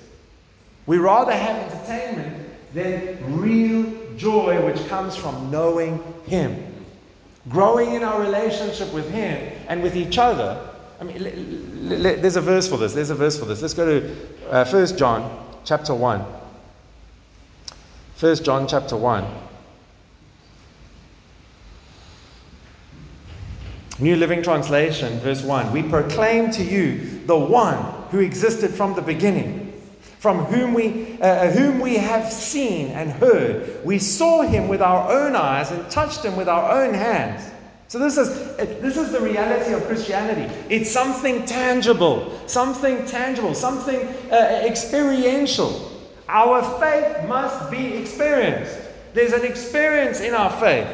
we 0.86 0.98
rather 0.98 1.34
have 1.34 1.72
entertainment 1.72 2.48
than 2.74 3.40
real 3.40 4.16
joy 4.18 4.64
which 4.66 4.86
comes 4.88 5.16
from 5.16 5.50
knowing 5.50 6.02
Him. 6.26 6.64
Growing 7.50 7.94
in 7.94 8.04
our 8.04 8.22
relationship 8.22 8.94
with 8.94 9.10
Him 9.10 9.52
and 9.68 9.82
with 9.82 9.96
each 9.96 10.18
other. 10.18 10.60
I 11.00 11.04
mean, 11.04 11.88
there's 11.88 12.36
a 12.36 12.42
verse 12.42 12.68
for 12.68 12.78
this. 12.78 12.94
There's 12.94 13.10
a 13.10 13.16
verse 13.16 13.38
for 13.38 13.46
this. 13.46 13.62
Let's 13.62 13.74
go 13.74 14.00
to 14.00 14.16
uh, 14.50 14.66
1 14.66 14.98
John 14.98 15.60
chapter 15.64 15.94
1. 15.94 16.26
1 18.20 18.36
John 18.44 18.68
chapter 18.68 18.98
1. 18.98 19.47
New 24.00 24.16
Living 24.16 24.44
Translation, 24.44 25.20
verse 25.20 25.42
1 25.42 25.72
We 25.72 25.82
proclaim 25.82 26.52
to 26.52 26.64
you 26.64 27.22
the 27.26 27.38
one 27.38 27.78
who 28.12 28.20
existed 28.20 28.72
from 28.72 28.94
the 28.94 29.02
beginning, 29.02 29.82
from 30.20 30.46
whom 30.46 30.76
we, 30.76 31.20
uh, 31.20 31.26
uh, 31.26 31.52
whom 31.52 31.80
we 31.80 31.96
have 31.96 32.32
seen 32.32 32.92
and 32.92 33.12
heard. 33.12 33.84
We 33.84 33.98
saw 33.98 34.44
him 34.44 34.68
with 34.68 34.82
our 34.82 35.12
own 35.12 35.36
eyes 35.36 35.72
and 35.72 35.90
touched 35.90 36.24
him 36.24 36.36
with 36.36 36.48
our 36.48 36.72
own 36.72 36.94
hands. 36.94 37.52
So, 37.88 37.98
this 37.98 38.18
is, 38.18 38.56
this 38.58 38.98
is 38.98 39.12
the 39.12 39.22
reality 39.22 39.74
of 39.74 39.84
Christianity. 39.86 40.54
It's 40.70 40.92
something 40.92 41.46
tangible, 41.46 42.38
something 42.46 43.04
tangible, 43.06 43.56
something 43.56 44.02
uh, 44.32 44.62
experiential. 44.64 45.92
Our 46.28 46.62
faith 46.80 47.28
must 47.28 47.72
be 47.72 47.94
experienced. 47.96 48.78
There's 49.14 49.34
an 49.34 49.46
experience 49.46 50.20
in 50.20 50.36
our 50.36 50.52
faith. 50.60 50.88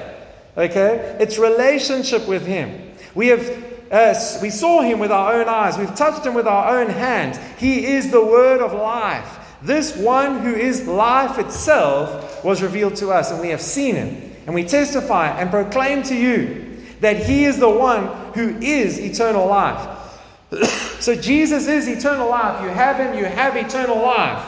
Okay? 0.55 1.17
It's 1.19 1.37
relationship 1.37 2.27
with 2.27 2.45
Him. 2.45 2.82
We 3.15 3.27
have 3.27 3.73
uh, 3.93 4.15
we 4.41 4.49
saw 4.49 4.81
him 4.81 4.97
with 4.97 5.11
our 5.11 5.33
own 5.33 5.47
eyes. 5.47 5.77
We've 5.77 5.93
touched 5.93 6.25
him 6.25 6.33
with 6.33 6.47
our 6.47 6.79
own 6.79 6.89
hands. 6.89 7.37
He 7.59 7.85
is 7.85 8.09
the 8.09 8.25
word 8.25 8.59
of 8.59 8.73
life. 8.73 9.39
This 9.61 9.95
one 9.95 10.39
who 10.39 10.53
is 10.53 10.87
life 10.87 11.37
itself 11.37 12.43
was 12.43 12.63
revealed 12.63 12.95
to 12.97 13.11
us, 13.11 13.31
and 13.31 13.39
we 13.39 13.49
have 13.49 13.61
seen 13.61 13.95
him. 13.95 14.31
And 14.47 14.55
we 14.55 14.63
testify 14.63 15.27
and 15.39 15.51
proclaim 15.51 16.01
to 16.03 16.15
you 16.15 16.81
that 17.01 17.17
he 17.17 17.45
is 17.45 17.59
the 17.59 17.69
one 17.69 18.07
who 18.33 18.57
is 18.61 18.99
eternal 18.99 19.45
life. 19.45 20.19
so 20.99 21.15
Jesus 21.15 21.67
is 21.67 21.87
eternal 21.87 22.29
life. 22.29 22.63
You 22.63 22.69
have 22.69 22.97
him, 22.97 23.17
you 23.17 23.25
have 23.25 23.55
eternal 23.55 24.01
life. 24.01 24.43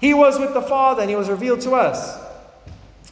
He 0.00 0.14
was 0.14 0.38
with 0.38 0.52
the 0.52 0.62
Father, 0.62 1.02
and 1.02 1.10
he 1.10 1.16
was 1.16 1.28
revealed 1.28 1.60
to 1.60 1.72
us. 1.72 2.18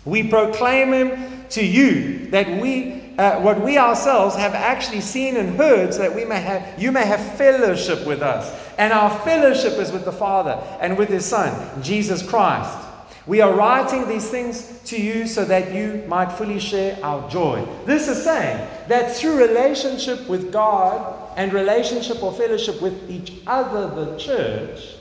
We 0.05 0.29
proclaim 0.29 0.93
him 0.93 1.47
to 1.51 1.65
you 1.65 2.31
that 2.31 2.61
we 2.61 3.08
uh, 3.19 3.41
what 3.41 3.61
we 3.61 3.77
ourselves 3.77 4.37
have 4.37 4.55
actually 4.55 5.01
seen 5.01 5.37
and 5.37 5.57
heard 5.57 5.93
so 5.93 5.99
that 5.99 6.15
we 6.15 6.25
may 6.25 6.41
have, 6.41 6.81
you 6.81 6.93
may 6.93 7.05
have 7.05 7.21
fellowship 7.37 8.07
with 8.07 8.23
us. 8.23 8.57
And 8.79 8.93
our 8.93 9.11
fellowship 9.21 9.73
is 9.75 9.91
with 9.91 10.05
the 10.05 10.13
Father 10.13 10.53
and 10.81 10.97
with 10.97 11.09
His 11.09 11.27
Son, 11.27 11.83
Jesus 11.83 12.23
Christ. 12.23 12.87
We 13.27 13.41
are 13.43 13.53
writing 13.53 14.09
these 14.09 14.31
things 14.31 14.81
to 14.85 14.99
you 14.99 15.27
so 15.27 15.45
that 15.45 15.75
you 15.75 16.05
might 16.07 16.33
fully 16.33 16.61
share 16.61 16.99
our 17.03 17.29
joy. 17.29 17.67
This 17.85 18.09
is 18.09 18.23
saying 18.23 18.67
that 18.87 19.15
through 19.15 19.37
relationship 19.37 20.27
with 20.29 20.51
God 20.51 21.33
and 21.37 21.53
relationship 21.53 22.23
or 22.23 22.33
fellowship 22.33 22.81
with 22.81 23.11
each 23.11 23.35
other, 23.47 23.89
the 23.89 24.17
church, 24.17 24.95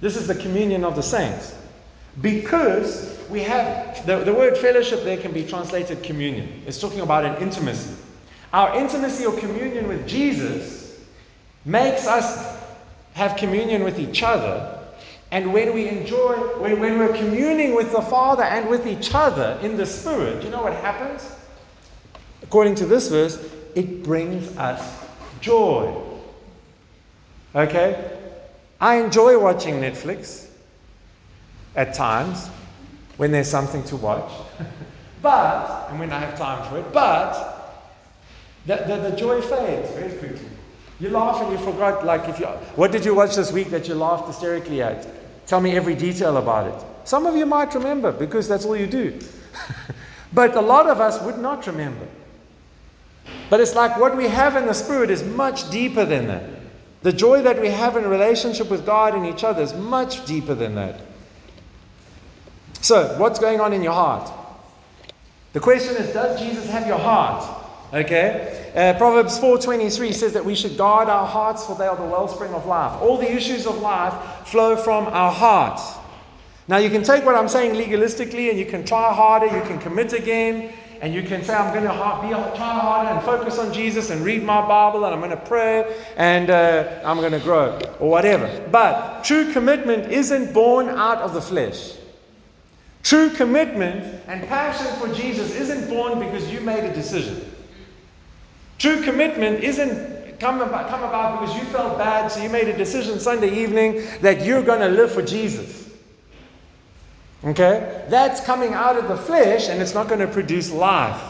this 0.00 0.16
is 0.16 0.26
the 0.26 0.36
communion 0.36 0.84
of 0.84 0.96
the 0.96 1.02
saints. 1.02 1.54
Because 2.20 3.18
we 3.28 3.42
have 3.42 4.06
the, 4.06 4.18
the 4.24 4.32
word 4.32 4.56
fellowship 4.56 5.04
there 5.04 5.16
can 5.16 5.32
be 5.32 5.44
translated 5.44 6.02
communion. 6.02 6.62
It's 6.66 6.80
talking 6.80 7.00
about 7.00 7.24
an 7.24 7.42
intimacy. 7.42 7.94
Our 8.52 8.78
intimacy 8.78 9.26
or 9.26 9.36
communion 9.38 9.88
with 9.88 10.06
Jesus 10.06 11.04
makes 11.64 12.06
us 12.06 12.56
have 13.14 13.36
communion 13.36 13.82
with 13.82 13.98
each 13.98 14.22
other. 14.22 14.72
And 15.30 15.52
when 15.52 15.74
we 15.74 15.88
enjoy, 15.88 16.36
when, 16.60 16.78
when 16.78 16.98
we're 16.98 17.16
communing 17.16 17.74
with 17.74 17.92
the 17.92 18.00
Father 18.00 18.44
and 18.44 18.68
with 18.68 18.86
each 18.86 19.14
other 19.14 19.58
in 19.62 19.76
the 19.76 19.84
Spirit, 19.84 20.44
you 20.44 20.50
know 20.50 20.62
what 20.62 20.74
happens? 20.74 21.30
According 22.42 22.76
to 22.76 22.86
this 22.86 23.08
verse, 23.08 23.36
it 23.74 24.04
brings 24.04 24.56
us 24.56 25.04
joy. 25.40 26.00
Okay? 27.54 28.12
I 28.80 28.96
enjoy 28.96 29.38
watching 29.38 29.76
Netflix 29.76 30.45
at 31.76 31.94
times 31.94 32.48
when 33.18 33.30
there's 33.30 33.48
something 33.48 33.84
to 33.84 33.96
watch. 33.96 34.30
but, 35.22 35.88
and 35.90 36.00
when 36.00 36.10
I 36.10 36.18
have 36.18 36.36
time 36.36 36.68
for 36.68 36.78
it, 36.78 36.92
but 36.92 37.56
the, 38.66 38.76
the, 38.76 39.10
the 39.10 39.16
joy 39.16 39.40
fades 39.40 39.90
very 39.92 40.12
quickly. 40.18 40.48
You 40.98 41.10
laugh 41.10 41.42
and 41.42 41.52
you 41.52 41.58
forgot, 41.58 42.04
like, 42.04 42.28
if 42.28 42.40
you, 42.40 42.46
what 42.74 42.90
did 42.90 43.04
you 43.04 43.14
watch 43.14 43.36
this 43.36 43.52
week 43.52 43.68
that 43.70 43.86
you 43.86 43.94
laughed 43.94 44.26
hysterically 44.26 44.82
at? 44.82 45.06
Tell 45.46 45.60
me 45.60 45.76
every 45.76 45.94
detail 45.94 46.38
about 46.38 46.66
it. 46.68 46.86
Some 47.06 47.26
of 47.26 47.36
you 47.36 47.46
might 47.46 47.74
remember 47.74 48.10
because 48.10 48.48
that's 48.48 48.64
all 48.64 48.76
you 48.76 48.86
do. 48.86 49.18
but 50.32 50.56
a 50.56 50.60
lot 50.60 50.88
of 50.88 51.00
us 51.00 51.20
would 51.22 51.38
not 51.38 51.66
remember. 51.66 52.06
But 53.50 53.60
it's 53.60 53.74
like 53.74 53.98
what 54.00 54.16
we 54.16 54.24
have 54.24 54.56
in 54.56 54.66
the 54.66 54.72
Spirit 54.72 55.10
is 55.10 55.22
much 55.22 55.70
deeper 55.70 56.04
than 56.04 56.26
that. 56.28 56.44
The 57.02 57.12
joy 57.12 57.42
that 57.42 57.60
we 57.60 57.68
have 57.68 57.96
in 57.96 58.08
relationship 58.08 58.68
with 58.70 58.84
God 58.84 59.14
and 59.14 59.26
each 59.26 59.44
other 59.44 59.62
is 59.62 59.74
much 59.74 60.24
deeper 60.26 60.54
than 60.54 60.74
that. 60.74 61.00
So, 62.86 63.18
what's 63.18 63.40
going 63.40 63.58
on 63.58 63.72
in 63.72 63.82
your 63.82 63.94
heart? 63.94 64.30
The 65.54 65.58
question 65.58 65.96
is, 65.96 66.14
does 66.14 66.38
Jesus 66.38 66.70
have 66.70 66.86
your 66.86 67.00
heart? 67.00 67.42
Okay? 67.92 68.70
Uh, 68.76 68.96
Proverbs 68.96 69.40
4.23 69.40 70.14
says 70.14 70.34
that 70.34 70.44
we 70.44 70.54
should 70.54 70.78
guard 70.78 71.08
our 71.08 71.26
hearts 71.26 71.66
for 71.66 71.74
they 71.74 71.88
are 71.88 71.96
the 71.96 72.04
wellspring 72.04 72.54
of 72.54 72.64
life. 72.66 73.02
All 73.02 73.18
the 73.18 73.28
issues 73.28 73.66
of 73.66 73.78
life 73.78 74.14
flow 74.46 74.76
from 74.76 75.06
our 75.08 75.32
hearts. 75.32 75.94
Now, 76.68 76.76
you 76.76 76.88
can 76.88 77.02
take 77.02 77.24
what 77.24 77.34
I'm 77.34 77.48
saying 77.48 77.74
legalistically 77.74 78.50
and 78.50 78.56
you 78.56 78.66
can 78.66 78.84
try 78.84 79.12
harder, 79.12 79.46
you 79.46 79.62
can 79.62 79.80
commit 79.80 80.12
again, 80.12 80.72
and 81.00 81.12
you 81.12 81.24
can 81.24 81.42
say, 81.42 81.54
I'm 81.54 81.74
going 81.74 81.86
to 81.86 81.90
be, 82.22 82.28
try 82.56 82.78
harder 82.78 83.10
and 83.10 83.24
focus 83.24 83.58
on 83.58 83.72
Jesus 83.72 84.10
and 84.10 84.24
read 84.24 84.44
my 84.44 84.60
Bible 84.60 85.04
and 85.04 85.12
I'm 85.12 85.20
going 85.20 85.32
to 85.32 85.44
pray 85.44 85.92
and 86.16 86.50
uh, 86.50 87.00
I'm 87.04 87.16
going 87.16 87.32
to 87.32 87.40
grow 87.40 87.80
or 87.98 88.08
whatever. 88.08 88.46
But 88.70 89.24
true 89.24 89.52
commitment 89.52 90.12
isn't 90.12 90.54
born 90.54 90.88
out 90.88 91.18
of 91.18 91.34
the 91.34 91.42
flesh. 91.42 91.96
True 93.06 93.30
commitment 93.30 94.20
and 94.26 94.48
passion 94.48 94.92
for 94.98 95.06
Jesus 95.14 95.54
isn't 95.54 95.88
born 95.88 96.18
because 96.18 96.52
you 96.52 96.60
made 96.60 96.82
a 96.82 96.92
decision. 96.92 97.40
True 98.78 99.00
commitment 99.04 99.62
isn't 99.62 100.40
come 100.40 100.60
about, 100.60 100.88
come 100.88 101.04
about 101.04 101.38
because 101.38 101.54
you 101.54 101.62
felt 101.66 101.98
bad, 101.98 102.32
so 102.32 102.42
you 102.42 102.48
made 102.48 102.66
a 102.66 102.76
decision 102.76 103.20
Sunday 103.20 103.62
evening 103.62 104.02
that 104.22 104.44
you're 104.44 104.60
going 104.60 104.80
to 104.80 104.88
live 104.88 105.12
for 105.12 105.22
Jesus. 105.22 105.88
Okay? 107.44 108.04
That's 108.08 108.40
coming 108.40 108.72
out 108.72 108.98
of 108.98 109.06
the 109.06 109.16
flesh 109.16 109.68
and 109.68 109.80
it's 109.80 109.94
not 109.94 110.08
going 110.08 110.18
to 110.18 110.26
produce 110.26 110.72
life. 110.72 111.22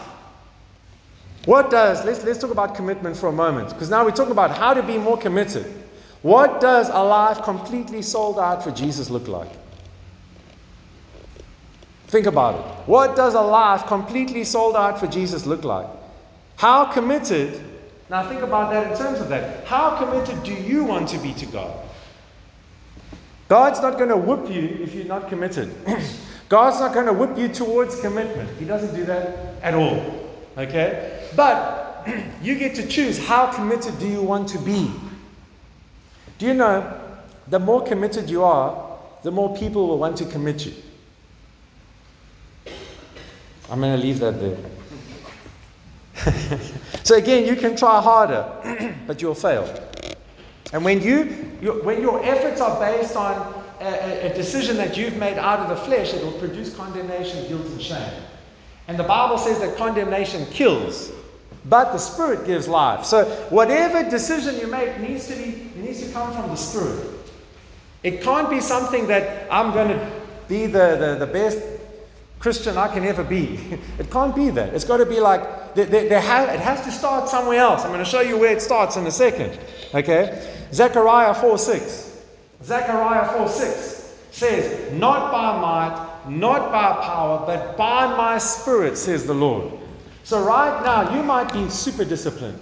What 1.45 1.71
does, 1.71 2.07
let's, 2.07 2.25
let's 2.25 2.39
talk 2.39 2.53
about 2.53 2.75
commitment 2.75 3.19
for 3.19 3.27
a 3.27 3.33
moment, 3.33 3.69
because 3.69 3.91
now 3.91 4.03
we're 4.03 4.13
talking 4.13 4.33
about 4.33 4.57
how 4.57 4.73
to 4.73 4.83
be 4.83 4.97
more 4.97 5.19
committed. 5.19 5.67
What 6.23 6.59
does 6.59 6.89
a 6.89 7.03
life 7.03 7.43
completely 7.43 8.01
sold 8.01 8.39
out 8.39 8.65
for 8.65 8.71
Jesus 8.71 9.11
look 9.11 9.29
like? 9.29 9.66
Think 12.09 12.27
about 12.27 12.55
it. 12.55 12.89
What 12.89 13.17
does 13.17 13.35
a 13.35 13.41
life 13.41 13.87
completely 13.87 14.45
sold 14.45 14.77
out 14.77 15.01
for 15.01 15.07
Jesus 15.07 15.45
look 15.47 15.65
like? 15.65 15.87
How 16.57 16.87
committed, 16.87 17.61
now 18.09 18.29
think 18.29 18.43
about 18.43 18.71
that 18.71 18.93
in 18.93 18.99
terms 18.99 19.21
of 19.21 19.29
that. 19.29 19.67
How 19.67 19.97
committed 19.97 20.43
do 20.45 20.53
you 20.53 20.85
want 20.85 21.09
to 21.09 21.19
be 21.19 21.35
to 21.35 21.47
God? 21.47 21.77
God's 23.49 23.81
not 23.81 23.99
going 23.99 24.09
to 24.09 24.17
whip 24.17 24.51
you 24.51 24.83
if 24.83 24.95
you're 24.95 25.05
not 25.05 25.29
committed. 25.29 25.75
God's 26.49 26.81
not 26.81 26.95
going 26.95 27.07
to 27.07 27.13
whip 27.13 27.37
you 27.37 27.49
towards 27.49 28.01
commitment. 28.01 28.49
He 28.59 28.65
doesn't 28.65 28.95
do 28.95 29.05
that 29.05 29.55
at 29.63 29.75
all. 29.75 30.31
Okay? 30.57 31.29
But 31.35 32.07
you 32.43 32.57
get 32.57 32.75
to 32.77 32.87
choose 32.87 33.19
how 33.25 33.53
committed 33.53 33.99
do 33.99 34.09
you 34.09 34.23
want 34.23 34.49
to 34.51 34.59
be. 34.59 34.91
Do 36.39 36.47
you 36.47 36.55
know 36.55 37.01
the 37.49 37.59
more 37.59 37.85
committed 37.85 38.29
you 38.29 38.43
are, 38.45 38.99
the 39.23 39.31
more 39.31 39.57
people 39.57 39.89
will 39.89 39.99
want 39.99 40.17
to 40.19 40.25
commit 40.27 40.67
you. 40.67 40.75
I'm 43.71 43.81
going 43.81 43.99
to 43.99 44.03
leave 44.03 44.21
that 44.21 44.39
there. 44.41 44.59
so 47.05 47.17
again, 47.17 47.47
you 47.47 47.57
can 47.57 47.77
try 47.77 48.01
harder, 48.01 48.95
but 49.07 49.21
you'll 49.21 49.35
fail. 49.35 49.69
And 50.73 50.85
when 50.85 51.03
you, 51.03 51.25
when 51.83 52.01
your 52.01 52.25
efforts 52.25 52.61
are 52.61 52.79
based 52.81 53.17
on 53.17 53.65
a, 53.81 54.31
a, 54.31 54.35
decision 54.35 54.77
that 54.77 54.97
you've 54.97 55.17
made 55.17 55.39
out 55.39 55.61
of 55.61 55.69
the 55.69 55.77
flesh, 55.77 56.15
it 56.15 56.25
will 56.25 56.39
produce 56.39 56.75
condemnation, 56.75 57.47
guilt, 57.49 57.67
and 57.67 57.81
shame. 57.81 58.23
And 58.89 58.99
the 58.99 59.05
Bible 59.05 59.39
says 59.39 59.61
that 59.61 59.77
condemnation 59.77 60.47
kills, 60.47 61.13
but 61.65 61.93
the 61.93 61.99
Spirit 61.99 62.47
gives 62.47 62.69
life. 62.69 63.05
So 63.05 63.25
whatever 63.51 64.09
decision 64.09 64.59
you 64.59 64.67
make 64.69 64.99
needs 65.01 65.27
to 65.29 65.37
be 65.37 65.71
needs 65.77 66.07
to 66.07 66.13
come 66.13 66.33
from 66.33 66.49
the 66.49 66.57
Spirit. 66.57 67.11
It 68.03 68.23
can't 68.23 68.49
be 68.49 68.61
something 68.61 69.09
that 69.09 69.49
I'm 69.51 69.73
going 69.73 69.89
to 69.89 70.13
be 70.49 70.67
the, 70.67 70.97
the, 71.19 71.27
the 71.27 71.33
best 71.33 71.59
Christian 72.47 72.79
I 72.79 72.87
can 72.87 73.05
ever 73.05 73.25
be. 73.25 73.59
It 73.99 74.09
can't 74.09 74.33
be 74.33 74.51
that. 74.51 74.73
It's 74.73 74.85
got 74.85 74.99
to 74.99 75.05
be 75.07 75.19
like, 75.19 75.41
it 75.77 75.91
has 75.91 76.81
to 76.85 76.93
start 76.93 77.29
somewhere 77.29 77.59
else. 77.59 77.83
I'm 77.83 77.91
going 77.91 78.05
to 78.05 78.09
show 78.09 78.21
you 78.21 78.39
where 78.39 78.53
it 78.53 78.63
starts 78.63 78.95
in 78.97 79.05
a 79.05 79.11
second. 79.11 79.59
Okay? 79.93 80.23
Zechariah 80.73 81.35
4 81.35 81.59
6. 81.59 82.23
Zechariah 82.63 83.37
4 83.37 83.49
6 83.49 84.19
says, 84.31 84.93
Not 84.93 85.33
by 85.33 85.61
might, 85.61 86.29
not 86.29 86.71
by 86.71 87.05
power, 87.05 87.45
but 87.45 87.77
by 87.77 88.17
my 88.17 88.39
spirit, 88.39 88.97
says 88.97 89.27
the 89.27 89.35
Lord. 89.35 89.73
So 90.23 90.45
right 90.45 90.85
now, 90.85 91.17
you 91.17 91.25
might 91.25 91.53
be 91.53 91.69
super 91.69 92.05
disciplined. 92.05 92.61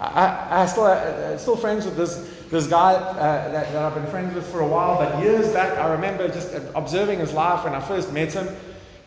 I, 0.00 0.62
I 0.62 0.66
still, 0.66 0.86
I'm 0.86 1.38
still 1.38 1.56
friends 1.56 1.84
with 1.84 1.96
this, 1.96 2.16
this 2.50 2.66
guy 2.66 2.94
uh, 2.94 3.52
that, 3.52 3.72
that, 3.72 3.76
I've 3.76 3.94
been 3.94 4.06
friends 4.06 4.34
with 4.34 4.46
for 4.50 4.60
a 4.60 4.66
while, 4.66 4.96
but 4.96 5.22
years 5.22 5.52
back, 5.52 5.76
I 5.76 5.92
remember 5.92 6.26
just 6.28 6.54
observing 6.74 7.18
his 7.18 7.34
life 7.34 7.64
when 7.64 7.74
I 7.74 7.80
first 7.80 8.10
met 8.12 8.32
him. 8.32 8.48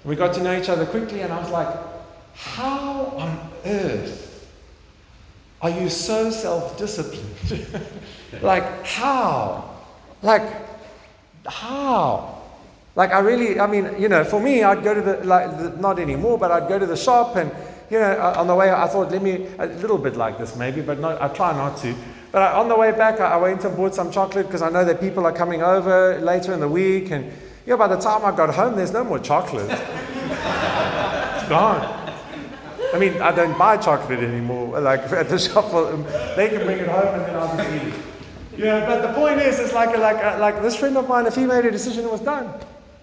We 0.05 0.15
got 0.15 0.35
to 0.35 0.43
know 0.43 0.55
each 0.55 0.69
other 0.69 0.85
quickly, 0.85 1.21
and 1.21 1.33
I 1.33 1.39
was 1.39 1.49
like, 1.49 1.75
how 2.35 3.05
on 3.17 3.51
earth 3.65 4.47
Are 5.61 5.69
you 5.69 5.89
so 5.89 6.29
self 6.29 6.77
disciplined? 6.77 7.81
like, 8.41 8.85
how? 8.85 9.77
Like, 10.21 10.43
how? 11.47 12.41
Like, 12.95 13.11
I 13.11 13.19
really, 13.19 13.59
I 13.59 13.65
mean, 13.65 13.95
you 13.99 14.09
know, 14.09 14.23
for 14.23 14.39
me, 14.39 14.61
I'd 14.61 14.83
go 14.83 14.93
to 14.93 15.01
the, 15.01 15.23
like, 15.23 15.57
the, 15.57 15.69
not 15.77 15.97
anymore, 15.97 16.37
but 16.37 16.51
I'd 16.51 16.69
go 16.69 16.77
to 16.77 16.85
the 16.85 16.97
shop 16.97 17.35
and, 17.35 17.51
you 17.93 17.99
know, 17.99 18.11
uh, 18.13 18.33
on 18.37 18.47
the 18.47 18.55
way, 18.55 18.71
I 18.71 18.87
thought, 18.87 19.11
let 19.11 19.21
me, 19.21 19.45
a 19.59 19.67
little 19.67 19.99
bit 19.99 20.15
like 20.15 20.39
this 20.39 20.55
maybe, 20.55 20.81
but 20.81 20.99
not, 20.99 21.21
I 21.21 21.27
try 21.27 21.53
not 21.53 21.77
to. 21.77 21.93
But 22.31 22.41
I, 22.41 22.53
on 22.53 22.67
the 22.67 22.75
way 22.75 22.91
back, 22.91 23.19
I, 23.19 23.33
I 23.33 23.37
went 23.37 23.63
and 23.63 23.77
bought 23.77 23.93
some 23.93 24.11
chocolate 24.11 24.47
because 24.47 24.63
I 24.63 24.71
know 24.71 24.83
that 24.83 24.99
people 24.99 25.27
are 25.27 25.31
coming 25.31 25.61
over 25.61 26.19
later 26.19 26.53
in 26.53 26.59
the 26.59 26.67
week. 26.67 27.11
And, 27.11 27.25
you 27.25 27.31
know, 27.67 27.77
by 27.77 27.87
the 27.87 27.97
time 27.97 28.25
I 28.25 28.35
got 28.35 28.51
home, 28.51 28.75
there's 28.75 28.91
no 28.91 29.03
more 29.03 29.19
chocolate. 29.19 29.69
it's 29.69 31.49
gone. 31.49 31.83
I 32.95 32.97
mean, 32.97 33.21
I 33.21 33.31
don't 33.31 33.55
buy 33.59 33.77
chocolate 33.77 34.21
anymore. 34.21 34.79
Like 34.79 35.01
at 35.11 35.29
the 35.29 35.37
shop, 35.37 35.71
um, 35.71 36.03
they 36.35 36.49
can 36.49 36.65
bring 36.65 36.79
it 36.79 36.87
home 36.87 37.13
and 37.13 37.25
then 37.27 37.35
I'll 37.35 37.55
just 37.55 37.69
eat 37.69 37.93
it. 37.93 37.93
Yeah, 38.57 38.87
but 38.87 39.03
the 39.03 39.13
point 39.13 39.39
is, 39.39 39.59
it's 39.59 39.73
like, 39.73 39.95
like, 39.99 40.17
uh, 40.17 40.39
like 40.39 40.63
this 40.63 40.75
friend 40.75 40.97
of 40.97 41.07
mine, 41.07 41.27
if 41.27 41.35
he 41.35 41.45
made 41.45 41.65
a 41.65 41.71
decision, 41.71 42.05
it 42.05 42.11
was 42.11 42.21
done. 42.21 42.45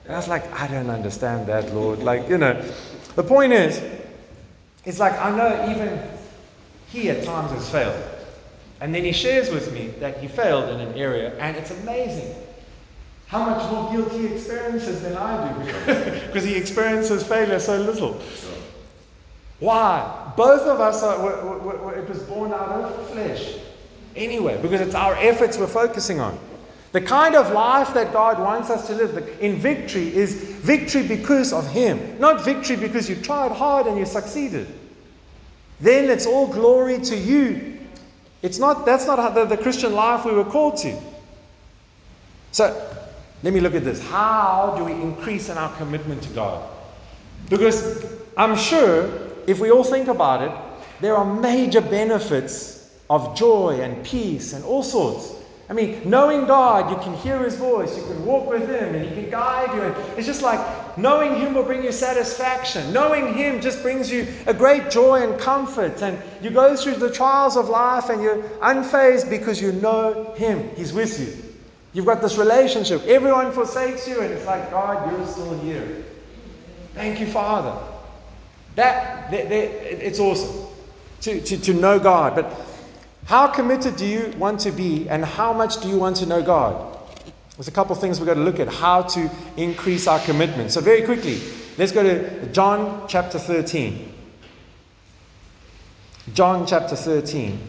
And 0.06 0.14
I 0.14 0.16
was 0.16 0.26
like, 0.26 0.52
I 0.52 0.66
don't 0.66 0.90
understand 0.90 1.46
that, 1.46 1.72
Lord. 1.72 2.00
Like, 2.00 2.28
you 2.28 2.38
know, 2.38 2.60
the 3.14 3.22
point 3.22 3.52
is, 3.52 3.99
it's 4.90 4.98
like 4.98 5.12
I 5.20 5.30
know 5.30 5.70
even 5.70 6.02
he 6.88 7.10
at 7.10 7.22
times 7.24 7.52
has 7.52 7.70
failed. 7.70 8.02
And 8.80 8.92
then 8.92 9.04
he 9.04 9.12
shares 9.12 9.48
with 9.48 9.72
me 9.72 9.88
that 10.00 10.18
he 10.18 10.26
failed 10.26 10.68
in 10.70 10.80
an 10.80 10.94
area, 10.94 11.38
and 11.38 11.56
it's 11.56 11.70
amazing 11.70 12.34
how 13.28 13.48
much 13.48 13.70
more 13.70 13.92
guilt 13.92 14.10
he 14.10 14.26
experiences 14.26 15.02
than 15.02 15.16
I 15.16 15.52
do 15.52 16.26
because 16.26 16.42
he 16.50 16.56
experiences 16.56 17.24
failure 17.24 17.60
so 17.60 17.78
little. 17.80 18.20
Why? 19.60 20.32
Both 20.36 20.62
of 20.62 20.80
us 20.80 21.04
are, 21.04 21.22
we're, 21.22 21.58
we're, 21.60 21.76
we're, 21.76 21.94
it 22.00 22.08
was 22.08 22.18
born 22.24 22.52
out 22.52 22.70
of 22.70 23.10
flesh. 23.10 23.58
Anyway, 24.16 24.60
because 24.60 24.80
it's 24.80 24.96
our 24.96 25.14
efforts 25.14 25.56
we're 25.56 25.68
focusing 25.68 26.18
on. 26.18 26.36
The 26.90 27.00
kind 27.00 27.36
of 27.36 27.52
life 27.52 27.94
that 27.94 28.12
God 28.12 28.40
wants 28.40 28.70
us 28.70 28.88
to 28.88 28.94
live 28.94 29.16
in 29.40 29.54
victory 29.54 30.12
is 30.12 30.34
victory 30.34 31.06
because 31.06 31.52
of 31.52 31.70
Him, 31.70 32.18
not 32.18 32.44
victory 32.44 32.74
because 32.74 33.08
you 33.08 33.14
tried 33.14 33.52
hard 33.52 33.86
and 33.86 33.96
you 33.96 34.06
succeeded. 34.06 34.79
Then 35.80 36.10
it's 36.10 36.26
all 36.26 36.46
glory 36.46 36.98
to 37.00 37.16
you. 37.16 37.78
It's 38.42 38.58
not, 38.58 38.86
that's 38.86 39.06
not 39.06 39.34
the, 39.34 39.44
the 39.44 39.56
Christian 39.56 39.94
life 39.94 40.24
we 40.24 40.32
were 40.32 40.44
called 40.44 40.76
to. 40.78 40.98
So, 42.52 42.96
let 43.42 43.54
me 43.54 43.60
look 43.60 43.74
at 43.74 43.84
this. 43.84 44.02
How 44.08 44.74
do 44.76 44.84
we 44.84 44.92
increase 44.92 45.48
in 45.48 45.56
our 45.56 45.74
commitment 45.76 46.22
to 46.22 46.28
God? 46.30 46.68
Because 47.48 48.04
I'm 48.36 48.56
sure 48.56 49.10
if 49.46 49.60
we 49.60 49.70
all 49.70 49.84
think 49.84 50.08
about 50.08 50.42
it, 50.42 50.52
there 51.00 51.16
are 51.16 51.24
major 51.24 51.80
benefits 51.80 52.98
of 53.08 53.36
joy 53.36 53.80
and 53.80 54.04
peace 54.04 54.52
and 54.52 54.64
all 54.64 54.82
sorts. 54.82 55.34
I 55.70 55.72
mean, 55.72 56.00
knowing 56.04 56.46
God, 56.46 56.90
you 56.90 56.96
can 56.96 57.14
hear 57.14 57.38
His 57.38 57.54
voice, 57.54 57.96
you 57.96 58.02
can 58.02 58.24
walk 58.24 58.50
with 58.50 58.68
Him, 58.68 58.92
and 58.92 59.08
He 59.08 59.14
can 59.14 59.30
guide 59.30 59.72
you. 59.72 59.82
And 59.82 60.18
it's 60.18 60.26
just 60.26 60.42
like 60.42 60.98
knowing 60.98 61.36
Him 61.36 61.54
will 61.54 61.62
bring 61.62 61.84
you 61.84 61.92
satisfaction. 61.92 62.92
Knowing 62.92 63.34
Him 63.34 63.60
just 63.60 63.80
brings 63.80 64.10
you 64.10 64.26
a 64.48 64.52
great 64.52 64.90
joy 64.90 65.22
and 65.22 65.40
comfort. 65.40 66.02
And 66.02 66.20
you 66.42 66.50
go 66.50 66.74
through 66.74 66.96
the 66.96 67.10
trials 67.10 67.56
of 67.56 67.68
life 67.68 68.08
and 68.08 68.20
you're 68.20 68.42
unfazed 68.58 69.30
because 69.30 69.62
you 69.62 69.70
know 69.70 70.34
Him. 70.36 70.68
He's 70.74 70.92
with 70.92 71.20
you. 71.20 71.50
You've 71.92 72.06
got 72.06 72.20
this 72.20 72.36
relationship. 72.36 73.04
Everyone 73.04 73.52
forsakes 73.52 74.08
you, 74.08 74.20
and 74.22 74.32
it's 74.32 74.46
like, 74.46 74.72
God, 74.72 75.12
you're 75.12 75.26
still 75.28 75.56
here. 75.60 76.02
Thank 76.94 77.20
you, 77.20 77.26
Father. 77.26 77.80
That, 78.74 79.30
that, 79.30 79.48
that 79.48 80.06
it's 80.06 80.18
awesome 80.18 80.66
to, 81.20 81.40
to, 81.40 81.56
to 81.58 81.74
know 81.74 82.00
God. 82.00 82.34
But 82.34 82.50
how 83.30 83.46
committed 83.46 83.94
do 83.94 84.04
you 84.04 84.34
want 84.38 84.58
to 84.58 84.72
be, 84.72 85.08
and 85.08 85.24
how 85.24 85.52
much 85.52 85.80
do 85.80 85.88
you 85.88 85.96
want 85.96 86.16
to 86.16 86.26
know 86.26 86.42
God? 86.42 86.98
There's 87.56 87.68
a 87.68 87.70
couple 87.70 87.94
things 87.94 88.18
we've 88.18 88.26
got 88.26 88.34
to 88.34 88.40
look 88.40 88.58
at 88.58 88.66
how 88.66 89.02
to 89.02 89.30
increase 89.56 90.08
our 90.08 90.18
commitment. 90.18 90.72
So, 90.72 90.80
very 90.80 91.02
quickly, 91.02 91.40
let's 91.78 91.92
go 91.92 92.02
to 92.02 92.46
John 92.46 93.06
chapter 93.06 93.38
13. 93.38 94.12
John 96.34 96.66
chapter 96.66 96.96
13. 96.96 97.60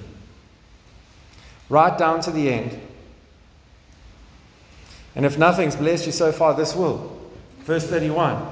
Right 1.70 1.96
down 1.96 2.22
to 2.22 2.32
the 2.32 2.50
end. 2.50 2.80
And 5.14 5.28
if 5.28 5.38
nothing's 5.38 5.76
blessed 5.76 6.08
you 6.08 6.12
so 6.12 6.32
far, 6.32 6.56
this 6.56 6.76
will. 6.76 7.22
Verse 7.66 7.86
31. 7.86 8.48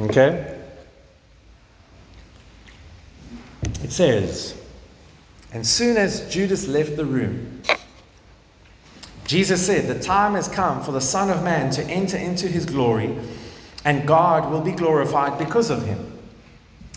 Okay? 0.00 0.60
It 3.82 3.90
says, 3.90 4.54
And 5.52 5.66
soon 5.66 5.96
as 5.96 6.28
Judas 6.32 6.68
left 6.68 6.96
the 6.96 7.04
room, 7.04 7.62
Jesus 9.26 9.64
said, 9.64 9.86
The 9.86 10.02
time 10.02 10.34
has 10.34 10.48
come 10.48 10.82
for 10.82 10.92
the 10.92 11.00
Son 11.00 11.30
of 11.30 11.42
Man 11.42 11.70
to 11.72 11.84
enter 11.84 12.16
into 12.16 12.48
his 12.48 12.66
glory, 12.66 13.16
and 13.84 14.06
God 14.06 14.50
will 14.50 14.60
be 14.60 14.72
glorified 14.72 15.38
because 15.38 15.70
of 15.70 15.86
him. 15.86 16.18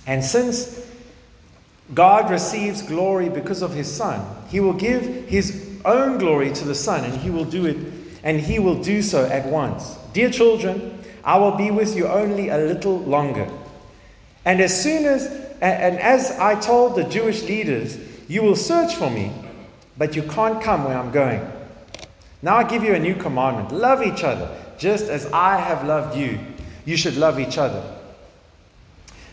And 0.08 0.24
since 0.24 0.88
God 1.93 2.30
receives 2.30 2.82
glory 2.82 3.30
because 3.30 3.62
of 3.62 3.74
his 3.74 3.91
Son, 3.91 4.26
he 4.49 4.60
will 4.60 4.74
give 4.74 5.28
his 5.28 5.80
own 5.86 6.18
glory 6.18 6.52
to 6.54 6.66
the 6.66 6.76
Son, 6.76 7.04
and 7.04 7.14
he 7.22 7.30
will 7.30 7.45
do 7.45 7.66
it, 7.66 7.78
and 8.24 8.39
he 8.39 8.60
will 8.60 8.82
do 8.82 9.02
so 9.02 9.26
at 9.26 9.45
once. 9.45 9.97
Dear 10.14 10.30
children, 10.30 11.04
I 11.24 11.38
will 11.38 11.56
be 11.56 11.72
with 11.72 11.95
you 11.95 12.08
only 12.08 12.49
a 12.49 12.58
little 12.58 12.99
longer. 12.99 13.49
And 14.43 14.60
as 14.60 14.82
soon 14.82 15.06
as 15.06 15.28
and, 15.62 15.99
as 15.99 16.32
I 16.39 16.60
told 16.60 16.95
the 16.95 17.04
Jewish 17.04 17.43
leaders, 17.43 17.95
you 18.32 18.41
will 18.41 18.55
search 18.55 18.95
for 18.95 19.09
me, 19.09 19.29
but 19.97 20.15
you 20.15 20.23
can't 20.23 20.63
come 20.63 20.86
where 20.86 20.97
I'm 20.97 21.11
going. 21.11 21.45
Now 22.41 22.55
I 22.55 22.63
give 22.63 22.82
you 22.82 22.93
a 22.93 22.99
new 22.99 23.13
commandment 23.13 23.73
love 23.73 24.01
each 24.01 24.23
other, 24.23 24.49
just 24.77 25.09
as 25.09 25.25
I 25.34 25.57
have 25.57 25.86
loved 25.86 26.17
you. 26.17 26.39
You 26.86 26.95
should 26.95 27.17
love 27.17 27.41
each 27.41 27.57
other. 27.57 27.84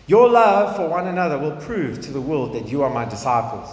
Your 0.08 0.28
love 0.28 0.74
for 0.74 0.88
one 0.88 1.06
another 1.06 1.38
will 1.38 1.54
prove 1.58 2.00
to 2.00 2.10
the 2.10 2.20
world 2.20 2.54
that 2.54 2.66
you 2.68 2.82
are 2.82 2.90
my 2.90 3.04
disciples. 3.04 3.68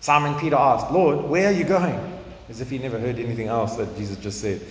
Simon 0.00 0.34
Peter 0.40 0.56
asked, 0.56 0.90
Lord, 0.90 1.26
where 1.28 1.48
are 1.48 1.52
you 1.52 1.64
going? 1.64 2.00
As 2.48 2.62
if 2.62 2.70
he 2.70 2.78
never 2.78 2.98
heard 2.98 3.18
anything 3.18 3.48
else 3.48 3.76
that 3.76 3.94
Jesus 3.98 4.16
just 4.16 4.40
said. 4.40 4.62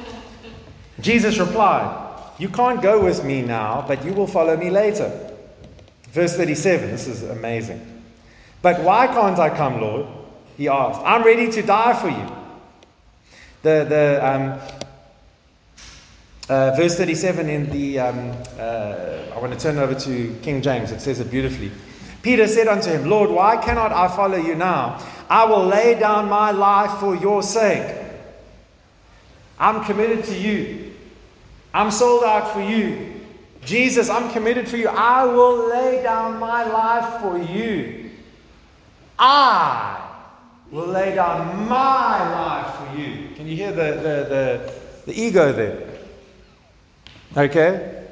Jesus 1.00 1.38
replied, 1.38 2.22
You 2.38 2.48
can't 2.48 2.80
go 2.80 3.04
with 3.04 3.22
me 3.22 3.42
now, 3.42 3.84
but 3.86 4.02
you 4.02 4.14
will 4.14 4.26
follow 4.26 4.56
me 4.56 4.70
later. 4.70 5.10
Verse 6.08 6.34
37, 6.36 6.90
this 6.90 7.06
is 7.06 7.22
amazing. 7.24 8.01
But 8.62 8.80
why 8.82 9.08
can't 9.08 9.38
I 9.38 9.50
come, 9.50 9.80
Lord? 9.80 10.06
He 10.56 10.68
asked. 10.68 11.00
I'm 11.04 11.24
ready 11.24 11.50
to 11.50 11.62
die 11.62 11.94
for 11.94 12.08
you. 12.08 12.36
The, 13.62 13.86
the, 13.88 14.28
um, 14.28 14.60
uh, 16.48 16.74
verse 16.76 16.96
37 16.96 17.48
in 17.48 17.70
the, 17.70 17.98
um, 17.98 18.30
uh, 18.58 19.34
I 19.34 19.38
want 19.38 19.52
to 19.52 19.58
turn 19.58 19.78
over 19.78 19.94
to 19.94 20.38
King 20.42 20.62
James, 20.62 20.92
it 20.92 21.00
says 21.00 21.20
it 21.20 21.30
beautifully. 21.30 21.70
Peter 22.22 22.46
said 22.46 22.68
unto 22.68 22.90
him, 22.90 23.08
Lord, 23.08 23.30
why 23.30 23.56
cannot 23.56 23.92
I 23.92 24.08
follow 24.08 24.36
you 24.36 24.54
now? 24.54 25.04
I 25.28 25.44
will 25.44 25.66
lay 25.66 25.98
down 25.98 26.28
my 26.28 26.50
life 26.50 26.98
for 27.00 27.16
your 27.16 27.42
sake. 27.42 27.96
I'm 29.58 29.84
committed 29.84 30.24
to 30.26 30.38
you. 30.38 30.94
I'm 31.74 31.90
sold 31.90 32.22
out 32.24 32.52
for 32.52 32.60
you. 32.60 33.20
Jesus, 33.64 34.10
I'm 34.10 34.30
committed 34.32 34.68
for 34.68 34.76
you. 34.76 34.88
I 34.88 35.24
will 35.24 35.68
lay 35.68 36.02
down 36.02 36.38
my 36.38 36.64
life 36.64 37.20
for 37.20 37.38
you. 37.38 38.01
I 39.24 40.04
will 40.72 40.88
lay 40.88 41.14
down 41.14 41.68
my 41.68 42.28
life 42.32 42.74
for 42.74 42.98
you. 42.98 43.28
Can 43.36 43.46
you 43.46 43.54
hear 43.54 43.70
the, 43.70 43.92
the, 43.94 44.16
the, 44.28 44.72
the 45.06 45.20
ego 45.20 45.52
there? 45.52 45.88
Okay? 47.36 48.04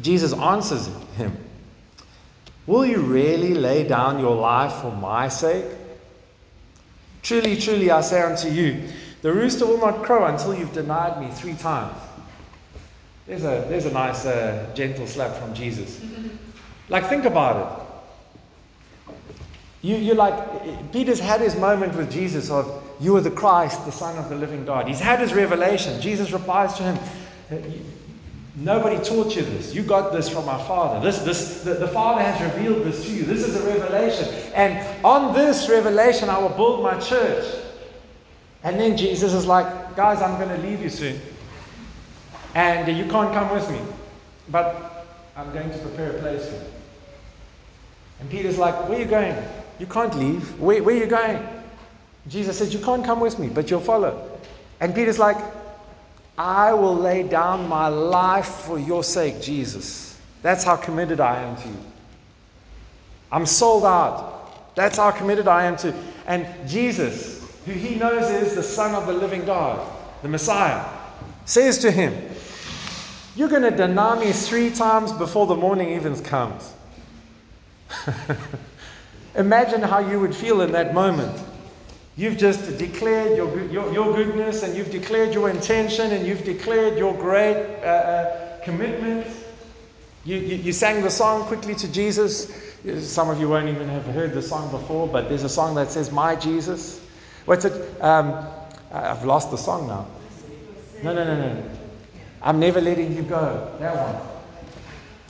Jesus 0.00 0.32
answers 0.32 0.88
him 1.16 1.36
Will 2.68 2.86
you 2.86 3.00
really 3.00 3.52
lay 3.52 3.82
down 3.86 4.20
your 4.20 4.36
life 4.36 4.74
for 4.74 4.92
my 4.92 5.28
sake? 5.28 5.66
Truly, 7.22 7.56
truly, 7.56 7.90
I 7.90 8.00
say 8.00 8.22
unto 8.22 8.48
you, 8.48 8.88
the 9.22 9.32
rooster 9.32 9.66
will 9.66 9.78
not 9.78 10.04
crow 10.04 10.26
until 10.26 10.54
you've 10.54 10.72
denied 10.72 11.20
me 11.20 11.34
three 11.34 11.54
times. 11.54 11.96
There's 13.26 13.42
a, 13.42 13.66
there's 13.68 13.86
a 13.86 13.92
nice, 13.92 14.24
uh, 14.24 14.70
gentle 14.74 15.06
slap 15.08 15.34
from 15.34 15.52
Jesus. 15.52 16.00
like, 16.88 17.08
think 17.08 17.24
about 17.24 17.80
it. 17.80 17.83
You, 19.84 19.96
you're 19.96 20.16
like, 20.16 20.92
Peter's 20.92 21.20
had 21.20 21.42
his 21.42 21.56
moment 21.56 21.94
with 21.94 22.10
Jesus 22.10 22.50
of, 22.50 22.82
You 23.00 23.16
are 23.16 23.20
the 23.20 23.30
Christ, 23.30 23.84
the 23.84 23.92
Son 23.92 24.16
of 24.16 24.30
the 24.30 24.34
living 24.34 24.64
God. 24.64 24.88
He's 24.88 24.98
had 24.98 25.20
his 25.20 25.34
revelation. 25.34 26.00
Jesus 26.00 26.32
replies 26.32 26.72
to 26.78 26.82
him, 26.82 27.84
Nobody 28.56 28.96
taught 29.04 29.36
you 29.36 29.42
this. 29.42 29.74
You 29.74 29.82
got 29.82 30.10
this 30.12 30.28
from 30.28 30.48
our 30.48 30.64
Father. 30.64 31.04
This, 31.04 31.18
this, 31.18 31.64
the, 31.64 31.74
the 31.74 31.88
Father 31.88 32.22
has 32.22 32.54
revealed 32.54 32.84
this 32.84 33.04
to 33.04 33.10
you. 33.10 33.24
This 33.24 33.46
is 33.46 33.56
a 33.56 33.66
revelation. 33.66 34.26
And 34.54 35.04
on 35.04 35.34
this 35.34 35.68
revelation, 35.68 36.30
I 36.30 36.38
will 36.38 36.56
build 36.56 36.82
my 36.82 36.98
church. 36.98 37.44
And 38.62 38.80
then 38.80 38.96
Jesus 38.96 39.34
is 39.34 39.44
like, 39.44 39.94
Guys, 39.96 40.22
I'm 40.22 40.40
going 40.40 40.56
to 40.56 40.66
leave 40.66 40.80
you 40.80 40.88
soon 40.88 41.20
and 42.54 42.96
you 42.96 43.04
can't 43.10 43.34
come 43.34 43.50
with 43.50 43.68
me, 43.70 43.80
but 44.48 45.06
I'm 45.36 45.52
going 45.52 45.70
to 45.70 45.78
prepare 45.78 46.16
a 46.16 46.20
place 46.20 46.48
for 46.48 46.54
you. 46.54 46.70
And 48.20 48.30
Peter's 48.30 48.58
like, 48.58 48.88
Where 48.88 48.98
are 48.98 49.02
you 49.02 49.06
going? 49.06 49.36
You 49.78 49.86
can't 49.86 50.16
leave. 50.16 50.60
Where, 50.60 50.82
where 50.82 50.94
are 50.94 50.98
you 50.98 51.06
going? 51.06 51.46
Jesus 52.28 52.58
says, 52.58 52.72
You 52.72 52.80
can't 52.80 53.04
come 53.04 53.20
with 53.20 53.38
me, 53.38 53.48
but 53.48 53.70
you'll 53.70 53.80
follow. 53.80 54.30
And 54.80 54.94
Peter's 54.94 55.18
like, 55.18 55.36
I 56.36 56.72
will 56.72 56.96
lay 56.96 57.22
down 57.22 57.68
my 57.68 57.88
life 57.88 58.46
for 58.46 58.78
your 58.78 59.04
sake, 59.04 59.40
Jesus. 59.40 60.18
That's 60.42 60.64
how 60.64 60.76
committed 60.76 61.20
I 61.20 61.42
am 61.42 61.56
to 61.56 61.68
you. 61.68 61.78
I'm 63.30 63.46
sold 63.46 63.84
out. 63.84 64.74
That's 64.74 64.96
how 64.96 65.10
committed 65.10 65.48
I 65.48 65.64
am 65.64 65.76
to. 65.78 65.94
And 66.26 66.46
Jesus, 66.68 67.48
who 67.64 67.72
he 67.72 67.94
knows 67.94 68.30
is 68.30 68.54
the 68.54 68.62
Son 68.62 68.94
of 68.94 69.06
the 69.06 69.12
living 69.12 69.44
God, 69.44 69.86
the 70.22 70.28
Messiah, 70.28 70.84
says 71.44 71.78
to 71.78 71.90
him, 71.90 72.14
You're 73.36 73.48
going 73.48 73.62
to 73.62 73.70
deny 73.70 74.18
me 74.18 74.32
three 74.32 74.70
times 74.70 75.12
before 75.12 75.46
the 75.46 75.56
morning 75.56 75.90
even 75.90 76.20
comes. 76.22 76.72
Imagine 79.36 79.82
how 79.82 79.98
you 79.98 80.20
would 80.20 80.34
feel 80.34 80.60
in 80.60 80.72
that 80.72 80.94
moment. 80.94 81.42
You've 82.16 82.36
just 82.36 82.78
declared 82.78 83.36
your, 83.36 83.60
your, 83.66 83.92
your, 83.92 84.14
goodness 84.14 84.62
and 84.62 84.76
you've 84.76 84.92
declared 84.92 85.34
your 85.34 85.50
intention 85.50 86.12
and 86.12 86.24
you've 86.24 86.44
declared 86.44 86.96
your 86.96 87.12
great 87.12 87.56
uh, 87.82 87.86
uh, 87.86 88.60
commitment. 88.62 89.26
You, 90.24 90.36
you, 90.36 90.56
you, 90.56 90.72
sang 90.72 91.02
the 91.02 91.10
song 91.10 91.42
quickly 91.44 91.74
to 91.74 91.90
Jesus. 91.90 92.54
Some 93.00 93.30
of 93.30 93.40
you 93.40 93.48
won't 93.48 93.68
even 93.68 93.88
have 93.88 94.04
heard 94.04 94.32
the 94.32 94.42
song 94.42 94.70
before, 94.70 95.08
but 95.08 95.28
there's 95.28 95.42
a 95.42 95.48
song 95.48 95.74
that 95.74 95.90
says, 95.90 96.12
My 96.12 96.36
Jesus. 96.36 97.04
What's 97.46 97.64
it? 97.64 98.00
Um, 98.00 98.46
I've 98.92 99.24
lost 99.24 99.50
the 99.50 99.58
song 99.58 99.88
now. 99.88 100.06
No, 101.02 101.12
no, 101.12 101.24
no, 101.24 101.36
no. 101.36 101.70
I'm 102.40 102.60
never 102.60 102.80
letting 102.80 103.16
you 103.16 103.22
go. 103.22 103.76
That 103.80 103.96
one. 103.96 104.33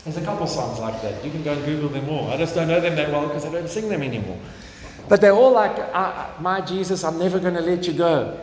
There's 0.04 0.18
a 0.18 0.22
couple 0.22 0.46
songs 0.46 0.78
like 0.80 1.00
that. 1.00 1.24
You 1.24 1.30
can 1.30 1.42
go 1.42 1.54
and 1.54 1.64
Google 1.64 1.88
them 1.88 2.08
all. 2.10 2.28
I 2.28 2.36
just 2.36 2.54
don't 2.54 2.68
know 2.68 2.80
them 2.80 2.94
that 2.96 3.10
well 3.10 3.26
because 3.26 3.46
I 3.46 3.50
don't 3.50 3.68
sing 3.68 3.88
them 3.88 4.02
anymore. 4.02 4.38
But 5.08 5.20
they're 5.20 5.32
all 5.32 5.52
like, 5.52 5.76
My 6.40 6.60
Jesus, 6.60 7.04
I'm 7.04 7.18
never 7.18 7.38
going 7.38 7.54
to 7.54 7.62
let 7.62 7.86
you 7.86 7.94
go. 7.94 8.38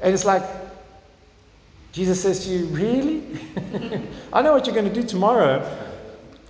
And 0.00 0.12
it's 0.12 0.24
like, 0.24 0.42
Jesus 1.92 2.20
says 2.20 2.44
to 2.44 2.50
you, 2.50 2.66
Really? 2.66 3.22
I 4.32 4.42
know 4.42 4.52
what 4.52 4.66
you're 4.66 4.74
going 4.74 4.92
to 4.92 5.00
do 5.00 5.06
tomorrow. 5.06 5.64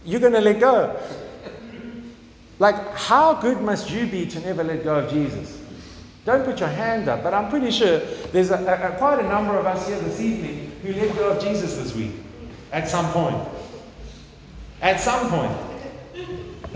You're 0.04 0.20
going 0.20 0.32
to 0.32 0.40
let 0.40 0.58
go. 0.58 0.98
Like, 2.58 2.96
how 2.96 3.34
good 3.34 3.60
must 3.60 3.90
you 3.90 4.06
be 4.06 4.24
to 4.26 4.40
never 4.40 4.64
let 4.64 4.82
go 4.82 5.00
of 5.00 5.12
Jesus? 5.12 5.60
Don't 6.24 6.42
put 6.42 6.58
your 6.58 6.70
hand 6.70 7.06
up, 7.08 7.22
but 7.22 7.34
I'm 7.34 7.50
pretty 7.50 7.70
sure 7.70 7.98
there's 8.32 8.50
a, 8.50 8.56
a, 8.56 8.96
quite 8.96 9.20
a 9.20 9.28
number 9.28 9.58
of 9.58 9.66
us 9.66 9.86
here 9.86 10.00
this 10.00 10.20
evening 10.20 10.72
who 10.82 10.94
let 10.94 11.14
go 11.14 11.30
of 11.30 11.42
Jesus 11.42 11.76
this 11.76 11.94
week 11.94 12.12
at 12.76 12.88
some 12.88 13.10
point. 13.10 13.48
At 14.82 15.00
some 15.00 15.30
point. 15.30 15.52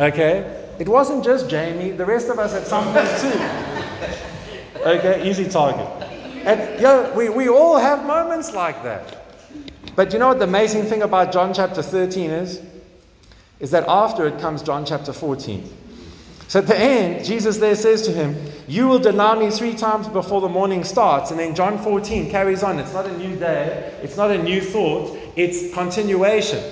Okay? 0.00 0.66
It 0.78 0.88
wasn't 0.88 1.22
just 1.22 1.50
Jamie, 1.50 1.90
the 1.90 2.06
rest 2.06 2.30
of 2.30 2.38
us 2.38 2.54
at 2.54 2.66
some 2.66 2.84
point 2.94 3.08
too. 3.20 4.80
Okay, 4.80 5.28
easy 5.28 5.46
target. 5.46 5.86
And 6.46 6.80
yeah, 6.80 7.14
we, 7.14 7.28
we 7.28 7.50
all 7.50 7.76
have 7.76 8.06
moments 8.06 8.54
like 8.54 8.82
that. 8.82 9.26
But 9.94 10.14
you 10.14 10.18
know 10.18 10.28
what 10.28 10.38
the 10.38 10.46
amazing 10.46 10.84
thing 10.84 11.02
about 11.02 11.34
John 11.34 11.52
chapter 11.52 11.82
13 11.82 12.30
is? 12.30 12.62
Is 13.58 13.70
that 13.72 13.84
after 13.86 14.26
it 14.26 14.40
comes 14.40 14.62
John 14.62 14.86
chapter 14.86 15.12
14. 15.12 15.70
So 16.48 16.60
at 16.60 16.66
the 16.66 16.78
end, 16.78 17.26
Jesus 17.26 17.58
there 17.58 17.76
says 17.76 18.00
to 18.06 18.12
him, 18.12 18.34
You 18.66 18.88
will 18.88 18.98
deny 18.98 19.38
me 19.38 19.50
three 19.50 19.74
times 19.74 20.08
before 20.08 20.40
the 20.40 20.48
morning 20.48 20.82
starts. 20.82 21.30
And 21.30 21.38
then 21.38 21.54
John 21.54 21.78
14 21.78 22.30
carries 22.30 22.62
on. 22.62 22.78
It's 22.78 22.94
not 22.94 23.04
a 23.04 23.18
new 23.18 23.36
day, 23.36 23.94
it's 24.02 24.16
not 24.16 24.30
a 24.30 24.42
new 24.42 24.62
thought, 24.62 25.14
it's 25.40 25.72
continuation. 25.74 26.62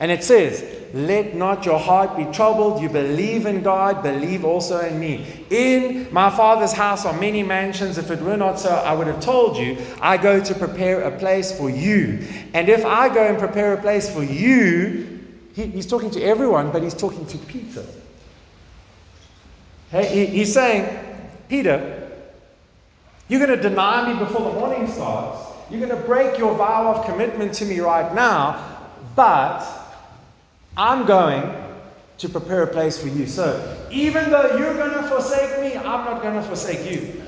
And 0.00 0.10
it 0.10 0.24
says, 0.24 0.64
let 0.94 1.34
not 1.34 1.66
your 1.66 1.78
heart 1.78 2.16
be 2.16 2.24
troubled. 2.26 2.80
You 2.80 2.88
believe 2.88 3.46
in 3.46 3.62
God, 3.62 4.02
believe 4.02 4.44
also 4.44 4.80
in 4.80 5.00
me. 5.00 5.26
In 5.50 6.12
my 6.12 6.30
Father's 6.30 6.72
house 6.72 7.04
are 7.04 7.18
many 7.18 7.42
mansions. 7.42 7.98
If 7.98 8.12
it 8.12 8.20
were 8.20 8.36
not 8.36 8.60
so, 8.60 8.70
I 8.70 8.92
would 8.94 9.08
have 9.08 9.20
told 9.20 9.56
you. 9.56 9.76
I 10.00 10.16
go 10.16 10.42
to 10.42 10.54
prepare 10.54 11.02
a 11.02 11.18
place 11.18 11.56
for 11.56 11.68
you. 11.68 12.24
And 12.52 12.68
if 12.68 12.84
I 12.84 13.12
go 13.12 13.26
and 13.26 13.38
prepare 13.38 13.74
a 13.74 13.80
place 13.80 14.12
for 14.12 14.22
you, 14.22 15.20
he, 15.54 15.66
he's 15.66 15.86
talking 15.86 16.10
to 16.12 16.22
everyone, 16.22 16.70
but 16.70 16.82
he's 16.82 16.94
talking 16.94 17.26
to 17.26 17.38
Peter. 17.38 17.84
Hey, 19.90 20.26
he, 20.26 20.26
he's 20.26 20.52
saying, 20.52 20.98
Peter, 21.48 22.10
you're 23.28 23.44
going 23.44 23.56
to 23.56 23.68
deny 23.68 24.12
me 24.12 24.18
before 24.18 24.52
the 24.52 24.58
morning 24.60 24.86
starts. 24.86 25.53
You're 25.70 25.86
going 25.86 26.00
to 26.00 26.06
break 26.06 26.38
your 26.38 26.54
vow 26.54 26.94
of 26.94 27.06
commitment 27.06 27.54
to 27.54 27.64
me 27.64 27.80
right 27.80 28.14
now, 28.14 28.78
but 29.16 29.66
I'm 30.76 31.06
going 31.06 31.42
to 32.18 32.28
prepare 32.28 32.62
a 32.62 32.66
place 32.66 33.00
for 33.00 33.08
you. 33.08 33.26
So, 33.26 33.86
even 33.90 34.30
though 34.30 34.56
you're 34.56 34.74
going 34.74 34.94
to 34.94 35.08
forsake 35.08 35.60
me, 35.60 35.76
I'm 35.76 36.04
not 36.04 36.22
going 36.22 36.34
to 36.34 36.42
forsake 36.42 36.90
you. 36.90 37.22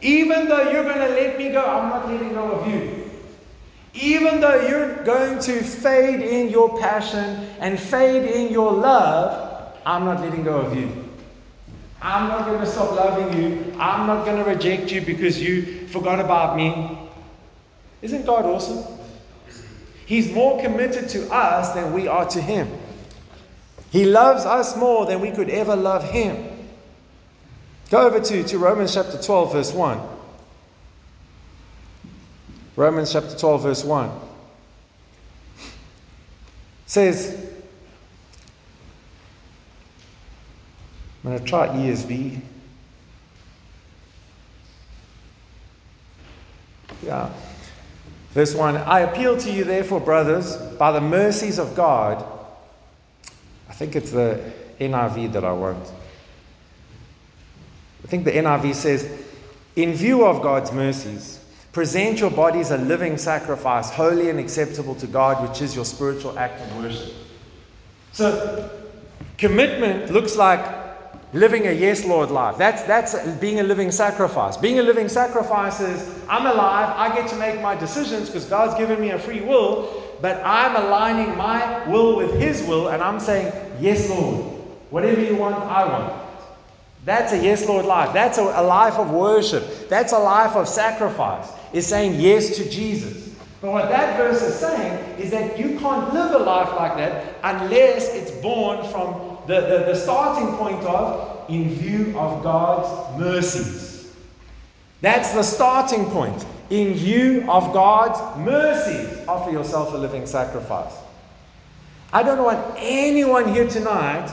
Even 0.00 0.48
though 0.48 0.70
you're 0.70 0.84
going 0.84 0.98
to 0.98 1.08
let 1.08 1.38
me 1.38 1.50
go, 1.50 1.64
I'm 1.64 1.88
not 1.88 2.08
letting 2.08 2.34
go 2.34 2.52
of 2.52 2.68
you. 2.68 3.10
Even 3.94 4.40
though 4.40 4.66
you're 4.66 5.02
going 5.04 5.38
to 5.40 5.62
fade 5.62 6.20
in 6.20 6.50
your 6.50 6.78
passion 6.78 7.48
and 7.60 7.78
fade 7.78 8.28
in 8.28 8.52
your 8.52 8.72
love, 8.72 9.72
I'm 9.86 10.04
not 10.04 10.20
letting 10.20 10.44
go 10.44 10.58
of 10.58 10.76
you. 10.76 10.90
I'm 12.02 12.28
not 12.28 12.46
going 12.46 12.60
to 12.60 12.66
stop 12.66 12.92
loving 12.92 13.42
you. 13.42 13.72
I'm 13.78 14.06
not 14.06 14.26
going 14.26 14.36
to 14.36 14.48
reject 14.48 14.92
you 14.92 15.00
because 15.00 15.40
you 15.40 15.86
forgot 15.88 16.20
about 16.20 16.56
me. 16.56 16.98
Isn't 18.04 18.26
God 18.26 18.44
awesome? 18.44 18.84
He's 20.04 20.30
more 20.30 20.60
committed 20.60 21.08
to 21.08 21.26
us 21.32 21.72
than 21.72 21.94
we 21.94 22.06
are 22.06 22.28
to 22.28 22.40
Him. 22.42 22.70
He 23.90 24.04
loves 24.04 24.44
us 24.44 24.76
more 24.76 25.06
than 25.06 25.20
we 25.20 25.30
could 25.30 25.48
ever 25.48 25.74
love 25.74 26.10
Him. 26.10 26.36
Go 27.88 28.06
over 28.06 28.20
to, 28.20 28.42
to 28.42 28.58
Romans 28.58 28.92
chapter 28.92 29.16
12, 29.16 29.52
verse 29.52 29.72
1. 29.72 30.00
Romans 32.76 33.10
chapter 33.10 33.34
12, 33.38 33.62
verse 33.62 33.84
1 33.84 34.10
says, 36.84 37.50
I'm 41.24 41.30
going 41.30 41.42
to 41.42 41.48
try 41.48 41.68
ESV. 41.68 42.38
Yeah. 47.02 47.30
Verse 48.34 48.52
1 48.52 48.76
I 48.76 49.00
appeal 49.00 49.38
to 49.38 49.50
you, 49.50 49.64
therefore, 49.64 50.00
brothers, 50.00 50.56
by 50.56 50.90
the 50.92 51.00
mercies 51.00 51.58
of 51.58 51.74
God. 51.74 52.24
I 53.68 53.72
think 53.72 53.96
it's 53.96 54.10
the 54.10 54.52
NIV 54.80 55.32
that 55.32 55.44
I 55.44 55.52
want. 55.52 55.86
I 58.02 58.08
think 58.08 58.24
the 58.24 58.32
NIV 58.32 58.74
says, 58.74 59.24
In 59.76 59.94
view 59.94 60.26
of 60.26 60.42
God's 60.42 60.72
mercies, 60.72 61.42
present 61.72 62.18
your 62.20 62.30
bodies 62.30 62.72
a 62.72 62.76
living 62.76 63.16
sacrifice, 63.18 63.90
holy 63.90 64.28
and 64.30 64.38
acceptable 64.38 64.96
to 64.96 65.06
God, 65.06 65.48
which 65.48 65.62
is 65.62 65.74
your 65.74 65.84
spiritual 65.84 66.36
act 66.38 66.60
of 66.60 66.76
worship. 66.76 67.14
So, 68.12 68.70
commitment 69.38 70.10
looks 70.10 70.36
like 70.36 70.83
living 71.34 71.66
a 71.66 71.72
yes, 71.72 72.04
Lord 72.04 72.30
life. 72.30 72.56
That's, 72.56 72.82
that's 72.84 73.14
being 73.34 73.60
a 73.60 73.64
living 73.64 73.90
sacrifice. 73.90 74.56
Being 74.56 74.78
a 74.78 74.82
living 74.82 75.08
sacrifice 75.08 75.80
is 75.80 76.08
I'm 76.28 76.46
alive, 76.46 76.94
I 76.96 77.14
get 77.14 77.28
to 77.30 77.36
make 77.36 77.60
my 77.60 77.74
decisions 77.74 78.28
because 78.28 78.46
God's 78.46 78.78
given 78.78 79.00
me 79.00 79.10
a 79.10 79.18
free 79.18 79.40
will, 79.40 80.02
but 80.22 80.40
I'm 80.44 80.76
aligning 80.76 81.36
my 81.36 81.86
will 81.88 82.16
with 82.16 82.34
His 82.40 82.62
will, 82.62 82.88
and 82.88 83.02
I'm 83.02 83.20
saying, 83.20 83.52
Yes, 83.80 84.08
Lord. 84.08 84.52
Whatever 84.90 85.20
you 85.20 85.34
want, 85.34 85.56
I 85.56 85.84
want. 85.84 86.22
That's 87.04 87.32
a 87.32 87.42
yes, 87.42 87.66
Lord 87.66 87.84
life. 87.84 88.12
That's 88.14 88.38
a, 88.38 88.42
a 88.42 88.62
life 88.62 88.94
of 88.94 89.10
worship. 89.10 89.88
That's 89.88 90.12
a 90.12 90.18
life 90.18 90.54
of 90.54 90.68
sacrifice. 90.68 91.50
Is 91.72 91.86
saying 91.86 92.20
yes 92.20 92.56
to 92.56 92.70
Jesus. 92.70 93.34
But 93.60 93.72
what 93.72 93.88
that 93.88 94.16
verse 94.16 94.40
is 94.40 94.54
saying 94.54 95.18
is 95.18 95.32
that 95.32 95.58
you 95.58 95.78
can't 95.80 96.14
live 96.14 96.30
a 96.32 96.38
life 96.38 96.72
like 96.76 96.96
that 96.98 97.34
unless 97.42 98.14
it's 98.14 98.30
born 98.30 98.88
from 98.90 99.33
the, 99.46 99.60
the, 99.60 99.78
the 99.86 99.94
starting 99.94 100.56
point 100.56 100.82
of 100.84 101.48
in 101.48 101.70
view 101.70 102.18
of 102.18 102.42
God's 102.42 103.18
mercies. 103.18 104.12
That's 105.00 105.32
the 105.32 105.42
starting 105.42 106.06
point. 106.06 106.44
In 106.70 106.94
view 106.94 107.44
of 107.48 107.72
God's 107.74 108.38
mercies, 108.38 109.26
offer 109.28 109.50
yourself 109.50 109.92
a 109.92 109.98
living 109.98 110.26
sacrifice. 110.26 110.94
I 112.12 112.22
don't 112.22 112.42
want 112.42 112.74
anyone 112.78 113.52
here 113.52 113.68
tonight 113.68 114.32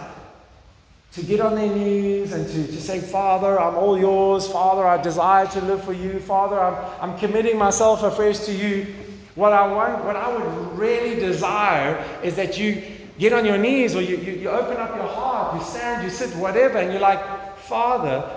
to 1.13 1.23
get 1.23 1.41
on 1.41 1.55
their 1.55 1.75
knees 1.75 2.31
and 2.31 2.47
to, 2.47 2.67
to 2.67 2.81
say, 2.81 3.01
Father, 3.01 3.59
I'm 3.59 3.75
all 3.75 3.99
yours. 3.99 4.47
Father, 4.47 4.87
I 4.87 5.01
desire 5.01 5.45
to 5.47 5.61
live 5.61 5.83
for 5.83 5.91
you. 5.91 6.19
Father, 6.19 6.57
I'm, 6.57 7.11
I'm 7.11 7.19
committing 7.19 7.57
myself 7.57 8.03
afresh 8.03 8.39
to 8.45 8.53
you. 8.53 8.87
What 9.35 9.51
I 9.51 9.67
want, 9.67 10.05
what 10.05 10.15
I 10.15 10.33
would 10.33 10.77
really 10.77 11.19
desire 11.19 12.05
is 12.23 12.35
that 12.37 12.57
you 12.57 12.81
get 13.21 13.33
on 13.33 13.45
your 13.45 13.57
knees 13.57 13.95
or 13.95 14.01
you, 14.01 14.17
you, 14.17 14.33
you 14.33 14.49
open 14.49 14.77
up 14.77 14.95
your 14.95 15.07
heart, 15.07 15.55
you 15.55 15.63
stand, 15.63 16.03
you 16.03 16.09
sit, 16.09 16.35
whatever, 16.35 16.79
and 16.79 16.91
you're 16.91 16.99
like, 16.99 17.55
Father, 17.59 18.27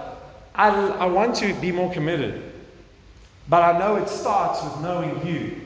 I, 0.55 0.69
I 0.69 1.07
want 1.07 1.37
to 1.37 1.55
be 1.55 1.73
more 1.73 1.91
committed. 1.91 2.53
But 3.49 3.63
I 3.63 3.79
know 3.79 3.97
it 3.97 4.09
starts 4.09 4.63
with 4.63 4.81
knowing 4.83 5.27
you. 5.27 5.61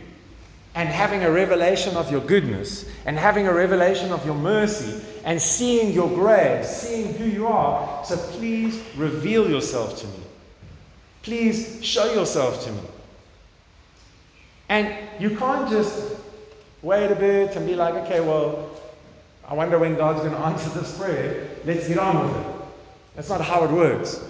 and 0.79 0.89
having 0.89 1.25
a 1.25 1.31
revelation 1.31 1.97
of 1.97 2.09
your 2.09 2.21
goodness 2.21 2.89
and 3.05 3.19
having 3.19 3.49
a 3.49 3.53
revelation 3.53 4.13
of 4.13 4.25
your 4.25 4.37
mercy 4.37 5.01
and 5.25 5.43
seeing 5.43 5.93
your 5.93 6.09
grace, 6.09 6.69
seeing 6.69 7.15
who 7.15 7.25
you 7.25 7.49
are. 7.49 8.05
So 8.05 8.17
please 8.17 8.81
reveal 8.97 9.51
yourself 9.51 9.99
to 10.01 10.07
me. 10.07 10.21
Please 11.23 11.85
show 11.85 12.13
yourself 12.15 12.63
to 12.65 12.71
me. 12.71 12.83
And 14.69 14.95
you 15.19 15.37
can't 15.37 15.69
just 15.69 16.15
wait 16.83 17.11
a 17.11 17.17
bit 17.17 17.57
and 17.57 17.67
be 17.67 17.75
like, 17.75 17.95
okay, 17.95 18.21
well, 18.21 18.68
I 19.49 19.55
wonder 19.55 19.79
when 19.79 19.97
God's 19.97 20.21
going 20.21 20.33
to 20.33 20.39
answer 20.39 20.69
this 20.79 20.97
prayer. 20.99 21.49
Let's 21.65 21.89
get 21.89 21.99
on 21.99 22.27
with 22.27 22.37
it. 22.37 22.47
That's 23.17 23.31
not 23.31 23.41
how 23.41 23.65
it 23.65 23.71
works. 23.71 24.23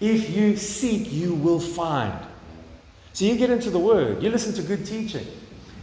If 0.00 0.30
you 0.30 0.56
seek, 0.56 1.12
you 1.12 1.34
will 1.34 1.60
find. 1.60 2.18
So 3.12 3.26
you 3.26 3.36
get 3.36 3.50
into 3.50 3.70
the 3.70 3.78
Word, 3.78 4.22
you 4.22 4.30
listen 4.30 4.54
to 4.54 4.62
good 4.62 4.86
teaching. 4.86 5.26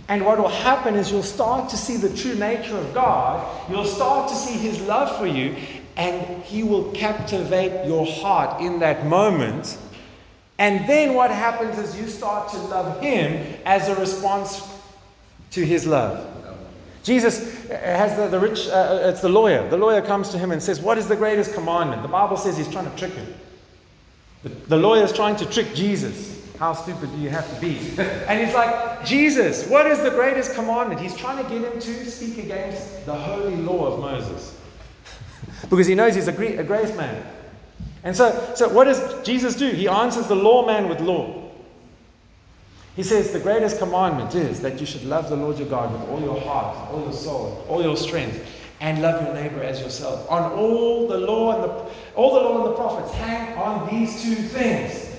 And 0.08 0.26
what 0.26 0.40
will 0.40 0.50
happen 0.50 0.96
is 0.96 1.12
you'll 1.12 1.22
start 1.22 1.70
to 1.70 1.78
see 1.78 1.96
the 1.96 2.14
true 2.18 2.34
nature 2.34 2.76
of 2.76 2.92
God. 2.96 3.70
You'll 3.70 3.86
start 3.86 4.28
to 4.30 4.36
see 4.36 4.58
His 4.58 4.82
love 4.82 5.16
for 5.20 5.28
you, 5.28 5.56
and 5.96 6.44
He 6.44 6.64
will 6.64 6.92
captivate 6.94 7.88
your 7.88 8.06
heart 8.06 8.60
in 8.62 8.80
that 8.80 9.06
moment. 9.06 9.78
And 10.58 10.90
then 10.90 11.14
what 11.14 11.30
happens 11.30 11.78
is 11.78 11.98
you 11.98 12.08
start 12.08 12.50
to 12.50 12.58
love 12.58 13.00
Him 13.00 13.60
as 13.64 13.88
a 13.88 13.96
response 13.96 14.68
to 15.52 15.64
His 15.64 15.86
love. 15.86 16.29
Jesus 17.04 17.68
has 17.70 18.16
the, 18.18 18.28
the 18.28 18.40
rich, 18.40 18.68
uh, 18.68 18.72
uh, 18.72 19.10
it's 19.10 19.22
the 19.22 19.30
lawyer. 19.30 19.68
The 19.70 19.78
lawyer 19.78 20.02
comes 20.02 20.30
to 20.30 20.38
him 20.38 20.52
and 20.52 20.62
says, 20.62 20.82
What 20.82 20.98
is 20.98 21.08
the 21.08 21.16
greatest 21.16 21.54
commandment? 21.54 22.02
The 22.02 22.10
Bible 22.10 22.38
says 22.38 22.58
he's 22.58 22.70
trying 22.70 22.90
to 22.90 22.98
trick 22.98 23.14
him. 23.14 23.34
The, 24.44 24.50
the 24.50 24.78
lawyer 24.78 25.04
is 25.04 25.14
trying 25.14 25.36
to 25.38 25.46
trick 25.46 25.74
Jesus. 25.74 26.38
How 26.58 26.74
stupid 26.74 27.10
do 27.12 27.18
you 27.18 27.30
have 27.30 27.54
to 27.56 27.62
be? 27.62 27.78
and 28.28 28.46
he's 28.46 28.54
like, 28.54 29.06
Jesus, 29.06 29.66
what 29.68 29.88
is 29.88 30.02
the 30.02 30.10
greatest 30.10 30.54
commandment? 30.56 31.00
He's 31.00 31.16
trying 31.16 31.42
to 31.44 31.50
get 31.50 31.72
him 31.72 31.80
to 31.80 32.12
speak 32.12 32.38
against 32.38 33.06
the 33.06 33.16
holy 33.16 33.56
law 33.56 33.94
of 33.94 34.00
Moses. 34.02 34.58
because 35.70 35.88
he 35.88 35.96
knows 35.96 36.16
he's 36.16 36.28
a, 36.28 36.60
a 36.60 36.64
grace 36.64 36.96
man. 36.98 37.26
And 38.04 38.16
so, 38.16 38.54
so 38.56 38.70
what 38.70 38.86
does 38.86 39.24
Jesus 39.24 39.56
do? 39.56 39.70
He 39.70 39.88
answers 39.88 40.28
the 40.28 40.36
lawman 40.36 40.90
with 40.90 41.00
law. 41.00 41.49
He 43.00 43.04
says 43.04 43.32
the 43.32 43.40
greatest 43.40 43.80
commandment 43.80 44.36
is 44.36 44.60
that 44.60 44.82
you 44.82 44.86
should 44.86 45.06
love 45.06 45.30
the 45.30 45.36
Lord 45.38 45.58
your 45.58 45.70
God 45.70 45.94
with 45.94 46.02
all 46.10 46.20
your 46.20 46.38
heart, 46.42 46.92
all 46.92 47.02
your 47.02 47.14
soul, 47.14 47.66
all 47.70 47.82
your 47.82 47.96
strength, 47.96 48.46
and 48.82 49.02
love 49.02 49.24
your 49.24 49.34
neighbor 49.34 49.64
as 49.64 49.80
yourself. 49.80 50.30
On 50.30 50.52
all 50.52 51.08
the 51.08 51.18
law 51.18 51.54
and 51.54 51.64
the 51.64 51.94
all 52.16 52.34
the 52.34 52.42
law 52.42 52.58
and 52.58 52.74
the 52.74 52.76
prophets 52.76 53.14
hang 53.14 53.58
on 53.58 53.90
these 53.90 54.22
two 54.22 54.36
things. 54.36 55.16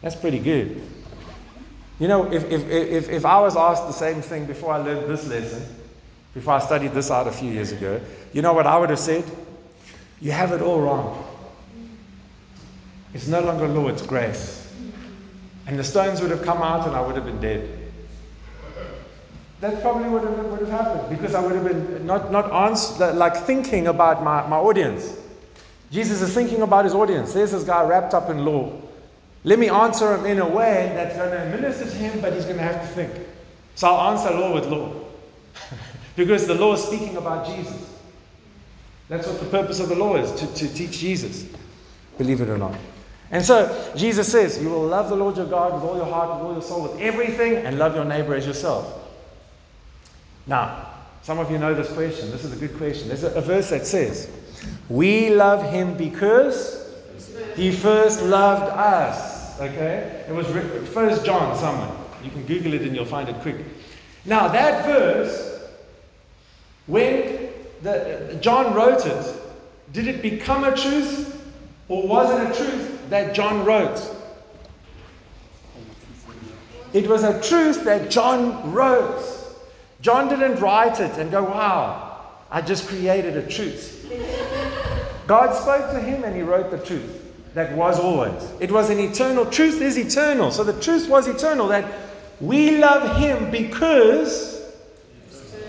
That's 0.00 0.14
pretty 0.14 0.38
good. 0.38 0.80
You 1.98 2.06
know, 2.06 2.32
if, 2.32 2.44
if, 2.44 2.68
if, 2.70 3.08
if 3.08 3.26
I 3.26 3.40
was 3.40 3.56
asked 3.56 3.88
the 3.88 3.92
same 3.92 4.22
thing 4.22 4.46
before 4.46 4.72
I 4.72 4.76
learned 4.76 5.10
this 5.10 5.26
lesson, 5.26 5.66
before 6.34 6.54
I 6.54 6.60
studied 6.60 6.92
this 6.92 7.10
out 7.10 7.26
a 7.26 7.32
few 7.32 7.50
years 7.50 7.72
ago, 7.72 8.00
you 8.32 8.42
know 8.42 8.52
what 8.52 8.68
I 8.68 8.78
would 8.78 8.90
have 8.90 9.00
said? 9.00 9.24
You 10.20 10.30
have 10.30 10.52
it 10.52 10.62
all 10.62 10.80
wrong. 10.80 11.24
It's 13.12 13.26
no 13.26 13.40
longer 13.40 13.66
law, 13.66 13.88
it's 13.88 14.02
grace. 14.02 14.59
And 15.70 15.78
the 15.78 15.84
stones 15.84 16.20
would 16.20 16.32
have 16.32 16.42
come 16.42 16.62
out 16.62 16.84
and 16.88 16.96
I 16.96 17.00
would 17.00 17.14
have 17.14 17.24
been 17.24 17.40
dead. 17.40 17.78
That 19.60 19.80
probably 19.80 20.08
would 20.08 20.24
have, 20.24 20.44
would 20.46 20.58
have 20.58 20.68
happened 20.68 21.16
because 21.16 21.32
I 21.32 21.40
would 21.40 21.54
have 21.54 21.64
been 21.64 22.04
not, 22.04 22.32
not 22.32 22.50
like 23.14 23.36
thinking 23.36 23.86
about 23.86 24.24
my, 24.24 24.44
my 24.48 24.56
audience. 24.56 25.16
Jesus 25.92 26.22
is 26.22 26.34
thinking 26.34 26.62
about 26.62 26.86
his 26.86 26.92
audience. 26.92 27.34
There's 27.34 27.52
this 27.52 27.62
guy 27.62 27.84
wrapped 27.84 28.14
up 28.14 28.30
in 28.30 28.44
law. 28.44 28.72
Let 29.44 29.60
me 29.60 29.68
answer 29.68 30.16
him 30.16 30.26
in 30.26 30.40
a 30.40 30.48
way 30.48 30.90
that's 30.92 31.16
going 31.16 31.30
to 31.30 31.56
minister 31.56 31.84
to 31.84 31.96
him, 31.96 32.20
but 32.20 32.32
he's 32.32 32.46
going 32.46 32.56
to 32.56 32.64
have 32.64 32.80
to 32.80 32.88
think. 32.88 33.12
So 33.76 33.86
I'll 33.86 34.18
answer 34.18 34.34
law 34.36 34.52
with 34.52 34.66
law. 34.66 34.92
because 36.16 36.48
the 36.48 36.54
law 36.56 36.72
is 36.72 36.82
speaking 36.82 37.16
about 37.16 37.46
Jesus. 37.46 37.96
That's 39.08 39.28
what 39.28 39.38
the 39.38 39.46
purpose 39.46 39.78
of 39.78 39.88
the 39.88 39.94
law 39.94 40.16
is 40.16 40.32
to, 40.40 40.52
to 40.52 40.74
teach 40.74 40.98
Jesus, 40.98 41.46
believe 42.18 42.40
it 42.40 42.48
or 42.48 42.58
not. 42.58 42.74
And 43.30 43.44
so 43.44 43.92
Jesus 43.96 44.30
says, 44.30 44.60
You 44.60 44.70
will 44.70 44.86
love 44.86 45.08
the 45.08 45.16
Lord 45.16 45.36
your 45.36 45.46
God 45.46 45.74
with 45.74 45.82
all 45.82 45.96
your 45.96 46.06
heart, 46.06 46.36
with 46.36 46.46
all 46.46 46.52
your 46.52 46.62
soul, 46.62 46.82
with 46.82 47.00
everything, 47.00 47.56
and 47.56 47.78
love 47.78 47.94
your 47.94 48.04
neighbor 48.04 48.34
as 48.34 48.46
yourself. 48.46 48.98
Now, 50.46 50.86
some 51.22 51.38
of 51.38 51.50
you 51.50 51.58
know 51.58 51.74
this 51.74 51.92
question. 51.92 52.30
This 52.30 52.44
is 52.44 52.52
a 52.52 52.56
good 52.56 52.76
question. 52.76 53.08
There's 53.08 53.24
a, 53.24 53.32
a 53.32 53.40
verse 53.40 53.70
that 53.70 53.86
says, 53.86 54.30
We 54.88 55.30
love 55.30 55.70
him 55.70 55.96
because 55.96 56.92
he 57.54 57.70
first 57.70 58.22
loved 58.22 58.72
us. 58.72 59.60
Okay? 59.60 60.24
It 60.28 60.32
was 60.32 60.46
First 60.88 61.24
John 61.24 61.56
somewhere. 61.56 61.96
You 62.24 62.30
can 62.30 62.44
Google 62.46 62.74
it 62.74 62.82
and 62.82 62.94
you'll 62.94 63.04
find 63.04 63.28
it 63.28 63.36
quick. 63.36 63.56
Now 64.24 64.48
that 64.48 64.84
verse, 64.84 65.68
when 66.86 67.50
the, 67.82 68.38
John 68.40 68.74
wrote 68.74 69.06
it, 69.06 69.36
did 69.92 70.06
it 70.06 70.22
become 70.22 70.64
a 70.64 70.76
truth 70.76 71.36
or 71.88 72.06
was 72.06 72.30
it 72.30 72.50
a 72.50 72.64
truth 72.64 72.99
that 73.10 73.34
John 73.34 73.64
wrote? 73.64 74.16
It 76.92 77.08
was 77.08 77.22
a 77.22 77.40
truth 77.42 77.84
that 77.84 78.10
John 78.10 78.72
wrote. 78.72 79.22
John 80.00 80.28
didn't 80.28 80.60
write 80.60 80.98
it 81.00 81.18
and 81.18 81.30
go, 81.30 81.44
wow, 81.44 82.20
I 82.50 82.62
just 82.62 82.88
created 82.88 83.36
a 83.36 83.46
truth. 83.46 83.96
God 85.26 85.54
spoke 85.54 85.92
to 85.92 86.00
him 86.00 86.24
and 86.24 86.34
he 86.34 86.42
wrote 86.42 86.70
the 86.70 86.78
truth 86.78 87.20
that 87.54 87.76
was 87.76 88.00
always. 88.00 88.50
It 88.60 88.72
was 88.72 88.90
an 88.90 88.98
eternal. 88.98 89.46
Truth 89.46 89.80
is 89.80 89.98
eternal. 89.98 90.50
So 90.50 90.64
the 90.64 90.80
truth 90.80 91.08
was 91.08 91.28
eternal 91.28 91.68
that 91.68 91.84
we 92.40 92.78
love 92.78 93.18
him 93.18 93.50
because 93.50 94.60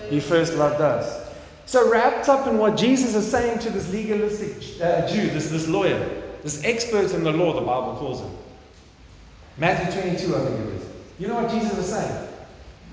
he 0.08 0.18
first 0.18 0.54
loved 0.54 0.80
us. 0.80 1.30
So 1.66 1.90
wrapped 1.90 2.28
up 2.28 2.46
in 2.46 2.58
what 2.58 2.76
Jesus 2.76 3.14
is 3.14 3.30
saying 3.30 3.60
to 3.60 3.70
this 3.70 3.90
legalistic 3.92 4.80
uh, 4.82 5.06
Jew, 5.08 5.30
this, 5.30 5.50
this 5.50 5.68
lawyer, 5.68 6.21
this 6.42 6.62
expert 6.64 7.12
in 7.12 7.24
the 7.24 7.32
law, 7.32 7.52
the 7.54 7.60
Bible 7.60 7.96
calls 7.96 8.20
him. 8.20 8.30
Matthew 9.58 10.00
22, 10.00 10.34
I 10.34 10.40
think 10.40 10.60
it 10.60 10.66
is. 10.74 10.88
You 11.18 11.28
know 11.28 11.42
what 11.42 11.50
Jesus 11.50 11.76
is 11.78 11.86
saying? 11.86 12.28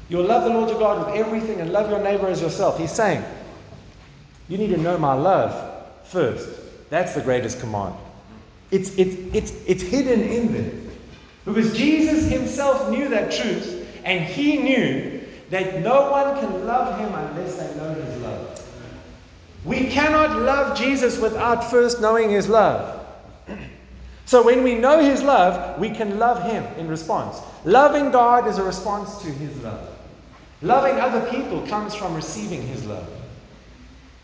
You'll 0.09 0.25
love 0.25 0.43
the 0.43 0.49
Lord 0.49 0.69
your 0.69 0.79
God 0.79 1.05
with 1.05 1.15
everything 1.15 1.61
and 1.61 1.71
love 1.71 1.89
your 1.89 2.01
neighbor 2.01 2.27
as 2.27 2.41
yourself. 2.41 2.77
He's 2.77 2.91
saying, 2.91 3.23
you 4.47 4.57
need 4.57 4.69
to 4.69 4.77
know 4.77 4.97
my 4.97 5.13
love 5.13 5.85
first. 6.05 6.49
That's 6.89 7.13
the 7.13 7.21
greatest 7.21 7.59
command. 7.59 7.95
It's, 8.71 8.95
it's, 8.97 9.15
it's, 9.33 9.51
it's 9.67 9.83
hidden 9.83 10.21
in 10.21 10.53
there. 10.53 10.71
Because 11.45 11.75
Jesus 11.75 12.29
himself 12.29 12.89
knew 12.89 13.09
that 13.09 13.31
truth, 13.31 13.87
and 14.03 14.23
he 14.23 14.57
knew 14.57 15.21
that 15.49 15.81
no 15.81 16.11
one 16.11 16.39
can 16.39 16.65
love 16.65 16.99
him 16.99 17.13
unless 17.13 17.55
they 17.55 17.75
know 17.75 17.93
his 17.93 18.21
love. 18.21 18.55
We 19.65 19.87
cannot 19.87 20.39
love 20.39 20.77
Jesus 20.77 21.19
without 21.19 21.69
first 21.69 22.01
knowing 22.01 22.29
his 22.29 22.47
love. 22.47 22.98
So 24.29 24.43
when 24.43 24.61
we 24.61 24.75
know 24.75 25.03
his 25.03 25.23
love, 25.23 25.79
we 25.79 25.89
can 25.89 26.19
love 26.19 26.43
him 26.43 26.63
in 26.77 26.87
response. 26.87 27.41
Loving 27.65 28.11
God 28.11 28.47
is 28.47 28.59
a 28.59 28.63
response 28.63 29.23
to 29.23 29.27
his 29.27 29.57
love. 29.63 29.89
Loving 30.61 30.99
other 30.99 31.27
people 31.31 31.65
comes 31.65 31.95
from 31.95 32.13
receiving 32.13 32.61
his 32.61 32.85
love. 32.85 33.09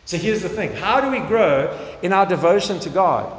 So 0.06 0.18
here's 0.18 0.44
the 0.44 0.50
thing 0.50 0.74
how 0.74 1.02
do 1.02 1.10
we 1.10 1.22
grow 1.28 1.76
in 2.04 2.14
our 2.14 2.28
devotion 2.28 2.80
to 2.82 2.90
God? 2.92 3.36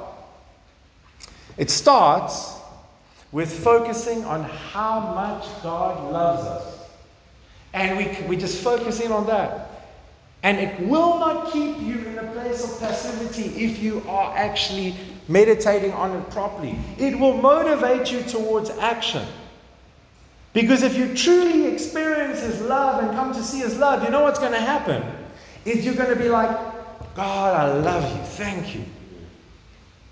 It 1.56 1.70
starts 1.70 2.58
with 3.30 3.62
focusing 3.62 4.24
on 4.24 4.42
how 4.42 4.98
much 5.14 5.46
God 5.62 6.12
loves 6.12 6.48
us. 6.48 6.80
And 7.74 7.96
we, 7.96 8.26
we 8.26 8.36
just 8.36 8.60
focus 8.60 8.98
in 8.98 9.12
on 9.12 9.28
that. 9.28 9.70
And 10.42 10.58
it 10.58 10.88
will 10.88 11.20
not 11.20 11.52
keep 11.52 11.78
you 11.78 11.98
in 12.06 12.18
a 12.18 12.32
place 12.32 12.64
of 12.64 12.80
passivity 12.80 13.66
if 13.66 13.80
you 13.80 14.02
are 14.08 14.36
actually 14.36 14.96
meditating 15.28 15.92
on 15.92 16.16
it 16.16 16.30
properly. 16.30 16.78
It 16.98 17.18
will 17.18 17.36
motivate 17.36 18.12
you 18.12 18.22
towards 18.22 18.70
action. 18.70 19.26
Because 20.52 20.82
if 20.82 20.96
you 20.96 21.14
truly 21.14 21.66
experience 21.66 22.40
His 22.40 22.60
love 22.62 23.02
and 23.02 23.12
come 23.12 23.32
to 23.34 23.42
see 23.42 23.58
His 23.58 23.76
love, 23.76 24.02
you 24.04 24.10
know 24.10 24.22
what's 24.22 24.38
going 24.38 24.52
to 24.52 24.60
happen? 24.60 25.02
Is 25.64 25.84
you're 25.84 25.94
going 25.94 26.10
to 26.10 26.16
be 26.16 26.28
like, 26.28 26.56
God, 27.14 27.54
I 27.54 27.72
love 27.78 28.10
you. 28.16 28.22
Thank 28.24 28.74
you. 28.74 28.84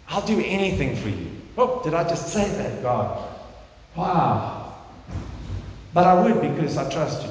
I'll 0.08 0.26
do 0.26 0.42
anything 0.44 0.96
for 0.96 1.08
you. 1.08 1.30
Oh, 1.56 1.82
did 1.82 1.94
I 1.94 2.04
just 2.08 2.32
say 2.32 2.48
that, 2.58 2.82
God? 2.82 3.28
Wow. 3.96 4.74
But 5.92 6.06
I 6.06 6.22
would 6.22 6.40
because 6.40 6.76
I 6.76 6.90
trust 6.90 7.22
you. 7.22 7.30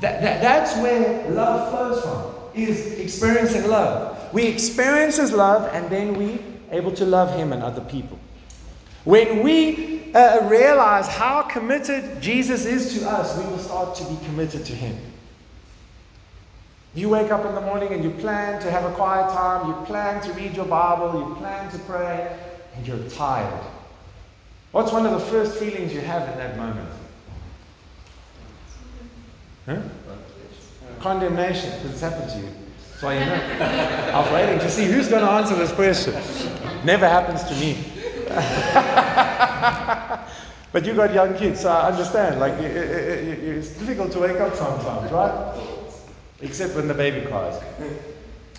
That, 0.00 0.22
that, 0.22 0.40
that's 0.40 0.76
where 0.76 1.28
love 1.30 1.70
flows 1.70 2.02
from, 2.02 2.60
is 2.60 2.98
experiencing 2.98 3.68
love. 3.68 4.15
We 4.32 4.46
experience 4.46 5.16
His 5.16 5.32
love 5.32 5.72
and 5.72 5.90
then 5.90 6.14
we 6.14 6.40
able 6.70 6.92
to 6.92 7.04
love 7.04 7.34
Him 7.36 7.52
and 7.52 7.62
other 7.62 7.82
people. 7.82 8.18
When 9.04 9.42
we 9.42 10.12
uh, 10.14 10.48
realize 10.48 11.06
how 11.06 11.42
committed 11.42 12.20
Jesus 12.20 12.64
is 12.64 12.98
to 12.98 13.08
us, 13.08 13.38
we 13.38 13.44
will 13.44 13.58
start 13.58 13.94
to 13.96 14.04
be 14.04 14.16
committed 14.24 14.64
to 14.66 14.72
Him. 14.72 14.96
You 16.94 17.10
wake 17.10 17.30
up 17.30 17.44
in 17.44 17.54
the 17.54 17.60
morning 17.60 17.92
and 17.92 18.02
you 18.02 18.10
plan 18.10 18.60
to 18.62 18.70
have 18.70 18.84
a 18.90 18.94
quiet 18.94 19.30
time, 19.30 19.68
you 19.68 19.86
plan 19.86 20.22
to 20.22 20.32
read 20.32 20.56
your 20.56 20.64
Bible, 20.64 21.28
you 21.28 21.34
plan 21.36 21.70
to 21.70 21.78
pray, 21.80 22.36
and 22.74 22.86
you're 22.86 23.08
tired. 23.10 23.62
What's 24.72 24.92
one 24.92 25.06
of 25.06 25.12
the 25.12 25.20
first 25.20 25.56
feelings 25.58 25.92
you 25.92 26.00
have 26.00 26.28
in 26.30 26.38
that 26.38 26.56
moment? 26.56 26.90
Huh? 29.66 29.82
Condemnation, 31.00 31.70
because 31.76 31.92
it's 31.92 32.00
happened 32.00 32.30
to 32.30 32.38
you. 32.38 32.65
Why 33.00 33.14
you 33.14 33.26
know. 33.26 34.10
I 34.14 34.20
was 34.20 34.32
waiting 34.32 34.58
to 34.58 34.70
see 34.70 34.84
who's 34.84 35.08
going 35.08 35.22
to 35.22 35.30
answer 35.30 35.54
this 35.54 35.72
question. 35.72 36.14
Never 36.84 37.06
happens 37.06 37.44
to 37.44 37.54
me. 37.56 37.76
but 40.72 40.86
you 40.86 40.94
got 40.94 41.12
young 41.12 41.36
kids, 41.36 41.60
so 41.60 41.70
I 41.70 41.90
understand. 41.90 42.40
Like, 42.40 42.54
it's 42.54 43.70
difficult 43.70 44.12
to 44.12 44.20
wake 44.20 44.40
up 44.40 44.54
sometimes, 44.54 45.12
right? 45.12 45.54
Except 46.40 46.74
when 46.74 46.88
the 46.88 46.94
baby 46.94 47.26
cries. 47.26 47.60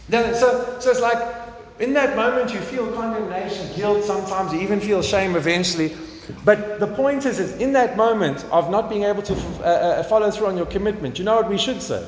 Then, 0.10 0.36
so, 0.36 0.78
so 0.80 0.92
it's 0.92 1.02
like, 1.02 1.36
in 1.80 1.94
that 1.94 2.16
moment, 2.16 2.54
you 2.54 2.60
feel 2.60 2.92
condemnation, 2.94 3.76
guilt 3.76 4.04
sometimes, 4.04 4.54
you 4.54 4.62
even 4.62 4.80
feel 4.80 5.02
shame 5.02 5.36
eventually. 5.36 5.96
But 6.44 6.80
the 6.80 6.88
point 6.88 7.26
is, 7.26 7.40
is 7.40 7.58
in 7.58 7.74
that 7.74 7.98
moment 7.98 8.46
of 8.52 8.70
not 8.70 8.90
being 8.90 9.04
able 9.04 9.24
to 9.24 9.34
uh, 9.34 9.64
uh, 9.64 10.04
follow 10.04 10.30
through 10.30 10.48
on 10.48 10.58
your 10.58 10.66
commitment, 10.66 11.18
you 11.18 11.26
know 11.26 11.36
what 11.36 11.50
we 11.50 11.58
should 11.58 11.82
say? 11.82 12.06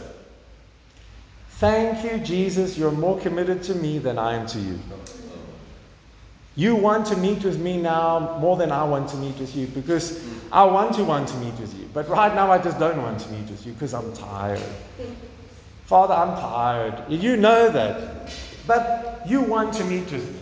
Thank 1.60 2.06
you, 2.06 2.20
Jesus, 2.20 2.78
you're 2.78 2.90
more 2.90 3.20
committed 3.20 3.62
to 3.64 3.76
me 3.76 3.98
than 3.98 4.18
I 4.18 4.36
am 4.36 4.48
to 4.48 4.60
you. 4.60 4.80
You 6.56 6.74
want 6.74 7.06
to 7.08 7.18
meet 7.18 7.44
with 7.44 7.60
me 7.60 7.82
now 7.82 8.38
more 8.40 8.56
than 8.56 8.72
I 8.72 8.86
want 8.86 9.10
to 9.10 9.18
meet 9.18 9.38
with 9.38 9.54
you 9.58 9.68
because 9.68 10.26
I 10.54 10.64
want 10.64 10.96
to 10.96 11.04
want 11.04 11.28
to 11.28 11.36
meet 11.36 11.60
with 11.60 11.78
you. 11.78 11.90
But 11.94 12.08
right 12.08 12.34
now, 12.34 12.50
I 12.50 12.60
just 12.60 12.80
don't 12.80 13.02
want 13.02 13.20
to 13.20 13.30
meet 13.32 13.50
with 13.50 13.66
you 13.66 13.74
because 13.74 13.94
I'm 13.94 14.14
tired. 14.14 14.64
Father, 15.84 16.14
I'm 16.14 16.34
tired. 16.40 17.12
You 17.12 17.36
know 17.36 17.70
that. 17.70 18.32
But 18.66 19.24
you 19.28 19.42
want 19.42 19.74
to 19.74 19.84
meet 19.84 20.10
with 20.14 20.32
me. 20.34 20.40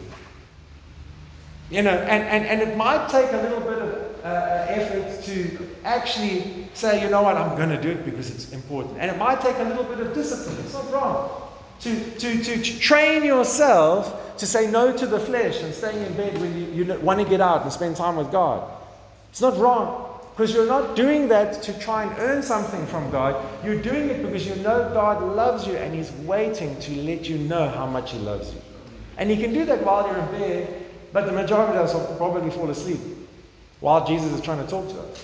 You 1.72 1.82
know, 1.82 1.97
and, 1.97 2.24
and, 2.24 2.45
and 2.45 2.61
it 2.61 2.78
might 2.78 3.09
take 3.09 3.32
a 3.34 3.38
little 3.38 3.61
bit 3.61 3.80
of 3.80 4.07
uh, 4.28 4.66
effort 4.68 5.24
to 5.24 5.70
actually 5.84 6.68
say, 6.74 7.02
you 7.02 7.10
know 7.10 7.24
what, 7.24 7.38
I'm 7.38 7.56
going 7.56 7.70
to 7.70 7.82
do 7.82 7.90
it 7.90 8.06
because 8.06 8.30
it's 8.30 8.52
important. 8.52 8.98
And 9.00 9.10
it 9.10 9.18
might 9.18 9.42
take 9.42 9.58
a 9.58 9.64
little 9.64 9.84
bit 9.84 10.00
of 10.00 10.14
discipline. 10.14 10.58
It's 10.60 10.74
not 10.74 10.92
wrong. 10.92 11.42
To, 11.82 12.12
to, 12.12 12.44
to, 12.44 12.62
to 12.62 12.80
train 12.80 13.24
yourself 13.24 14.38
to 14.38 14.46
say 14.46 14.70
no 14.70 14.96
to 14.96 15.06
the 15.06 15.20
flesh 15.20 15.62
and 15.62 15.74
staying 15.74 16.04
in 16.04 16.14
bed 16.14 16.40
when 16.40 16.58
you, 16.58 16.84
you 16.86 17.00
want 17.00 17.20
to 17.20 17.26
get 17.26 17.42
out 17.42 17.64
and 17.64 17.72
spend 17.72 17.96
time 17.96 18.16
with 18.16 18.32
God. 18.32 18.70
It's 19.30 19.42
not 19.42 19.58
wrong. 19.58 20.04
Because 20.32 20.54
you're 20.54 20.68
not 20.68 20.96
doing 20.96 21.28
that 21.30 21.64
to 21.64 21.80
try 21.80 22.04
and 22.04 22.14
earn 22.20 22.44
something 22.44 22.86
from 22.88 23.10
God. 23.10 23.44
You're 23.64 23.82
doing 23.82 24.10
it 24.10 24.22
because 24.22 24.46
you 24.46 24.56
know 24.58 24.90
God 24.94 25.24
loves 25.36 25.66
you 25.66 25.76
and 25.78 25.96
He's 25.96 26.12
waiting 26.12 26.80
to 26.80 26.92
let 27.02 27.28
you 27.28 27.40
know 27.40 27.68
how 27.70 27.88
much 27.88 28.12
He 28.12 28.20
loves 28.20 28.54
you. 28.54 28.62
And 29.18 29.32
He 29.32 29.38
can 29.38 29.52
do 29.52 29.66
that 29.66 29.84
while 29.84 30.06
you're 30.08 30.18
in 30.18 30.32
bed 30.32 30.84
but 31.14 31.26
the 31.26 31.32
majority 31.32 31.78
of 31.78 31.86
us 31.86 31.94
will 31.94 32.16
probably 32.18 32.52
fall 32.52 32.70
asleep 32.70 33.00
while 33.80 34.06
Jesus 34.06 34.32
is 34.34 34.42
trying 34.42 34.64
to 34.64 34.70
talk 34.70 34.88
to 34.90 35.00
us. 35.00 35.24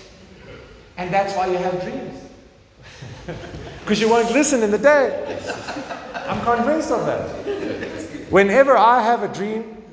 And 0.96 1.12
that's 1.12 1.34
why 1.36 1.46
you 1.46 1.56
have 1.56 1.82
dreams. 1.82 2.20
Because 3.80 4.00
you 4.00 4.08
won't 4.08 4.30
listen 4.32 4.62
in 4.62 4.70
the 4.70 4.78
day. 4.78 5.38
I'm 6.26 6.40
convinced 6.40 6.90
of 6.90 7.04
that. 7.04 7.28
Whenever 8.30 8.78
I 8.78 9.02
have 9.02 9.22
a 9.22 9.28
dream, 9.28 9.84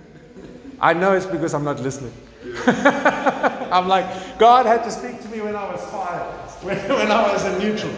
I 0.79 0.93
know 0.93 1.11
it's 1.11 1.25
because 1.25 1.53
I'm 1.53 1.65
not 1.65 1.81
listening. 1.81 2.13
I'm 2.65 3.89
like, 3.89 4.39
God 4.39 4.65
had 4.65 4.85
to 4.85 4.91
speak 4.91 5.21
to 5.23 5.27
me 5.27 5.41
when 5.41 5.57
I 5.57 5.69
was 5.69 5.81
five, 5.91 6.23
when, 6.63 6.77
when 6.87 7.11
I 7.11 7.33
was 7.33 7.43
in 7.45 7.59
neutral. 7.59 7.91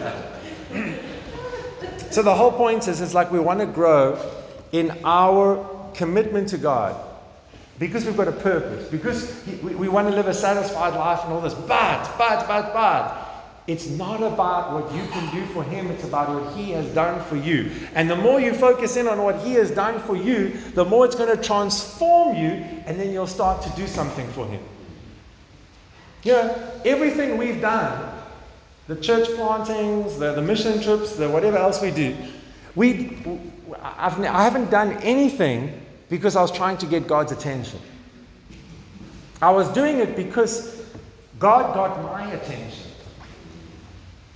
so 2.10 2.22
the 2.22 2.34
whole 2.34 2.50
point 2.50 2.88
is, 2.88 3.00
it's 3.00 3.14
like 3.14 3.30
we 3.30 3.38
want 3.38 3.60
to 3.60 3.66
grow 3.66 4.18
in 4.72 4.98
our 5.04 5.64
commitment 5.94 6.48
to 6.48 6.58
God 6.58 7.00
because 7.78 8.04
we've 8.04 8.16
got 8.16 8.28
a 8.28 8.32
purpose, 8.32 8.88
because 8.88 9.44
we, 9.62 9.74
we 9.74 9.88
want 9.88 10.08
to 10.08 10.14
live 10.14 10.28
a 10.28 10.34
satisfied 10.34 10.94
life 10.94 11.20
and 11.24 11.32
all 11.32 11.40
this. 11.40 11.54
But, 11.54 12.10
but, 12.16 12.46
but, 12.46 12.72
but, 12.72 13.20
it's 13.66 13.88
not 13.88 14.22
about 14.22 14.74
what 14.74 14.94
you 14.94 15.06
can 15.08 15.34
do 15.34 15.46
for 15.52 15.64
Him, 15.64 15.90
it's 15.90 16.04
about 16.04 16.28
what 16.28 16.54
He 16.54 16.72
has 16.72 16.86
done 16.94 17.22
for 17.24 17.36
you. 17.36 17.70
And 17.94 18.10
the 18.10 18.16
more 18.16 18.38
you 18.38 18.52
focus 18.52 18.96
in 18.96 19.08
on 19.08 19.22
what 19.22 19.40
He 19.40 19.54
has 19.54 19.70
done 19.70 20.00
for 20.00 20.16
you, 20.16 20.50
the 20.74 20.84
more 20.84 21.06
it's 21.06 21.14
going 21.14 21.34
to 21.34 21.42
transform 21.42 22.36
you, 22.36 22.50
and 22.86 23.00
then 23.00 23.10
you'll 23.10 23.26
start 23.26 23.62
to 23.62 23.70
do 23.70 23.86
something 23.86 24.28
for 24.28 24.46
Him. 24.46 24.62
You 26.24 26.32
know, 26.32 26.72
everything 26.84 27.38
we've 27.38 27.60
done, 27.60 28.14
the 28.86 28.96
church 28.96 29.28
plantings, 29.34 30.18
the, 30.18 30.34
the 30.34 30.42
mission 30.42 30.82
trips, 30.82 31.16
the 31.16 31.28
whatever 31.28 31.56
else 31.56 31.80
we 31.80 31.90
do, 31.90 32.14
we, 32.74 33.16
I've, 33.80 34.20
I 34.20 34.42
haven't 34.44 34.70
done 34.70 34.92
anything 34.98 35.83
because 36.14 36.36
I 36.36 36.42
was 36.42 36.52
trying 36.52 36.76
to 36.78 36.86
get 36.86 37.08
God's 37.08 37.32
attention. 37.32 37.80
I 39.42 39.50
was 39.50 39.68
doing 39.70 39.98
it 39.98 40.14
because 40.14 40.80
God 41.40 41.74
got 41.74 42.00
my 42.04 42.30
attention. 42.30 42.92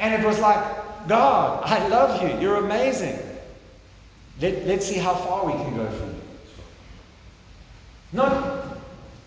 And 0.00 0.20
it 0.20 0.26
was 0.26 0.40
like, 0.40 0.58
God, 1.06 1.62
I 1.64 1.86
love 1.86 2.20
you. 2.20 2.36
You're 2.40 2.56
amazing. 2.56 3.16
Let, 4.40 4.66
let's 4.66 4.86
see 4.86 4.98
how 4.98 5.14
far 5.14 5.46
we 5.46 5.52
can 5.52 5.76
go 5.76 5.88
from 5.88 6.08
you. 6.08 6.20
Not 8.12 8.64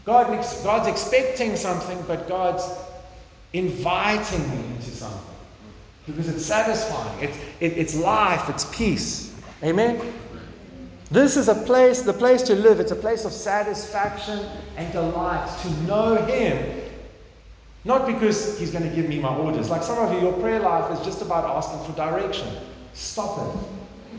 God, 0.03 0.27
God's 0.61 0.89
expecting 0.89 1.55
something, 1.55 2.03
but 2.05 2.27
God's 2.27 2.67
inviting 3.53 4.49
me 4.49 4.75
into 4.75 4.91
something. 4.91 5.21
Because 6.05 6.27
it's 6.27 6.45
satisfying, 6.45 7.23
it's, 7.23 7.37
it, 7.61 7.77
it's 7.77 7.95
life, 7.95 8.49
it's 8.49 8.65
peace. 8.75 9.33
Amen? 9.63 10.01
This 11.11 11.35
is 11.35 11.49
a 11.49 11.55
place, 11.55 12.01
the 12.01 12.13
place 12.13 12.41
to 12.43 12.55
live. 12.55 12.79
It's 12.79 12.93
a 12.93 12.95
place 12.95 13.25
of 13.25 13.33
satisfaction 13.33 14.45
and 14.77 14.91
delight 14.93 15.45
to 15.61 15.69
know 15.83 16.15
Him. 16.15 16.89
Not 17.83 18.07
because 18.07 18.57
He's 18.57 18.71
going 18.71 18.89
to 18.89 18.95
give 18.95 19.09
me 19.09 19.19
my 19.19 19.35
orders. 19.35 19.69
Like 19.69 19.83
some 19.83 19.97
of 19.97 20.13
you, 20.13 20.21
your 20.21 20.39
prayer 20.39 20.61
life 20.61 20.89
is 20.97 21.05
just 21.05 21.21
about 21.21 21.43
asking 21.43 21.83
for 21.83 21.91
direction. 21.97 22.47
Stop 22.93 23.37
it. 23.39 24.17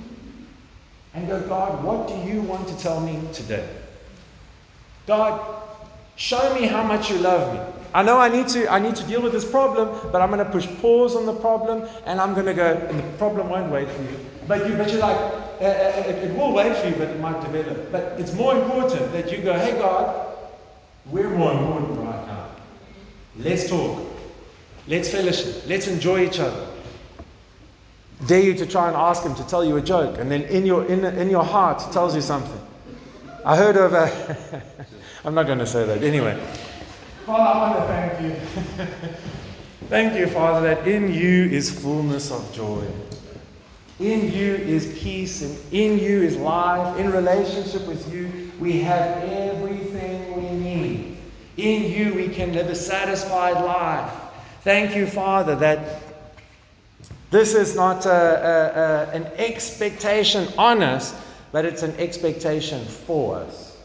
And 1.15 1.27
go, 1.27 1.41
God, 1.49 1.83
what 1.83 2.09
do 2.09 2.15
you 2.31 2.43
want 2.43 2.69
to 2.69 2.79
tell 2.79 3.01
me 3.01 3.19
today? 3.33 3.67
God, 5.07 5.63
show 6.17 6.55
me 6.55 6.67
how 6.67 6.83
much 6.83 7.11
you 7.11 7.19
love 7.19 7.55
me. 7.55 7.83
I 7.95 8.03
know 8.03 8.19
I 8.19 8.29
need 8.29 8.49
to 8.49 8.71
I 8.71 8.79
need 8.79 8.97
to 8.97 9.05
deal 9.05 9.23
with 9.23 9.33
this 9.33 9.51
problem, 9.51 10.11
but 10.11 10.21
I'm 10.21 10.31
going 10.31 10.45
to 10.45 10.51
push 10.51 10.67
pause 10.81 11.17
on 11.17 11.27
the 11.27 11.35
problem 11.35 11.87
and 12.07 12.21
I'm 12.21 12.35
going 12.35 12.47
to 12.47 12.55
go 12.55 12.75
and 12.75 12.99
the 12.99 13.19
problem 13.19 13.49
won't 13.49 13.71
wait 13.71 13.89
for 13.91 14.03
you. 14.03 14.32
But 14.49 14.69
you 14.69 14.77
but 14.77 14.91
you're 14.91 15.01
like 15.01 15.43
uh, 15.63 15.65
uh, 15.65 16.05
it, 16.09 16.31
it 16.31 16.37
will 16.37 16.53
wait 16.53 16.77
for 16.77 16.89
you, 16.89 16.95
but 16.97 17.09
it 17.09 17.21
might 17.21 17.41
develop. 17.41 17.93
But 17.93 18.19
it's 18.19 18.33
more 18.33 18.61
important 18.61 19.13
that 19.13 19.31
you 19.31 19.39
go, 19.39 19.57
hey, 19.57 19.79
God, 19.79 20.37
we're 21.07 21.31
more 21.31 21.53
important 21.53 22.01
right 22.01 22.27
now. 22.27 22.49
Let's 23.39 23.69
talk. 23.69 24.05
Let's 24.89 25.09
fellowship. 25.09 25.63
Let's 25.69 25.87
enjoy 25.87 26.27
each 26.27 26.41
other. 26.41 26.67
Dare 28.27 28.41
you 28.41 28.55
to 28.55 28.67
try 28.67 28.89
and 28.89 28.97
ask 28.97 29.23
him 29.23 29.37
to 29.37 29.47
tell 29.47 29.65
you 29.65 29.77
a 29.77 29.81
joke, 29.81 30.19
and 30.19 30.29
then 30.29 30.43
in 30.43 30.67
your, 30.67 30.85
in, 30.87 31.05
in 31.05 31.31
your 31.31 31.45
heart 31.45 31.93
tells 31.93 32.17
you 32.17 32.23
something. 32.23 32.61
I 33.45 33.57
heard 33.57 33.77
of 33.77 33.93
a. 33.93 34.67
I'm 35.25 35.35
not 35.35 35.47
going 35.47 35.59
to 35.59 35.67
say 35.67 35.87
that. 35.87 36.03
Anyway. 36.03 36.41
Father, 37.25 37.43
I 37.43 37.71
want 37.71 37.79
to 37.79 37.87
thank 37.87 38.21
you. 38.21 39.15
thank 39.89 40.19
you, 40.19 40.27
Father, 40.27 40.75
that 40.75 40.89
in 40.89 41.15
you 41.15 41.45
is 41.45 41.71
fullness 41.71 42.33
of 42.33 42.53
joy. 42.53 42.85
In 44.03 44.33
you 44.33 44.55
is 44.55 44.99
peace, 44.99 45.43
and 45.43 45.57
in 45.73 45.97
you 45.97 46.23
is 46.23 46.37
life. 46.37 46.99
In 46.99 47.13
relationship 47.13 47.87
with 47.87 48.13
you, 48.13 48.51
we 48.59 48.81
have 48.81 49.23
everything 49.23 50.37
we 50.37 50.51
need. 50.59 51.17
In 51.57 51.85
you, 51.85 52.13
we 52.13 52.29
can 52.29 52.53
live 52.53 52.67
a 52.67 52.75
satisfied 52.75 53.65
life. 53.65 54.13
Thank 54.63 54.97
you, 54.97 55.07
Father, 55.07 55.55
that 55.55 56.03
this 57.31 57.55
is 57.55 57.77
not 57.77 58.05
a, 58.05 58.11
a, 58.11 59.13
a, 59.13 59.23
an 59.23 59.27
expectation 59.37 60.49
on 60.59 60.83
us, 60.83 61.15
but 61.53 61.65
it's 61.65 61.85
an 61.85 61.95
expectation 61.97 62.85
for 62.85 63.37
us. 63.37 63.79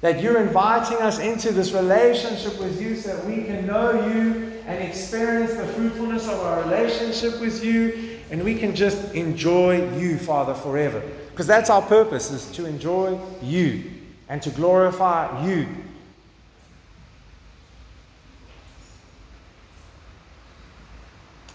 That 0.00 0.22
you're 0.22 0.40
inviting 0.40 0.96
us 0.96 1.18
into 1.18 1.52
this 1.52 1.72
relationship 1.72 2.58
with 2.58 2.80
you 2.80 2.96
so 2.96 3.14
that 3.14 3.26
we 3.26 3.44
can 3.44 3.66
know 3.66 3.92
you 4.08 4.62
and 4.66 4.82
experience 4.82 5.52
the 5.52 5.66
fruitfulness 5.66 6.26
of 6.26 6.40
our 6.40 6.62
relationship 6.62 7.38
with 7.38 7.62
you 7.62 8.09
and 8.30 8.44
we 8.44 8.54
can 8.54 8.74
just 8.74 9.14
enjoy 9.14 9.96
you, 9.98 10.16
Father, 10.16 10.54
forever. 10.54 11.02
Because 11.30 11.46
that's 11.46 11.70
our 11.70 11.82
purpose, 11.82 12.30
is 12.30 12.50
to 12.52 12.66
enjoy 12.66 13.18
you 13.42 13.84
and 14.28 14.40
to 14.42 14.50
glorify 14.50 15.44
you. 15.44 15.66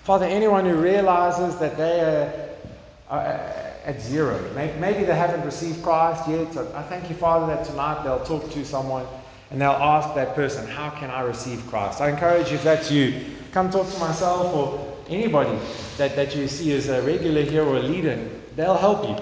Father, 0.03 0.25
anyone 0.25 0.65
who 0.65 0.75
realizes 0.75 1.55
that 1.57 1.77
they 1.77 2.01
are, 2.01 3.17
uh, 3.17 3.61
at 3.85 4.01
zero, 4.01 4.39
maybe 4.55 5.03
they 5.03 5.15
haven't 5.15 5.45
received 5.45 5.81
Christ 5.83 6.27
yet, 6.27 6.53
so 6.53 6.71
I 6.75 6.81
thank 6.83 7.09
you, 7.09 7.15
Father, 7.15 7.47
that 7.55 7.65
tonight 7.65 8.03
they'll 8.03 8.23
talk 8.23 8.51
to 8.51 8.65
someone 8.65 9.05
and 9.51 9.61
they'll 9.61 9.71
ask 9.71 10.13
that 10.15 10.35
person, 10.35 10.67
How 10.67 10.89
can 10.89 11.09
I 11.09 11.21
receive 11.21 11.65
Christ? 11.67 12.01
I 12.01 12.09
encourage 12.09 12.49
you, 12.49 12.55
if 12.55 12.63
that's 12.63 12.91
you, 12.91 13.25
come 13.51 13.69
talk 13.69 13.89
to 13.89 13.99
myself 13.99 14.53
or 14.53 14.94
anybody 15.09 15.57
that, 15.97 16.15
that 16.15 16.35
you 16.35 16.47
see 16.47 16.73
as 16.73 16.89
a 16.89 17.01
regular 17.01 17.41
here 17.41 17.63
or 17.63 17.77
a 17.77 17.81
leader, 17.81 18.29
they'll 18.55 18.77
help 18.77 19.07
you. 19.07 19.17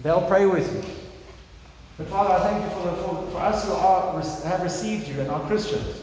They'll 0.00 0.26
pray 0.26 0.46
with 0.46 0.72
you. 0.74 0.94
But 1.98 2.08
Father, 2.08 2.34
I 2.34 2.50
thank 2.50 2.64
you 2.64 2.70
for, 2.70 2.96
for, 2.96 3.30
for 3.30 3.38
us 3.38 3.64
who 3.64 3.72
are, 3.72 4.20
have 4.50 4.62
received 4.62 5.08
you 5.08 5.20
and 5.20 5.30
are 5.30 5.40
Christians. 5.46 6.02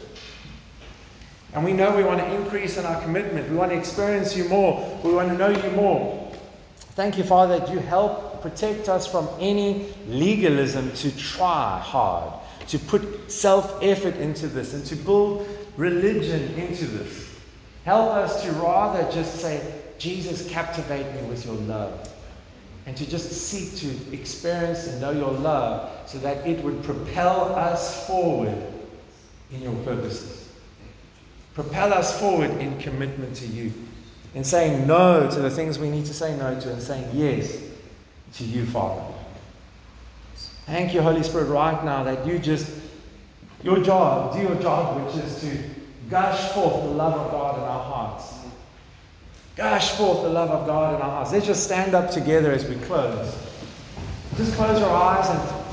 And 1.54 1.64
we 1.64 1.72
know 1.72 1.96
we 1.96 2.02
want 2.02 2.20
to 2.20 2.34
increase 2.34 2.76
in 2.76 2.84
our 2.84 3.00
commitment. 3.00 3.48
We 3.48 3.56
want 3.56 3.70
to 3.70 3.78
experience 3.78 4.36
you 4.36 4.48
more. 4.48 5.00
We 5.04 5.12
want 5.12 5.28
to 5.28 5.38
know 5.38 5.50
you 5.50 5.70
more. 5.70 6.32
Thank 6.96 7.16
you, 7.16 7.24
Father, 7.24 7.60
that 7.60 7.70
you 7.70 7.78
help 7.78 8.42
protect 8.42 8.88
us 8.88 9.06
from 9.06 9.28
any 9.38 9.94
legalism 10.08 10.92
to 10.92 11.16
try 11.16 11.78
hard, 11.78 12.32
to 12.68 12.78
put 12.78 13.30
self 13.30 13.82
effort 13.82 14.16
into 14.16 14.48
this, 14.48 14.74
and 14.74 14.84
to 14.86 14.96
build 14.96 15.46
religion 15.76 16.54
into 16.54 16.86
this. 16.86 17.23
Help 17.84 18.12
us 18.12 18.42
to 18.42 18.52
rather 18.52 19.10
just 19.12 19.40
say, 19.40 19.74
Jesus, 19.98 20.48
captivate 20.48 21.14
me 21.14 21.28
with 21.28 21.44
your 21.44 21.54
love. 21.54 22.10
And 22.86 22.96
to 22.96 23.08
just 23.08 23.30
seek 23.30 23.76
to 23.80 24.14
experience 24.14 24.86
and 24.86 25.00
know 25.00 25.10
your 25.10 25.30
love 25.30 25.90
so 26.06 26.18
that 26.18 26.46
it 26.46 26.62
would 26.64 26.82
propel 26.82 27.54
us 27.54 28.06
forward 28.06 28.56
in 29.52 29.62
your 29.62 29.74
purposes. 29.84 30.48
Propel 31.54 31.92
us 31.92 32.18
forward 32.18 32.50
in 32.52 32.78
commitment 32.78 33.36
to 33.36 33.46
you. 33.46 33.72
In 34.34 34.44
saying 34.44 34.86
no 34.86 35.30
to 35.30 35.40
the 35.40 35.50
things 35.50 35.78
we 35.78 35.90
need 35.90 36.06
to 36.06 36.14
say 36.14 36.36
no 36.36 36.58
to 36.58 36.72
and 36.72 36.82
saying 36.82 37.08
yes 37.12 37.62
to 38.34 38.44
you, 38.44 38.66
Father. 38.66 39.04
Thank 40.66 40.94
you, 40.94 41.02
Holy 41.02 41.22
Spirit, 41.22 41.46
right 41.46 41.84
now 41.84 42.02
that 42.04 42.26
you 42.26 42.38
just, 42.38 42.74
your 43.62 43.80
job, 43.82 44.34
do 44.34 44.42
your 44.42 44.56
job, 44.56 45.04
which 45.04 45.22
is 45.24 45.40
to 45.42 45.58
gush 46.08 46.52
forth 46.52 46.84
the 46.84 46.90
love 46.90 47.14
of 47.14 47.30
God 47.30 47.58
in 47.58 47.64
our 47.64 47.84
hearts 47.84 48.34
Gush 49.56 49.92
forth 49.92 50.22
the 50.22 50.28
love 50.28 50.50
of 50.50 50.66
God 50.66 50.96
in 50.96 51.00
our 51.00 51.10
hearts. 51.10 51.32
Let's 51.32 51.46
just 51.46 51.62
stand 51.62 51.94
up 51.94 52.10
together 52.10 52.50
as 52.50 52.64
we 52.68 52.74
close. 52.86 53.38
Just 54.36 54.52
close 54.56 54.80
your 54.80 54.90
eyes 54.90 55.28
and 55.30 55.64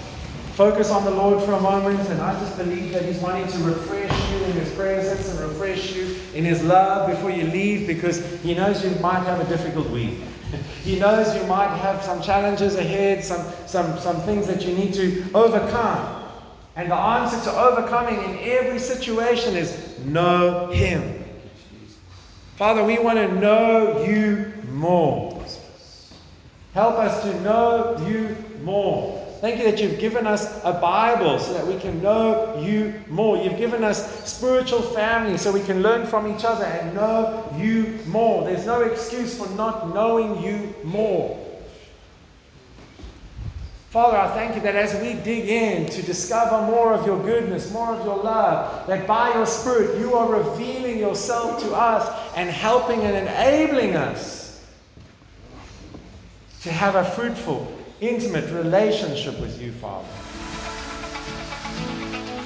focus 0.53 0.91
on 0.91 1.03
the 1.03 1.09
Lord 1.09 1.43
for 1.43 1.53
a 1.53 1.59
moment. 1.59 1.99
And 2.09 2.21
I 2.21 2.39
just 2.39 2.55
believe 2.57 2.93
that 2.93 3.03
He's 3.03 3.17
wanting 3.17 3.47
to 3.47 3.57
refresh 3.59 4.31
you 4.31 4.37
in 4.43 4.51
His 4.51 4.71
presence 4.75 5.27
and 5.31 5.39
refresh 5.39 5.95
you 5.95 6.15
in 6.35 6.45
His 6.45 6.63
love 6.63 7.09
before 7.09 7.31
you 7.31 7.45
leave 7.47 7.87
because 7.87 8.23
He 8.41 8.53
knows 8.53 8.83
you 8.83 8.91
might 9.01 9.23
have 9.23 9.39
a 9.39 9.49
difficult 9.49 9.89
week. 9.89 10.19
He 10.83 10.99
knows 10.99 11.35
you 11.35 11.43
might 11.43 11.75
have 11.77 12.03
some 12.03 12.23
challenges 12.23 12.75
ahead, 12.75 13.23
some, 13.23 13.45
some, 13.67 13.99
some 13.99 14.19
things 14.21 14.47
that 14.47 14.63
you 14.63 14.75
need 14.75 14.95
to 14.95 15.23
overcome. 15.33 16.20
And 16.75 16.89
the 16.89 16.95
answer 16.95 17.41
to 17.49 17.57
overcoming 17.57 18.15
in 18.23 18.39
every 18.49 18.79
situation 18.79 19.55
is 19.55 19.99
know 20.05 20.67
Him. 20.67 21.23
Father, 22.55 22.83
we 22.83 22.99
want 22.99 23.17
to 23.17 23.27
know 23.39 24.03
you 24.03 24.53
more. 24.71 25.31
Help 26.73 26.95
us 26.95 27.21
to 27.23 27.41
know 27.41 27.97
you 28.07 28.35
more. 28.63 29.17
Thank 29.41 29.57
you 29.57 29.65
that 29.65 29.81
you've 29.81 29.99
given 29.99 30.27
us 30.27 30.63
a 30.63 30.71
Bible 30.71 31.39
so 31.39 31.53
that 31.53 31.65
we 31.65 31.77
can 31.79 32.01
know 32.01 32.61
you 32.61 32.93
more. 33.09 33.35
You've 33.37 33.57
given 33.57 33.83
us 33.83 34.31
spiritual 34.31 34.81
family 34.81 35.37
so 35.37 35.51
we 35.51 35.63
can 35.63 35.81
learn 35.81 36.05
from 36.05 36.33
each 36.33 36.45
other 36.45 36.63
and 36.63 36.95
know 36.95 37.51
you 37.57 37.99
more. 38.05 38.45
There's 38.45 38.65
no 38.65 38.81
excuse 38.81 39.35
for 39.37 39.49
not 39.55 39.93
knowing 39.93 40.41
you 40.43 40.73
more. 40.83 41.37
Father, 43.91 44.17
I 44.17 44.29
thank 44.29 44.55
you 44.55 44.61
that 44.61 44.77
as 44.77 44.95
we 45.01 45.15
dig 45.21 45.49
in 45.49 45.85
to 45.87 46.01
discover 46.01 46.65
more 46.65 46.93
of 46.93 47.05
your 47.05 47.21
goodness, 47.21 47.73
more 47.73 47.93
of 47.93 48.05
your 48.05 48.23
love, 48.23 48.87
that 48.87 49.05
by 49.05 49.33
your 49.33 49.45
Spirit 49.45 49.99
you 49.99 50.13
are 50.13 50.31
revealing 50.31 50.97
yourself 50.97 51.61
to 51.61 51.73
us 51.75 52.33
and 52.37 52.49
helping 52.49 53.01
and 53.01 53.17
enabling 53.17 53.97
us 53.97 54.65
to 56.61 56.71
have 56.71 56.95
a 56.95 57.03
fruitful, 57.03 57.69
intimate 57.99 58.49
relationship 58.53 59.37
with 59.41 59.61
you, 59.61 59.73
Father. 59.73 60.07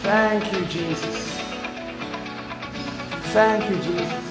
Thank 0.01 0.51
you, 0.51 0.65
Jesus. 0.65 1.41
Thank 3.33 3.69
you, 3.69 3.75
Jesus. 3.83 4.23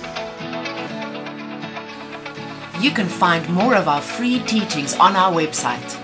You 2.83 2.91
can 2.91 3.07
find 3.07 3.49
more 3.51 3.77
of 3.77 3.87
our 3.87 4.03
free 4.03 4.41
teachings 4.41 4.95
on 4.95 5.15
our 5.15 5.33
website 5.33 6.04